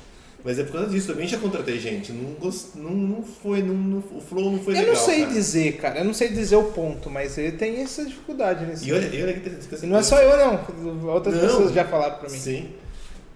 [0.43, 1.09] Mas é por causa disso.
[1.09, 2.13] Também já contratei gente.
[2.13, 2.75] Não, gost...
[2.75, 3.63] não, não foi.
[3.63, 4.95] Não, não- o flow não foi eu legal.
[4.95, 5.33] não sei cara.
[5.35, 8.93] dizer, cara, eu não sei dizer o ponto, mas ele tem essa dificuldade nesse E
[8.93, 9.51] olha, e olha que.
[9.83, 11.09] E não é só eu, não.
[11.13, 11.43] Outras Não.
[11.43, 12.39] pessoas já falaram pra mim.
[12.39, 12.71] Sim.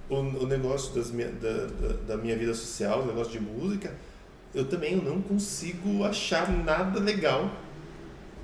[0.09, 3.93] O, o negócio das minha, da, da, da minha vida social, o negócio de música,
[4.55, 7.51] eu também não consigo achar nada legal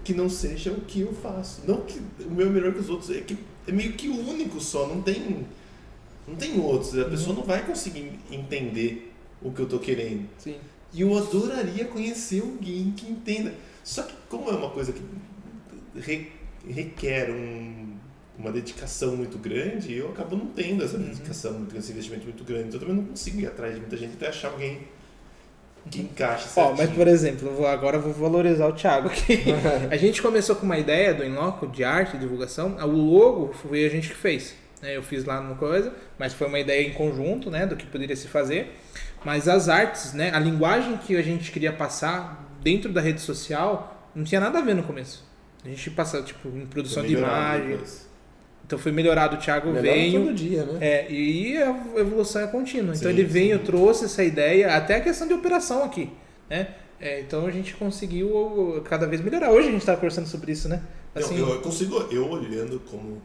[0.02, 1.62] que não seja o que eu faço.
[1.66, 4.60] Não que o meu é melhor que os outros, é que é meio que único
[4.60, 5.46] só, não tem
[6.26, 6.96] não tem outros.
[6.98, 9.12] A pessoa não vai conseguir entender
[9.42, 10.26] o que eu tô querendo.
[10.38, 10.56] Sim.
[10.92, 13.52] E eu adoraria conhecer alguém que entenda.
[13.84, 15.00] Só que como é uma coisa que
[15.98, 16.30] re-
[16.68, 17.94] requer um-
[18.38, 22.68] uma dedicação muito grande, eu acabo não tendo essa dedicação, muito- esse investimento muito grande.
[22.68, 24.80] Então eu também não consigo ir atrás de muita gente até achar alguém
[25.90, 26.76] que encaixe Ó, certinho.
[26.78, 29.44] mas por exemplo, agora eu vou valorizar o Thiago aqui.
[29.90, 32.76] a gente começou com uma ideia do Inloco de arte, divulgação.
[32.76, 34.54] O logo foi a gente que fez.
[34.82, 34.96] né?
[34.96, 38.16] Eu fiz lá no coisa, mas foi uma ideia em conjunto, né, do que poderia
[38.16, 38.76] se fazer.
[39.24, 44.10] Mas as artes, né, a linguagem que a gente queria passar dentro da rede social
[44.14, 45.24] não tinha nada a ver no começo.
[45.64, 47.78] A gente passava tipo em produção de imagem.
[48.70, 49.34] Então foi melhorado.
[49.34, 50.20] O Thiago Melhora veio.
[50.26, 50.78] todo dia, né?
[50.80, 52.94] É, e a evolução é contínua.
[52.94, 53.64] Então Sim, ele veio, sim.
[53.64, 56.08] trouxe essa ideia, até a questão de operação aqui,
[56.48, 56.68] né?
[57.00, 59.50] É, então a gente conseguiu cada vez melhorar.
[59.50, 60.80] Hoje a gente estava conversando sobre isso, né?
[61.12, 63.20] Não, Assim, eu consigo, eu olhando como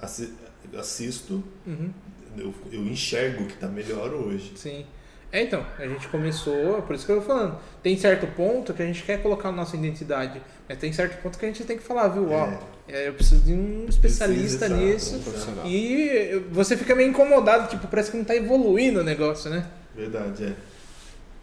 [0.00, 0.32] assi-
[0.78, 1.90] assisto, uhum,
[2.38, 4.52] eu, eu enxergo que está melhor hoje.
[4.54, 4.86] sim.
[5.32, 8.80] É, então, a gente começou, por isso que eu tô falando, tem certo ponto que
[8.80, 11.76] a gente quer colocar a nossa identidade, mas tem certo ponto que a gente tem
[11.76, 12.30] que falar, viu?
[12.30, 12.58] Ó, é,
[12.88, 15.18] eu preciso de um especialista Precisa, nisso.
[15.20, 15.66] Profissional.
[15.66, 19.66] E você fica meio incomodado, tipo, parece que não tá evoluindo o negócio, né?
[19.94, 20.52] Verdade, é.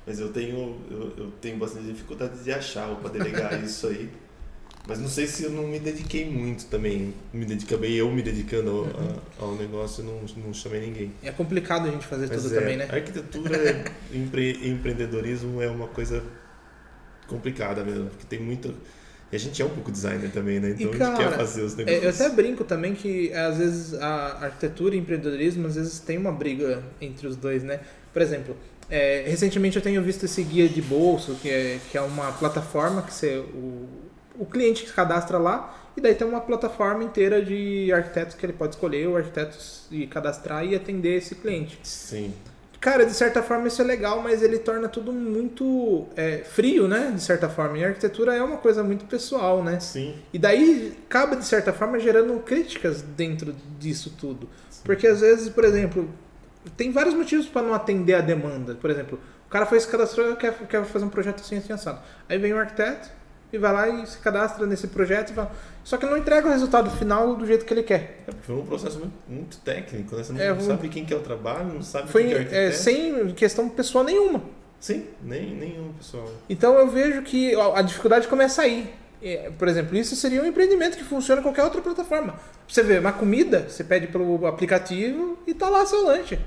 [0.06, 4.10] Mas eu tenho, eu, eu tenho bastante dificuldade de achar para delegar isso aí.
[4.88, 7.14] Mas não sei se eu não me dediquei muito também.
[7.32, 11.14] Me dedica bem, eu me dedicando ao, a- ao negócio, não, não chamei ninguém.
[11.22, 12.88] É complicado a gente fazer Mas tudo é, também, né?
[12.92, 13.58] Arquitetura
[14.12, 16.24] e empre, empreendedorismo é uma coisa
[17.28, 18.74] complicada mesmo, porque tem muito.
[19.32, 20.76] E a gente é um pouco designer também, né?
[20.78, 22.04] Então a cara, gente quer fazer os É, negócios.
[22.04, 26.32] eu até brinco também que às vezes a arquitetura e empreendedorismo às vezes tem uma
[26.32, 27.80] briga entre os dois, né?
[28.12, 28.58] Por exemplo,
[28.90, 33.02] é, recentemente eu tenho visto esse guia de bolso, que é, que é uma plataforma
[33.04, 33.88] que você, o,
[34.38, 38.54] o cliente se cadastra lá e daí tem uma plataforma inteira de arquitetos que ele
[38.54, 39.58] pode escolher, o arquiteto
[39.90, 41.80] e cadastrar e atender esse cliente.
[41.84, 42.34] Sim.
[42.82, 47.12] Cara, de certa forma isso é legal, mas ele torna tudo muito é, frio, né?
[47.14, 47.78] De certa forma.
[47.78, 49.80] E a arquitetura é uma coisa muito pessoal, né?
[49.80, 50.16] Sim.
[50.34, 54.50] E daí acaba, de certa forma, gerando críticas dentro disso tudo.
[54.84, 56.10] Porque às vezes, por exemplo,
[56.76, 58.74] tem vários motivos para não atender a demanda.
[58.74, 61.72] Por exemplo, o cara foi se cadastrou e quer, quer fazer um projeto assim, assim,
[61.72, 62.00] assado.
[62.28, 63.10] Aí vem o arquiteto
[63.54, 65.52] e vai lá e se cadastra nesse projeto e fala.
[65.84, 68.24] Só que ele não entrega o resultado final do jeito que ele quer.
[68.28, 70.24] É, porque foi um processo muito, muito técnico, né?
[70.24, 72.36] Você não É, um- sabe quem que é o trabalho, não sabe Foi quem que
[72.36, 72.78] é o é, arquiteto.
[72.84, 74.42] sem questão pessoal nenhuma.
[74.80, 76.28] Sim, nem, nenhum, pessoal.
[76.50, 78.92] Então eu vejo que a dificuldade começa aí.
[79.24, 82.36] É, por exemplo, isso seria um empreendimento que funciona em qualquer outra plataforma.
[82.68, 86.40] Você vê, uma comida, você pede pelo aplicativo e tá lá seu lanche.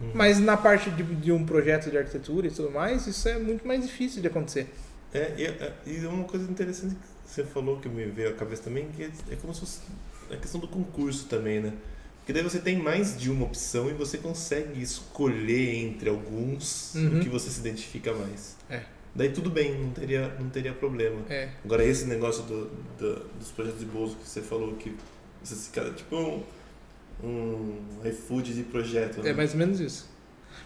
[0.00, 0.10] Uhum.
[0.14, 3.66] Mas na parte de, de um projeto de arquitetura e tudo mais, isso é muito
[3.66, 4.72] mais difícil de acontecer.
[5.14, 8.62] É, e, é, e uma coisa interessante que você falou que me veio à cabeça
[8.64, 9.80] também, que é, é como se fosse
[10.30, 11.72] a questão do concurso também, né?
[12.18, 17.18] Porque daí você tem mais de uma opção e você consegue escolher entre alguns Uhum.
[17.18, 18.56] o que você se identifica mais.
[18.68, 18.82] É.
[19.14, 21.22] Daí tudo bem, não teria, não teria problema.
[21.30, 21.48] É.
[21.64, 22.66] Agora esse negócio do,
[22.98, 24.94] do- dos projetos de bolso que você falou que
[25.42, 26.42] você se cara tipo um,
[27.22, 29.30] um iFood de projeto, né?
[29.30, 30.08] É mais ou menos isso.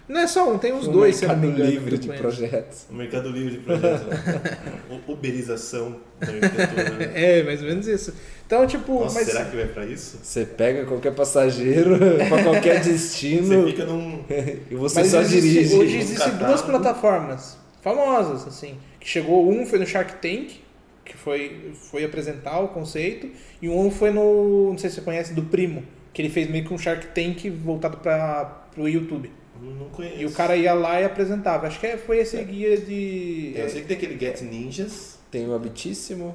[0.09, 2.86] Não é só um, tem uns Um dois, mercado livre de projetos.
[2.90, 4.04] O mercado livre de projeto.
[4.09, 5.00] né?
[5.06, 6.90] Uberização da arquitetura.
[6.98, 7.12] Né?
[7.14, 8.12] É, mais ou menos isso.
[8.46, 10.18] Então, tipo, Nossa, mas será que vai pra isso?
[10.22, 11.96] Você pega qualquer passageiro
[12.28, 14.24] pra qualquer Você destino fica num.
[14.70, 15.74] e você Mas só existe- dirige.
[15.76, 18.76] Hoje existem duas plataformas famosas, assim.
[19.00, 20.60] Que chegou, um foi no Shark Tank,
[21.04, 23.28] que foi, foi apresentar o conceito,
[23.60, 25.82] e um foi no, não sei se você conhece, do Primo,
[26.12, 29.30] que ele fez meio que um Shark Tank voltado para o YouTube.
[29.62, 30.16] Não conheço.
[30.20, 31.66] E o cara ia lá e apresentava.
[31.66, 33.52] Acho que é- foi esse guia de...
[33.56, 35.18] É, eu sei que tem aquele Get Ninjas.
[35.30, 36.34] Tem o Habitíssimo,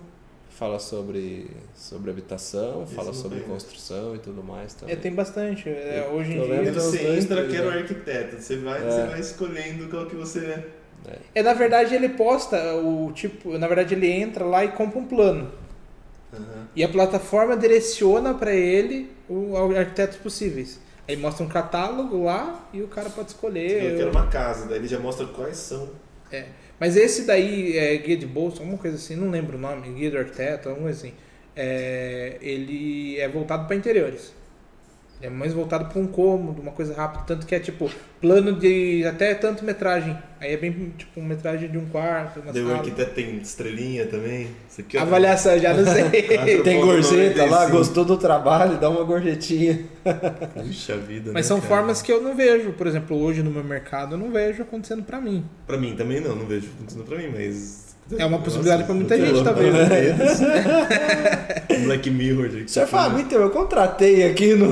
[0.49, 3.65] fala sobre, sobre habitação, Esse fala sobre conheço.
[3.65, 4.95] construção e tudo mais também.
[4.95, 5.69] É, tem bastante.
[5.69, 6.73] É, hoje em dia...
[6.73, 7.77] você dois, entra, três, quero um né?
[7.79, 8.41] arquiteto.
[8.41, 8.89] Você vai, É.
[8.89, 10.67] você vai escolhendo qual que você é.
[11.35, 13.57] É, na verdade, ele posta o tipo...
[13.57, 15.51] Na verdade, ele entra lá e compra um plano.
[16.33, 16.67] Aham.
[16.75, 20.79] E a plataforma direciona para ele o os arquitetos possíveis.
[21.07, 23.91] Aí mostra um catálogo lá e o cara pode escolher.
[23.91, 25.89] Eu quero uma casa, daí ele já mostra quais são.
[26.79, 30.11] Mas esse daí é guia de bolsa, alguma coisa assim, não lembro o nome, guia
[30.11, 31.15] do arquiteto, alguma coisa assim.
[31.55, 34.33] É, ele é voltado para interiores.
[35.19, 37.89] É mais voltado para um cômodo, uma coisa rápida, tanto que é tipo
[38.21, 40.15] plano de até tanto metragem.
[40.39, 42.77] Aí é bem tipo uma metragem de um quarto, uma Daí o sala.
[42.79, 44.49] arquiteto tem estrelinha também.
[44.69, 44.95] Isso aqui.
[44.97, 46.21] Avaliação, já não sei.
[46.61, 47.77] Tem gorjeta lá, 95.
[47.77, 49.85] gostou do trabalho, dá uma gorjetinha.
[50.53, 51.31] Puxa vida.
[51.33, 51.75] Mas né, são cara?
[51.75, 52.73] formas que eu não vejo.
[52.73, 55.43] Por exemplo, hoje no meu mercado eu não vejo acontecendo para mim.
[55.65, 57.86] Pra mim também não, não vejo acontecendo pra mim, mas.
[58.17, 59.59] É uma possibilidade pra muita gente, tá louco.
[59.59, 59.77] vendo?
[61.85, 62.63] Black Mirror.
[62.65, 64.69] O senhor fala, então, eu contratei aqui no,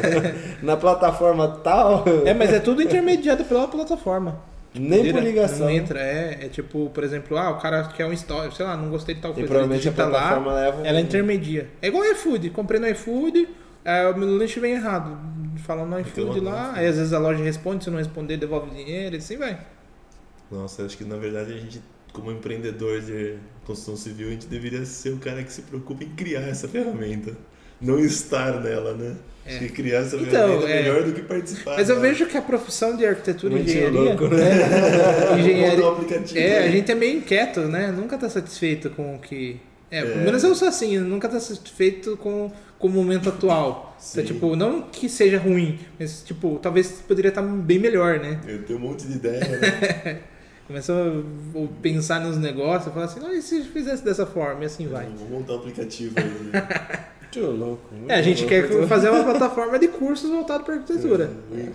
[0.62, 4.38] na plataforma tal, É, mas é tudo intermediado pela plataforma.
[4.74, 5.58] nem por Direto, ligação.
[5.66, 8.76] Não entra, é, é tipo, por exemplo, ah, o cara quer um story, sei lá,
[8.76, 9.48] não gostei de tal E coisa.
[9.48, 10.86] provavelmente a plataforma lá, leva um...
[10.86, 11.68] ela intermedia.
[11.80, 13.48] É igual o iFood, comprei no iFood,
[13.84, 15.16] é, o meu lanche vem errado.
[15.66, 19.14] Falando no iFood lá, aí às vezes a loja responde, se não responder, devolve dinheiro,
[19.14, 19.58] e assim vai.
[20.50, 21.80] Nossa, eu acho que na verdade a gente,
[22.16, 23.34] como empreendedor de
[23.66, 27.36] construção civil, a gente deveria ser o cara que se preocupa em criar essa ferramenta.
[27.80, 29.14] Não estar nela, né?
[29.44, 30.30] Acho que criar essa Então,
[30.60, 30.78] ferramenta é.
[30.78, 31.76] é melhor do que participar.
[31.76, 34.00] Mas eu vejo que a profissão de arquitetura e engenharia.
[34.00, 34.42] louco, né?
[35.34, 36.38] É, engenharia, aplicativo.
[36.40, 37.92] É, a gente é meio inquieto, né?
[37.92, 39.60] Nunca tá satisfeito com o que.
[39.90, 40.24] É, pelo É.
[40.24, 43.94] menos eu sou assim, nunca tá satisfeito com, com o momento atual.
[44.00, 44.20] Sim.
[44.22, 48.40] Então, tipo, não que seja ruim, mas tipo, talvez poderia estar bem melhor, né?
[48.48, 50.20] Eu tenho um monte de ideia, né?
[50.66, 54.62] Começa a pensar nos negócios, falar assim, não, e se fizesse dessa forma?
[54.64, 55.06] E assim vai.
[55.06, 56.26] Vou montar um aplicativo aí.
[57.22, 57.82] Muito louco.
[58.08, 58.48] É, a gente louco.
[58.48, 61.30] quer fazer uma plataforma de cursos voltado para arquitetura.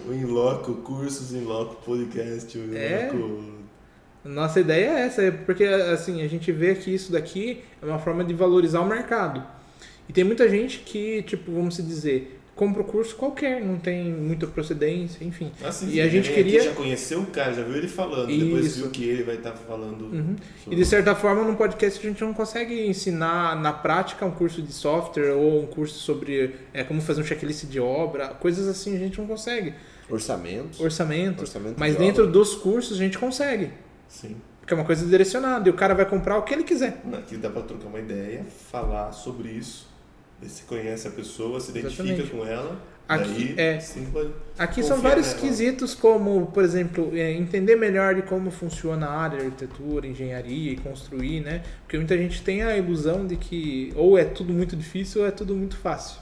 [0.07, 3.09] O Inloco, cursos Inloco, podcast, o É.
[3.13, 3.61] Inloco.
[4.23, 7.97] Nossa ideia é essa, é porque assim, a gente vê que isso daqui é uma
[7.97, 9.41] forma de valorizar o mercado.
[10.07, 14.03] E tem muita gente que, tipo, vamos se dizer, compra o curso qualquer, não tem
[14.13, 15.51] muita procedência, enfim.
[15.63, 18.81] Assim, E a gente queria- já conheceu o cara, já viu ele falando, depois Isso.
[18.81, 20.03] viu que ele vai estar falando.
[20.03, 20.35] Uhum.
[20.63, 24.29] sobre- E de certa forma, num podcast a gente não consegue ensinar na prática um
[24.31, 28.67] curso de software ou um curso sobre é, como fazer um checklist de obra, coisas
[28.67, 29.73] assim a gente não consegue.
[30.07, 30.83] Orçamento.
[30.83, 31.41] Orçamento.
[31.41, 32.33] Orçamento Mas de dentro obra.
[32.33, 33.71] dos cursos a gente consegue.
[34.07, 34.35] Sim.
[34.59, 37.01] Porque é uma coisa direcionada e o cara vai comprar o que ele quiser.
[37.13, 39.89] Aqui dá pra trocar uma ideia, falar sobre isso.
[40.41, 42.31] Você conhece a pessoa, se identifica Exatamente.
[42.31, 42.79] com ela.
[43.07, 44.07] Aqui daí, é- sim,
[44.57, 45.39] Aqui são vários nela.
[45.41, 50.71] quesitos como, por exemplo, é, entender melhor de como funciona a área de arquitetura, engenharia
[50.71, 51.61] e construir, né?
[51.83, 55.31] Porque muita gente tem a ilusão de que ou é tudo muito difícil ou é
[55.31, 56.21] tudo muito fácil.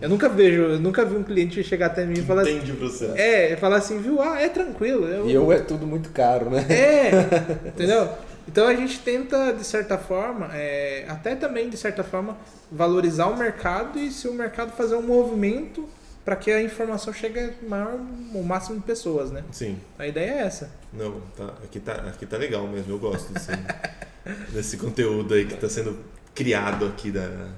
[0.00, 2.72] Eu nunca vejo, eu nunca vi um cliente chegar até mim e falar assim, Entende
[2.72, 3.14] o processo.
[3.16, 4.20] é, falar assim, viu?
[4.20, 5.06] Ah, é tranquilo.
[5.06, 6.64] Eu, E eu é tudo muito caro, né?
[6.68, 7.10] É,
[7.68, 8.08] entendeu?
[8.46, 12.36] Então a gente tenta, de certa forma, é, até também, de certa forma,
[12.70, 15.88] valorizar o mercado e se o mercado fazer um movimento,
[16.24, 17.94] para que a informação chegue ao maior,
[18.34, 19.44] o máximo de pessoas, né?
[19.50, 19.78] Sim.
[19.98, 20.70] A ideia é essa.
[20.92, 23.50] Não, tá, aqui, tá, aqui tá legal mesmo, eu gosto desse,
[24.52, 25.98] desse conteúdo aí que tá sendo
[26.34, 27.48] criado aqui da.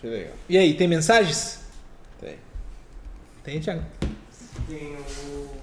[0.00, 0.34] Que legal.
[0.48, 1.60] E aí, tem mensagens?
[2.20, 2.36] Tem.
[3.44, 3.84] Tem, Thiago?
[4.68, 5.60] Tem o.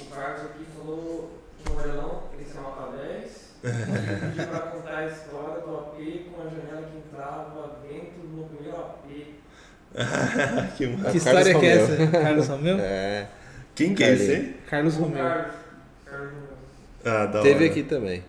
[0.00, 1.33] O Carlos aqui falou
[1.74, 3.54] o se nota 10.
[3.62, 5.96] Pediu pra contar a história do AP
[6.30, 9.04] com a janela que entrava vento no primeiro AP.
[10.76, 11.94] que que história que é Romeu.
[11.94, 12.06] essa?
[12.20, 12.76] Carlos Romeu?
[12.80, 13.28] É.
[13.74, 14.54] Quem que é esse?
[14.68, 15.24] Carlos Romeu.
[15.24, 15.54] Carlos.
[16.04, 16.48] Carlos Romeu.
[17.04, 17.66] Ah, da Teve hora.
[17.66, 18.24] aqui também.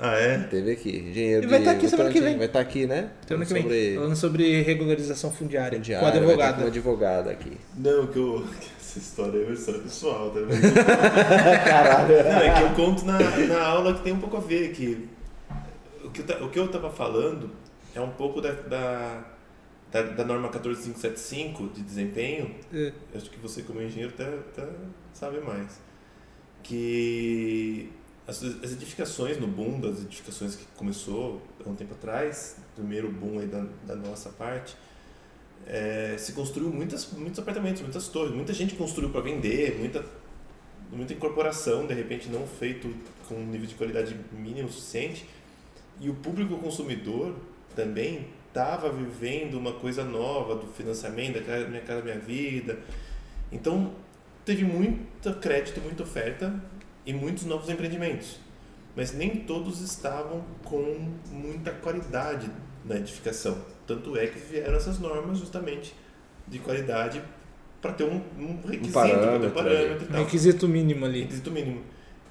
[0.00, 0.38] Ah, é?
[0.44, 0.96] Teve aqui.
[1.10, 2.36] Engenheiro E vai de tá aqui semana que vem.
[2.38, 3.10] Vai estar aqui, né?
[3.26, 3.62] Semana que vem.
[3.62, 5.76] Sobre Falando sobre regularização fundiária.
[5.78, 6.54] fundiária, com a estar advogada.
[6.54, 7.52] com uma advogada aqui.
[7.76, 8.44] Não, que eu.
[8.80, 10.62] Essa história é uma história pessoal, tá vendo?
[11.64, 12.14] Caralho.
[12.24, 15.06] Não, é que eu conto na, na aula que tem um pouco a ver, que
[16.02, 17.50] o que eu, o que eu tava falando
[17.94, 19.24] é um pouco da, da,
[19.92, 22.92] da, da norma 14575 de desempenho, É.
[23.12, 24.68] eu acho que você como engenheiro até, até
[25.12, 25.78] sabe mais,
[26.62, 27.90] que
[28.28, 33.38] as, as edificações no boom, das edificações que começou há um tempo atrás, primeiro boom
[33.38, 34.76] aí da, da nossa parte,
[35.66, 40.04] é, se construiu muitas, muitos apartamentos, muitas torres, muita gente construiu para vender, muita,
[40.92, 42.94] muita incorporação, de repente não feito
[43.26, 45.26] com um nível de qualidade mínimo suficiente,
[45.98, 47.34] e o público consumidor
[47.74, 52.78] também estava vivendo uma coisa nova do financiamento, da Minha Casa Minha Vida.
[53.50, 53.94] Então,
[54.44, 56.54] teve muito crédito, muita oferta
[57.08, 58.38] e muitos novos empreendimentos.
[58.94, 62.50] Mas nem todos estavam com muita qualidade
[62.84, 63.56] na edificação.
[63.86, 65.94] Tanto é que vieram essas normas justamente
[66.46, 67.22] de qualidade
[67.80, 70.20] para ter um, um requisito, para ter um parâmetro parâmetro e Um tal.
[70.24, 71.22] requisito mínimo ali.
[71.22, 71.80] Requisito mínimo.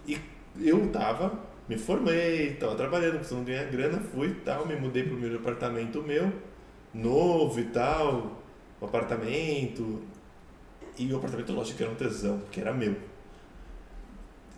[0.06, 0.20] E
[0.62, 5.16] eu tava, me formei, tava trabalhando, precisando ganhar grana, fui e tal, me mudei pro
[5.18, 6.32] meu apartamento meu,
[6.94, 8.44] novo e tal,
[8.80, 10.04] um apartamento.
[11.00, 12.96] E o apartamento, lógico, que era um tesão, que era meu.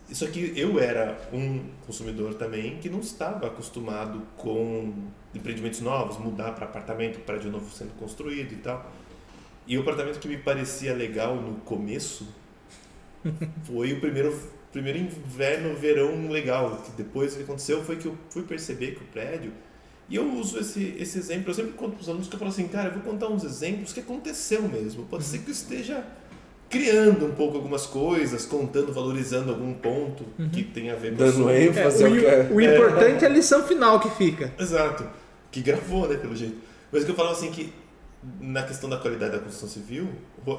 [0.10, 4.92] Isso aqui, eu era um consumidor também que não estava acostumado com
[5.36, 8.92] empreendimentos novos, mudar para apartamento, prédio novo sendo construído e tal.
[9.68, 12.28] E o apartamento que me parecia legal no começo
[13.66, 14.36] foi o primeiro,
[14.72, 16.78] primeiro inverno, verão legal.
[16.78, 19.54] Que depois o que aconteceu foi que eu fui perceber que o prédio.
[20.10, 22.50] E eu uso esse, esse exemplo, eu sempre conto para os alunos que eu falo
[22.50, 25.06] assim, cara, eu vou contar uns exemplos que aconteceu mesmo.
[25.06, 26.04] Pode ser que eu esteja
[26.70, 31.18] criando um pouco algumas coisas, contando, valorizando algum ponto que tem a ver com o
[31.18, 31.50] Dando assunto.
[31.50, 32.50] É, ênfase ao que é.
[32.52, 34.54] o, o importante é a lição final que fica.
[34.60, 35.06] Exato.
[35.52, 36.58] Que gravou, né, pelo jeito.
[36.92, 37.74] Mas o que eu falava assim que
[38.40, 40.10] na questão da qualidade da construção civil,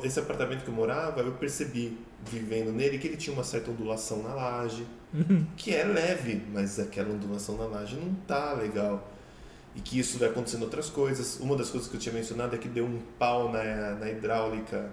[0.02, 4.22] esse apartamento que eu morava, eu percebi vivendo nele que ele tinha uma certa ondulação
[4.22, 4.86] na laje,
[5.56, 9.12] que é leve, mas aquela ondulação na laje não tá legal.
[9.76, 11.38] E que isso vai acontecendo outras coisas.
[11.38, 14.90] Uma das coisas que eu tinha mencionado é que deu um pau na, na hidráulica,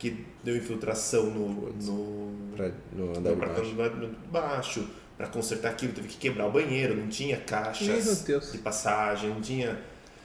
[0.00, 3.96] que deu infiltração no, no, Pra- no no andar de apartamento baixo.
[4.00, 4.86] de baixo.
[5.16, 8.52] Para consertar aquilo, teve que quebrar o banheiro, não tinha caixas Meu Deus.
[8.52, 9.78] de passagem, não tinha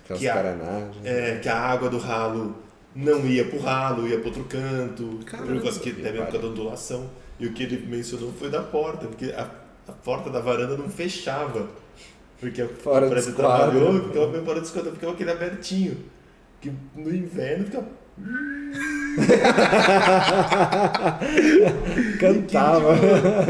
[0.05, 2.55] Aquelas que a- é, que a água do ralo
[2.95, 5.61] não ia pro ralo, ia pro outro canto, Caramba.
[5.61, 7.09] que até mesmo da ondulação.
[7.37, 9.51] E o que ele mencionou foi da porta, porque a,
[9.85, 11.67] a porta da varanda não fechava.
[12.39, 13.35] Porque a Fora esquadro.
[13.35, 15.97] trabalhou, ficava bem fora do esquadro, ficava aquele abertinho.
[16.61, 17.83] Que no inverno fica.
[22.19, 22.95] Cantava.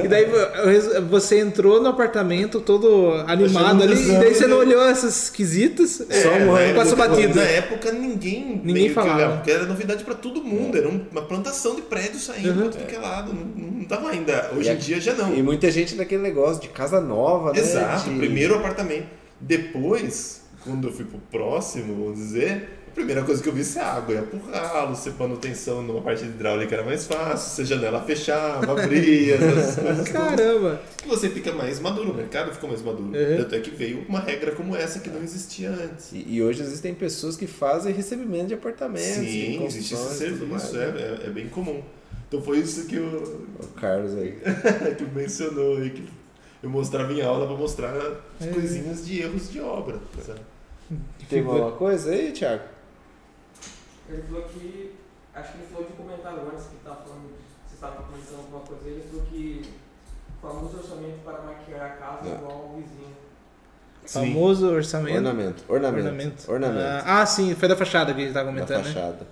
[0.03, 4.81] E daí vo- você entrou no apartamento todo animado ali, e daí você não olhou
[4.83, 6.01] essas quisitas.
[6.09, 7.35] É, um na ano, passou época- batido.
[7.35, 9.15] Na época ninguém, Ninguém falava.
[9.17, 12.69] olhava, porque era novidade pra todo mundo, era um- uma plantação de prédios saindo Uhum.
[12.69, 13.33] pra tudo que é lado.
[13.33, 13.45] Não,
[13.79, 14.51] não tava ainda.
[14.55, 15.33] Hoje E em a- dia já não.
[15.35, 17.59] E muita gente naquele negócio de casa nova, né?
[17.59, 19.05] Exato, De- primeiro apartamento.
[19.39, 24.15] Depois, quando eu fui pro próximo, vamos dizer, primeira coisa que eu vi é água,
[24.15, 28.71] ia pro ralo, ser manutenção numa parte hidráulica era mais fácil, se a janela fechava,
[28.71, 30.07] abria, essas coisas.
[30.09, 30.81] Caramba!
[30.97, 33.07] Que você fica mais maduro, o mercado ficou mais maduro.
[33.09, 33.37] Uhum.
[33.37, 36.13] Tanto é que veio uma regra como essa que não existia antes.
[36.13, 39.03] E, e hoje existem pessoas que fazem recebimento de apartamentos.
[39.03, 41.19] Sim, existe esse tudo mais, serviço, né?
[41.21, 41.83] é, é, é bem comum.
[42.27, 44.37] Então foi isso que o, O Carlos aí.
[44.97, 46.07] que mencionou aí, que
[46.63, 47.93] eu mostrava em aula para mostrar
[48.39, 48.51] as É.
[48.51, 49.99] coisinhas de erros de obra.
[50.25, 50.39] sabe?
[51.29, 52.74] Tem alguma coisa aí, Thiago?
[54.09, 54.95] Ele falou que.
[55.33, 57.29] Acho que ele falou de um comentário antes que tava falando.
[57.67, 58.87] Você estava comentando alguma coisa.
[58.87, 59.61] Ele falou que
[60.37, 62.35] o famoso orçamento para maquiar a casa é Não.
[62.37, 63.15] igual ao vizinho.
[64.05, 65.15] Famoso orçamento.
[65.17, 65.63] Ornamento.
[65.67, 66.05] Ornamento.
[66.05, 66.51] Ornamento.
[66.51, 67.03] Ornamento.
[67.05, 68.93] Ah, ah, sim, foi da fachada que a gente tava da comentando, né?
[68.93, 69.27] fachada.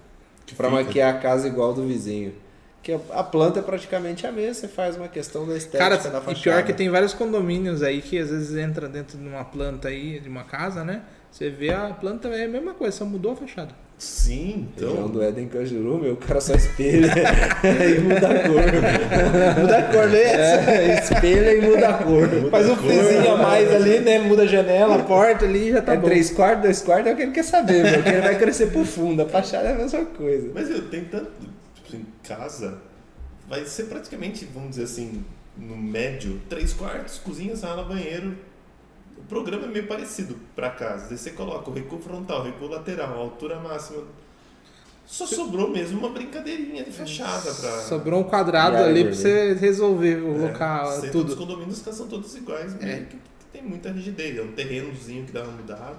[0.57, 0.83] Pra fica.
[0.83, 2.33] maquiar a casa igual do vizinho.
[2.81, 6.09] Que a- planta é praticamente a mesma, você faz uma questão da estética Cara, da
[6.09, 6.39] e fachada.
[6.41, 10.19] pior que tem vários condomínios aí que às vezes entra dentro de uma planta aí,
[10.19, 11.03] de uma casa, né?
[11.31, 13.73] Você vê a planta é a mesma coisa, só mudou a fachada.
[13.97, 15.07] Sim, Região então.
[15.07, 17.07] do Éden Cajuru, meu, o cara só espelha
[17.95, 19.61] e muda a cor.
[19.61, 20.21] muda a cor, né?
[20.21, 22.27] É, espelha e muda a cor.
[22.51, 24.19] Faz um pezinho a mais ali, né?
[24.19, 26.07] Muda a janela, a porta ali já tá é bom.
[26.07, 28.03] três quartos, dois quartos, é o que ele quer saber, meu.
[28.03, 29.21] Que ele vai crescer pro fundo.
[29.21, 30.51] A fachada é a mesma coisa.
[30.53, 31.31] Mas eu tenho tanto.
[31.75, 32.79] Tipo, em casa,
[33.47, 35.23] vai ser praticamente, vamos dizer assim,
[35.57, 38.35] no médio, três quartos, cozinha, sala, banheiro.
[39.39, 41.07] O programa é meio parecido pra casa.
[41.09, 44.03] Daí você coloca o recuo frontal, o recuo lateral, a altura máxima.
[45.05, 47.71] Só sobrou mesmo uma brincadeirinha de fachada pra.
[47.81, 49.15] Sobrou um quadrado aí, ali pra Bruno?
[49.21, 51.29] você resolver o É, local, tudo.
[51.29, 52.85] Os condomínios são todos iguais, É.
[52.85, 53.17] meio que
[53.51, 54.37] tem muita rigidez.
[54.37, 55.97] É um terrenozinho que dá uma mudada.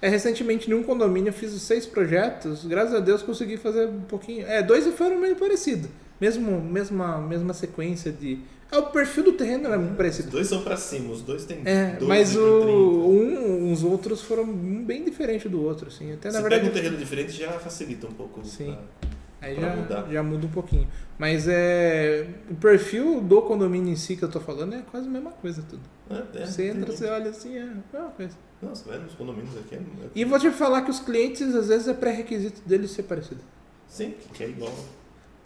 [0.00, 2.64] É, recentemente, num condomínio, eu fiz os seis projetos.
[2.64, 4.46] Graças a Deus, consegui fazer um pouquinho.
[4.46, 5.88] É, dois foram meio parecidos.
[6.20, 8.38] Mesmo, mesma, mesma sequência de.
[8.70, 10.30] É, o perfil do terreno era muito Os parecido.
[10.30, 14.46] dois são pra cima, os dois têm É, 12 mas o, um, os outros foram
[14.52, 16.12] bem diferentes do outro, assim.
[16.12, 16.32] Até 30.
[16.32, 16.60] na Se verdade.
[16.62, 18.44] pega um terreno diferente, já facilita um pouco.
[18.44, 18.72] Sim.
[19.00, 19.08] pra-
[19.40, 20.06] Aí já, mudar.
[20.10, 20.88] já muda um pouquinho.
[21.16, 22.26] Mas é.
[22.50, 25.62] O perfil do condomínio em si que eu tô falando é quase a mesma coisa
[25.62, 25.82] tudo.
[26.10, 26.92] É, é, você entra, muito.
[26.92, 28.34] você olha assim, é a mesma coisa.
[28.60, 29.76] Não, você vai nos condomínios aqui.
[29.76, 29.78] É...
[29.78, 29.82] é-
[30.12, 33.40] E vou te falar que os clientes, às vezes, é pré-requisito deles ser parecido.
[33.86, 34.74] Sim, que é igual.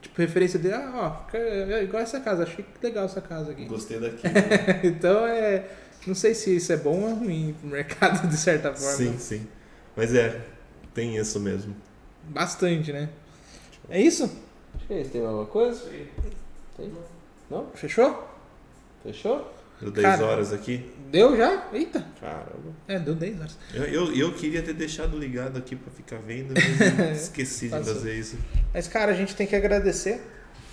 [0.03, 3.65] Tipo, referência dele, ah, ó, é igual essa casa, achei que legal essa casa aqui.
[3.67, 4.27] Gostei daqui.
[4.83, 5.65] então é.
[6.05, 8.97] Não sei se isso é bom ou ruim pro mercado, de certa forma.
[8.97, 9.47] sim, sim.
[9.95, 10.45] Mas é,
[10.93, 11.77] tem isso mesmo.
[12.25, 13.09] Bastante, né?
[13.89, 14.25] É isso?
[14.75, 15.11] Acho que é isso.
[15.11, 15.89] Tem alguma coisa?
[15.89, 16.09] Aí.
[16.77, 16.93] Tem?
[17.49, 17.69] Não?
[17.75, 18.29] Fechou?
[19.05, 19.53] Fechou?
[19.83, 20.25] Deu 10 Cara.
[20.25, 20.89] horas aqui.
[21.11, 21.69] Deu já?
[21.73, 22.07] Eita!
[22.21, 22.73] Caramba.
[22.87, 23.59] É, deu 10 horas.
[23.75, 28.15] Eu, eu, eu queria ter deixado ligado aqui pra ficar vendo, mas esqueci de fazer
[28.15, 28.39] isso.
[28.73, 30.23] Mas, cara, a gente tem que agradecer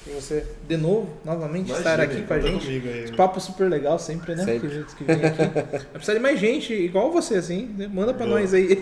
[0.03, 2.65] por você, de novo, novamente, estar Imagina, aqui com a gente.
[2.65, 3.11] Comigo aí.
[3.15, 4.43] Papo super legal sempre, né?
[4.45, 4.69] Sempre.
[4.85, 5.37] Que, que vem aqui.
[5.37, 7.65] Vai precisar de mais gente, igual você, assim.
[7.77, 7.87] né?
[7.87, 8.39] Manda pra Boa.
[8.39, 8.75] nós aí.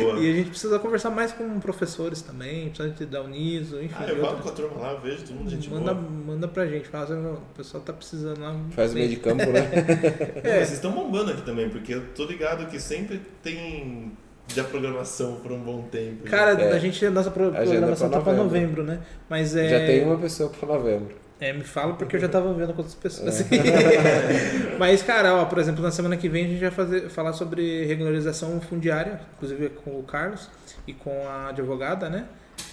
[0.00, 0.18] Boa.
[0.18, 3.94] E a gente precisa conversar mais com professores também, precisa de dar uniso, enfim.
[3.98, 6.10] Ah, eu falo com a turma lá, vejo todo mundo gente manda, boa.
[6.10, 8.56] manda pra gente, fala assim, "Meu, o pessoal tá precisando lá.
[8.70, 9.60] Faz o meio de campo, né?
[10.42, 10.58] Não, É.
[10.58, 14.12] mas vocês estão bombando aqui também, porque eu tô ligado que sempre tem
[14.48, 16.24] já programação por um bom tempo.
[16.24, 16.72] Cara, É.
[16.72, 18.82] a gente, a nossa pro- Agenda programação pra tá pra novembro.
[18.82, 19.00] né?
[19.28, 19.68] Mas é.
[19.68, 21.16] Já tem uma pessoa pra novembro.
[21.40, 23.40] É, me fala porque eu já tava vendo com outras pessoas.
[23.40, 24.76] É.
[24.78, 27.84] Mas, cara, ó, por exemplo, na semana que vem a gente vai fazer, falar sobre
[27.86, 30.48] regularização fundiária, inclusive com o Carlos
[30.86, 32.26] e com a advogada, né?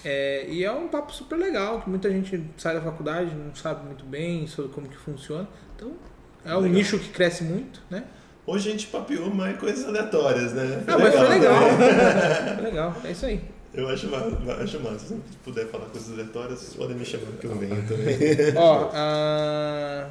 [0.06, 3.86] É, e é um papo super legal, que muita gente sai da faculdade, não sabe
[3.86, 5.48] muito bem sobre como que funciona.
[5.76, 5.94] Então,
[6.46, 6.70] é um Legal.
[6.78, 8.04] nicho que cresce muito, né?
[8.49, 10.84] Hoje a gente papeou mais coisas aleatórias, né?
[10.88, 11.53] Ah, mas foi legal.
[11.77, 12.55] né?
[12.55, 13.41] Foi legal, é isso aí.
[13.71, 15.05] Eu acho, acho massa.
[15.05, 18.17] Se puder falar coisas aleatórias, vocês podem me chamar que eu venho também.
[18.57, 20.07] Ó, a...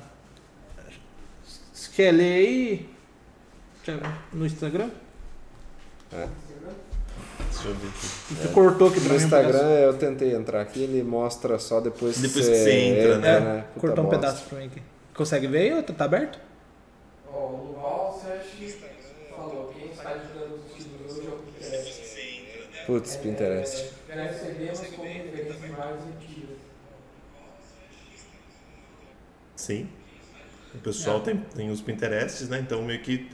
[1.96, 2.88] Quer ler aí
[3.82, 4.90] Thiago, no Instagram?
[6.12, 6.28] Deixa
[7.66, 8.36] eu ver aqui.
[8.40, 9.72] Tu cortou aqui No pra mim um Instagram pedaço.
[9.72, 13.64] eu tentei entrar aqui, ele mostra só depois, Depois que você entra, né?
[13.74, 14.80] Puta Cortou um pedaço pra mim aqui.
[15.12, 16.47] Consegue ver ou tá tá aberto?
[17.38, 18.76] Ó, o Luval Sete
[19.30, 22.18] falou, quem está ajudando os estudos hoje é o Pinterest.
[22.86, 23.94] Putz, Pinterest.
[24.08, 26.56] É, Já recebemos como referência em vários retiros.
[29.54, 29.88] Sim.
[30.74, 31.20] O pessoal É.
[31.20, 32.58] tem, tem os Pinterests, né?
[32.60, 33.30] Então meio que.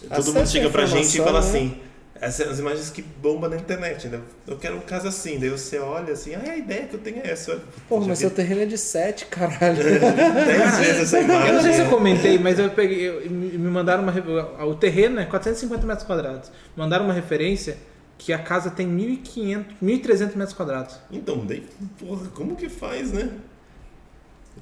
[0.00, 1.48] Todo Acessa mundo chega a pra gente e fala né?
[1.48, 1.82] assim.
[2.20, 4.20] Essas as imagens que bombam na internet, né?
[4.46, 7.18] Eu quero um caso assim, daí você olha assim, ah, a ideia que eu tenho
[7.24, 7.60] é essa.
[7.90, 9.76] Olha, já mas vi seu terreno é de 7, caralho.
[9.76, 11.90] dez vezes essa Eu não sei se eu imagem.
[11.90, 13.08] comentei, mas eu peguei.
[13.08, 14.64] eu- me me mandaram uma.
[14.64, 16.50] O terreno é 450 metros quadrados.
[16.76, 17.76] Mandaram uma referência
[18.16, 20.96] que a casa tem 1.500, 1.300 metros quadrados.
[21.10, 21.66] Então, daí,
[21.98, 23.28] porra, como que faz, né?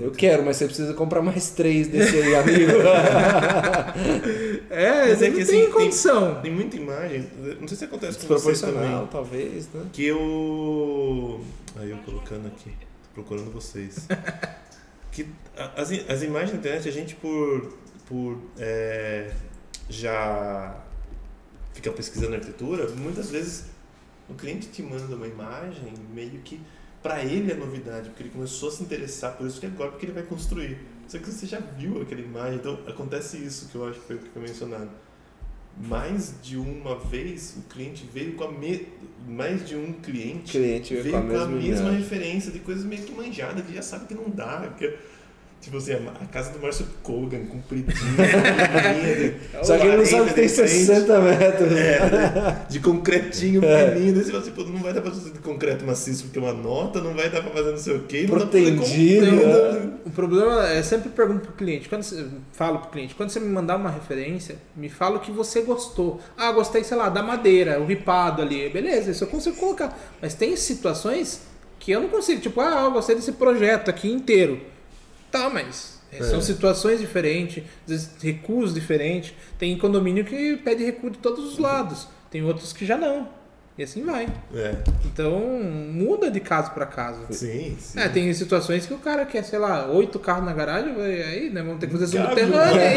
[0.00, 2.72] Eu quero, mas você precisa comprar mais três desse aí, amigo.
[4.70, 6.40] É, Mas é não que, tem assim, tem- condição.
[6.40, 7.28] Tem muita imagem,
[7.60, 9.06] não sei se acontece com vocês também.
[9.10, 9.84] talvez, né?
[9.92, 11.44] Que eu.
[11.76, 14.08] Aí eu colocando aqui, tô procurando vocês.
[15.12, 15.26] que
[15.76, 17.74] as, as imagens na internet, a gente por,
[18.08, 19.30] por é,
[19.90, 20.74] já
[21.74, 23.66] ficar pesquisando arquitetura, muitas vezes
[24.28, 26.58] o cliente te manda uma imagem meio que
[27.02, 30.06] para ele é novidade, porque ele começou a se interessar por isso que agora porque
[30.06, 30.78] ele vai construir.
[31.08, 34.18] Só que você já viu aquela imagem, então acontece isso que eu acho que foi,
[34.18, 34.90] que foi mencionado.
[35.76, 38.86] Mais de uma vez o cliente veio com a me...
[39.26, 41.98] mais de um cliente Cliente veio com a mesma, mesma ideia.
[41.98, 44.72] referência de coisas meio que manjadas, que já sabe que não dá.
[44.78, 44.96] Que...
[45.62, 50.34] Tipo assim, a casa do Márcio Kogan, compridinha, pequenininha, Só que ele não sabe que
[50.34, 51.72] tem 60 metros.
[51.72, 53.90] É, de concretinho É.
[53.92, 54.18] pequenino.
[54.18, 56.42] Aí você fala assim, pô, não vai dar pra fazer de concreto maciço porque é
[56.42, 58.26] uma nota, não vai dar pra fazer não sei o quê.
[58.28, 59.90] Não dá pra fazer Protendido, com- né?
[60.04, 63.48] O problema é sempre pergunto pro cliente, quando você, falo pro cliente, quando você me
[63.48, 66.20] mandar uma referência, me fala o que você gostou.
[66.36, 68.68] Ah, gostei, sei lá, da madeira, o ripado ali.
[68.68, 69.96] Beleza, isso eu consigo colocar.
[70.20, 71.42] Mas tem situações
[71.78, 74.71] que eu não consigo, tipo, ah, eu gostei desse projeto aqui inteiro.
[75.32, 77.64] Tá, mas é, são situações diferentes,
[78.22, 79.32] recuos diferentes.
[79.58, 83.28] Tem condomínio que pede recuo de todos os lados, tem outros que já não.
[83.78, 84.28] E assim vai.
[84.54, 84.74] É,
[85.06, 85.40] Então
[85.90, 87.22] muda de caso para caso.
[87.30, 87.98] sim, sim.
[87.98, 91.62] É, tem situações que o cara quer, sei lá, oito carros na garagem, aí, né?
[91.62, 92.88] Vamos ter que fazer Cabe, subterrâneo né?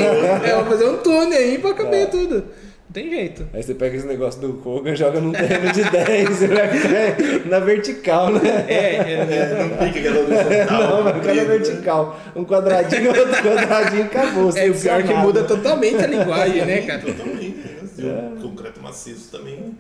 [0.44, 0.50] aí.
[0.50, 2.06] É, vamos fazer um túnel aí pra caber É.
[2.08, 2.46] tudo.
[2.88, 3.48] Não tem jeito.
[3.54, 7.50] Aí você pega esse negócio do Kogan, joga num terreno de 10, ele vai ficar
[7.50, 8.66] na vertical, né?
[8.68, 10.90] É, é, É, não fica aquela horizontal.
[10.90, 11.46] Não, vai ficar na né?
[11.46, 12.20] vertical.
[12.36, 14.56] Um quadradinho, outro quadradinho, acabou.
[14.56, 17.02] é, o pior que muda totalmente a linguagem, né, cara?
[17.02, 17.58] Totalmente.
[17.58, 17.76] né?
[18.00, 18.38] É.
[18.40, 19.76] O concreto maciço também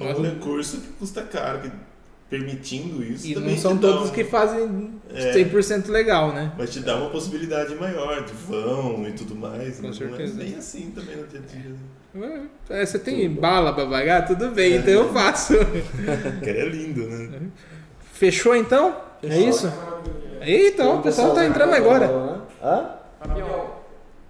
[0.00, 1.60] é um recurso que custa caro.
[1.60, 1.70] Que
[2.32, 5.32] permitindo isso E também não são todos um- que fazem É.
[5.34, 6.50] 100% legal, né?
[6.56, 9.78] Mas te dá uma possibilidade maior de vão e tudo mais.
[9.78, 9.92] Com né?
[9.92, 10.34] certeza.
[10.36, 11.70] Não é bem assim também no dia a dia.
[12.14, 12.48] né?
[12.70, 14.24] É, você tem bala pra pagar?
[14.26, 15.52] Tudo bem, então eu faço.
[16.42, 17.40] Que é lindo, né?
[18.14, 18.96] Fechou então?
[19.22, 19.66] É isso?
[19.66, 20.22] Maravilha.
[20.40, 22.06] Eita, ó, o pessoal tá entrando agora.
[22.62, 22.96] Hã?
[23.20, 23.74] Fabião,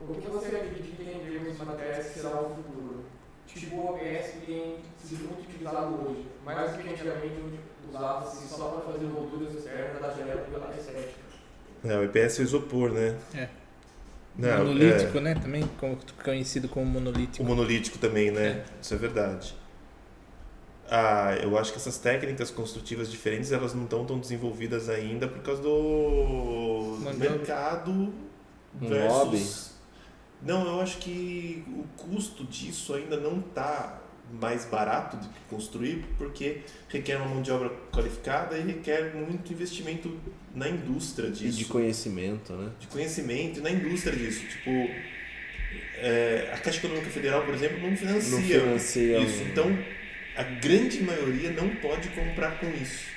[0.00, 3.04] o que você acredita que em termos de APS será o futuro?
[3.46, 8.46] Tipo o APS que tem sido muito utilizado hoje, mais do que antigamente usado assim,
[8.48, 11.20] só para fazer molduras externas da janela pela estética.
[11.84, 13.16] É, o EPS é isopor, né?
[13.34, 13.48] É.
[14.36, 15.34] Não, monolítico, é, né?
[15.34, 17.42] Também como- conhecido como monolítico.
[17.42, 18.64] o monolítico também, né?
[18.80, 19.54] Isso é verdade.
[20.90, 25.40] Ah, eu acho que essas técnicas construtivas diferentes elas não estão tão desenvolvidas ainda por
[25.42, 27.14] causa do obra.
[27.14, 28.12] mercado
[28.74, 29.72] versus.
[30.42, 34.01] Não, eu acho que o custo disso ainda não está
[34.40, 39.52] mais barato do que construir, porque requer uma mão de obra qualificada e requer muito
[39.52, 40.18] investimento
[40.54, 42.70] na indústria E disso de conhecimento, né?
[42.80, 44.40] de conhecimento e na indústria disso.
[44.46, 44.70] Tipo,
[45.98, 48.42] é, a Caixa Econômica Federal, por exemplo, não financia, Não
[48.78, 49.42] financia isso.
[49.42, 49.78] um- Então,
[50.36, 53.12] a grande maioria não pode comprar com isso.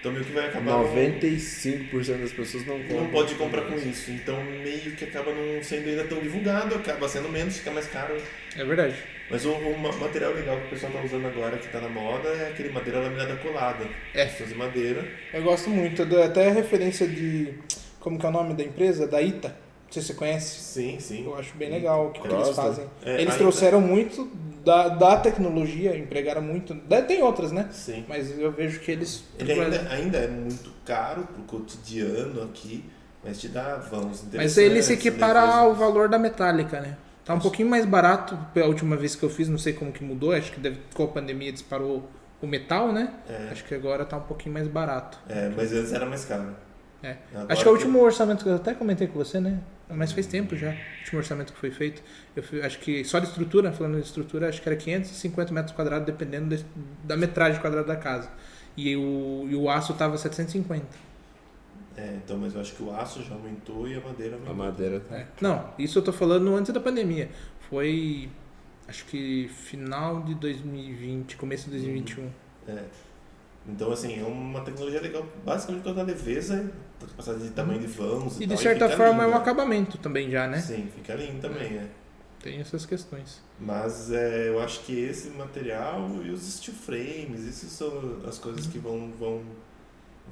[0.00, 0.64] Então, meio que vai acabar...
[0.64, 3.00] não- 95% das pessoas não compram.
[3.02, 4.12] Não pode comprar com isso.
[4.12, 8.16] Então, meio que acaba não sendo ainda tão divulgado, acaba sendo menos, fica mais caro.
[8.56, 8.94] É verdade.
[9.30, 11.88] Mas o, o ma- material legal que o pessoal tá usando agora, que tá na
[11.88, 13.84] moda, é aquele madeira laminada colada.
[14.14, 14.26] É.
[14.26, 15.06] Fazer madeira.
[15.32, 17.54] Eu gosto muito, eu até a referência de.
[18.00, 19.06] Como que é o nome da empresa?
[19.06, 19.48] Da Ita.
[19.48, 20.60] Não sei se você conhece.
[20.60, 21.24] Sim, sim.
[21.24, 22.86] Eu acho bem legal o que, que eles fazem.
[23.04, 24.30] É, eles trouxeram muito
[24.64, 26.74] da, da tecnologia, empregaram muito.
[27.06, 27.68] Tem outras, né?
[27.72, 28.04] Sim.
[28.08, 29.24] Mas eu vejo que eles.
[29.38, 32.84] Ele ainda, ainda é muito caro pro cotidiano aqui,
[33.24, 36.96] mas te dá vãos Mas ele se equipara ao valor da metálica, né?
[37.28, 40.02] Tá um pouquinho mais barato pela última vez que eu fiz, não sei como que
[40.02, 42.08] mudou, acho que deve, com a pandemia disparou
[42.40, 43.12] o metal, né?
[43.28, 45.18] É, Acho que agora tá um pouquinho mais barato.
[45.28, 46.56] é, mas antes era mais caro.
[47.02, 47.16] É.
[47.34, 49.58] Agora Acho que é o último orçamento que eu até comentei com você, né?
[49.90, 50.70] Mas faz tempo já.
[50.70, 52.02] O último orçamento que foi feito.
[52.34, 55.74] Eu fui- acho que só de estrutura, falando de estrutura, acho que era 550 metros
[55.76, 56.64] quadrados, dependendo de-
[57.04, 58.30] da metragem quadrada da casa.
[58.76, 60.86] E o, e o aço tava 750.
[61.98, 64.54] É, então, mas eu acho que o aço já aumentou e a madeira aumentou.
[64.54, 65.02] A madeira.
[65.10, 65.26] É.
[65.40, 67.28] Não, isso eu tô falando antes da pandemia.
[67.68, 68.30] Foi,
[68.86, 72.30] acho que final de 2020, começo de 2021.
[72.68, 72.84] É.
[73.66, 77.88] Então, assim, é uma tecnologia legal, basicamente por causa da leveza, capacidade de tamanho de
[77.88, 79.42] vãos e, E de tal, certa fica forma é lindo, um né?
[79.42, 80.60] acabamento também já, né?
[80.60, 81.88] Sim, fica lindo também, é.
[82.40, 83.42] Tem essas questões.
[83.58, 88.66] Mas é, eu acho que esse material e os steel frames, essas são as coisas
[88.68, 89.42] que vão, vão,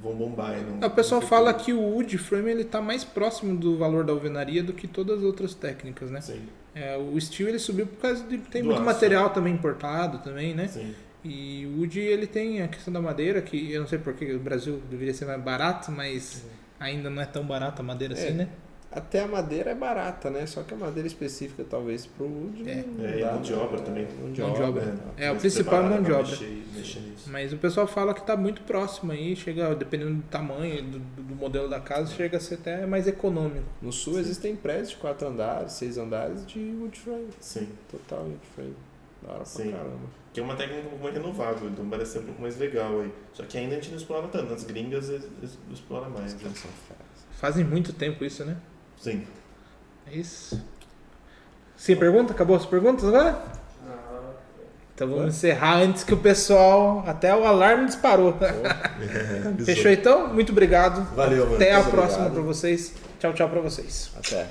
[0.03, 0.57] vão bombar.
[0.61, 4.05] no- É, O pessoal fala que o wood frame ele tá mais próximo do valor
[4.05, 6.21] da alvenaria do que todas as outras técnicas, né?
[6.21, 6.43] Sim,
[6.75, 8.85] É, o steel ele subiu por causa de tem Do muito aço.
[8.87, 10.69] material também importado também, né?
[10.69, 10.95] sim.
[11.25, 14.39] E o wood ele tem a questão da madeira que eu não sei porque o
[14.39, 16.45] Brasil deveria ser mais barato, mas
[16.79, 18.17] ainda não é tão barato a madeira É.
[18.17, 18.49] assim, né?
[18.91, 20.47] Até a madeira é barata, né?
[20.47, 22.73] Só que a madeira específica, talvez, pro wood É.
[23.03, 23.59] É, e dá, mão de né?
[23.59, 24.07] obra também.
[24.21, 24.83] Mão de Mão de obra.
[24.83, 24.97] obra.
[24.97, 25.23] tá.
[25.23, 26.31] É, o principal é mão de obra.
[26.31, 27.31] Mexer, mexer nisso.
[27.31, 31.35] Mas o pessoal fala que tá muito próximo aí, chega dependendo do tamanho do, do
[31.35, 33.67] modelo da casa, chega a ser até mais econômico.
[33.83, 37.29] No sul existem prédios de quatro andares, seis andares de wood frame.
[37.41, 37.69] Sim.
[37.91, 38.75] Total wood frame.
[39.23, 39.71] Da hora Sim.
[39.71, 40.27] pra caramba.
[40.33, 43.01] Que é uma técnica um pouco mais renovável, então parece ser um pouco mais legal
[43.01, 43.13] aí.
[43.33, 44.51] Só que ainda a gente não explora tanto.
[44.53, 46.35] Nas gringas eles eles exploram mais.
[46.35, 46.51] Né?
[47.33, 48.57] Fazem muito tempo isso, né?
[49.07, 49.25] Sim.
[50.11, 50.61] É isso.
[51.77, 52.33] Sem pergunta?
[52.33, 53.41] Acabou as perguntas agora?
[54.93, 57.05] Então vamos encerrar antes que o pessoal.
[57.07, 58.35] Até o alarme disparou.
[59.65, 60.35] Fechou então?
[60.35, 61.05] Muito obrigado.
[61.15, 61.55] Valeu, mano.
[61.55, 62.95] Até a próxima pra vocês.
[63.21, 64.11] Tchau, tchau pra vocês.
[64.17, 64.49] Até.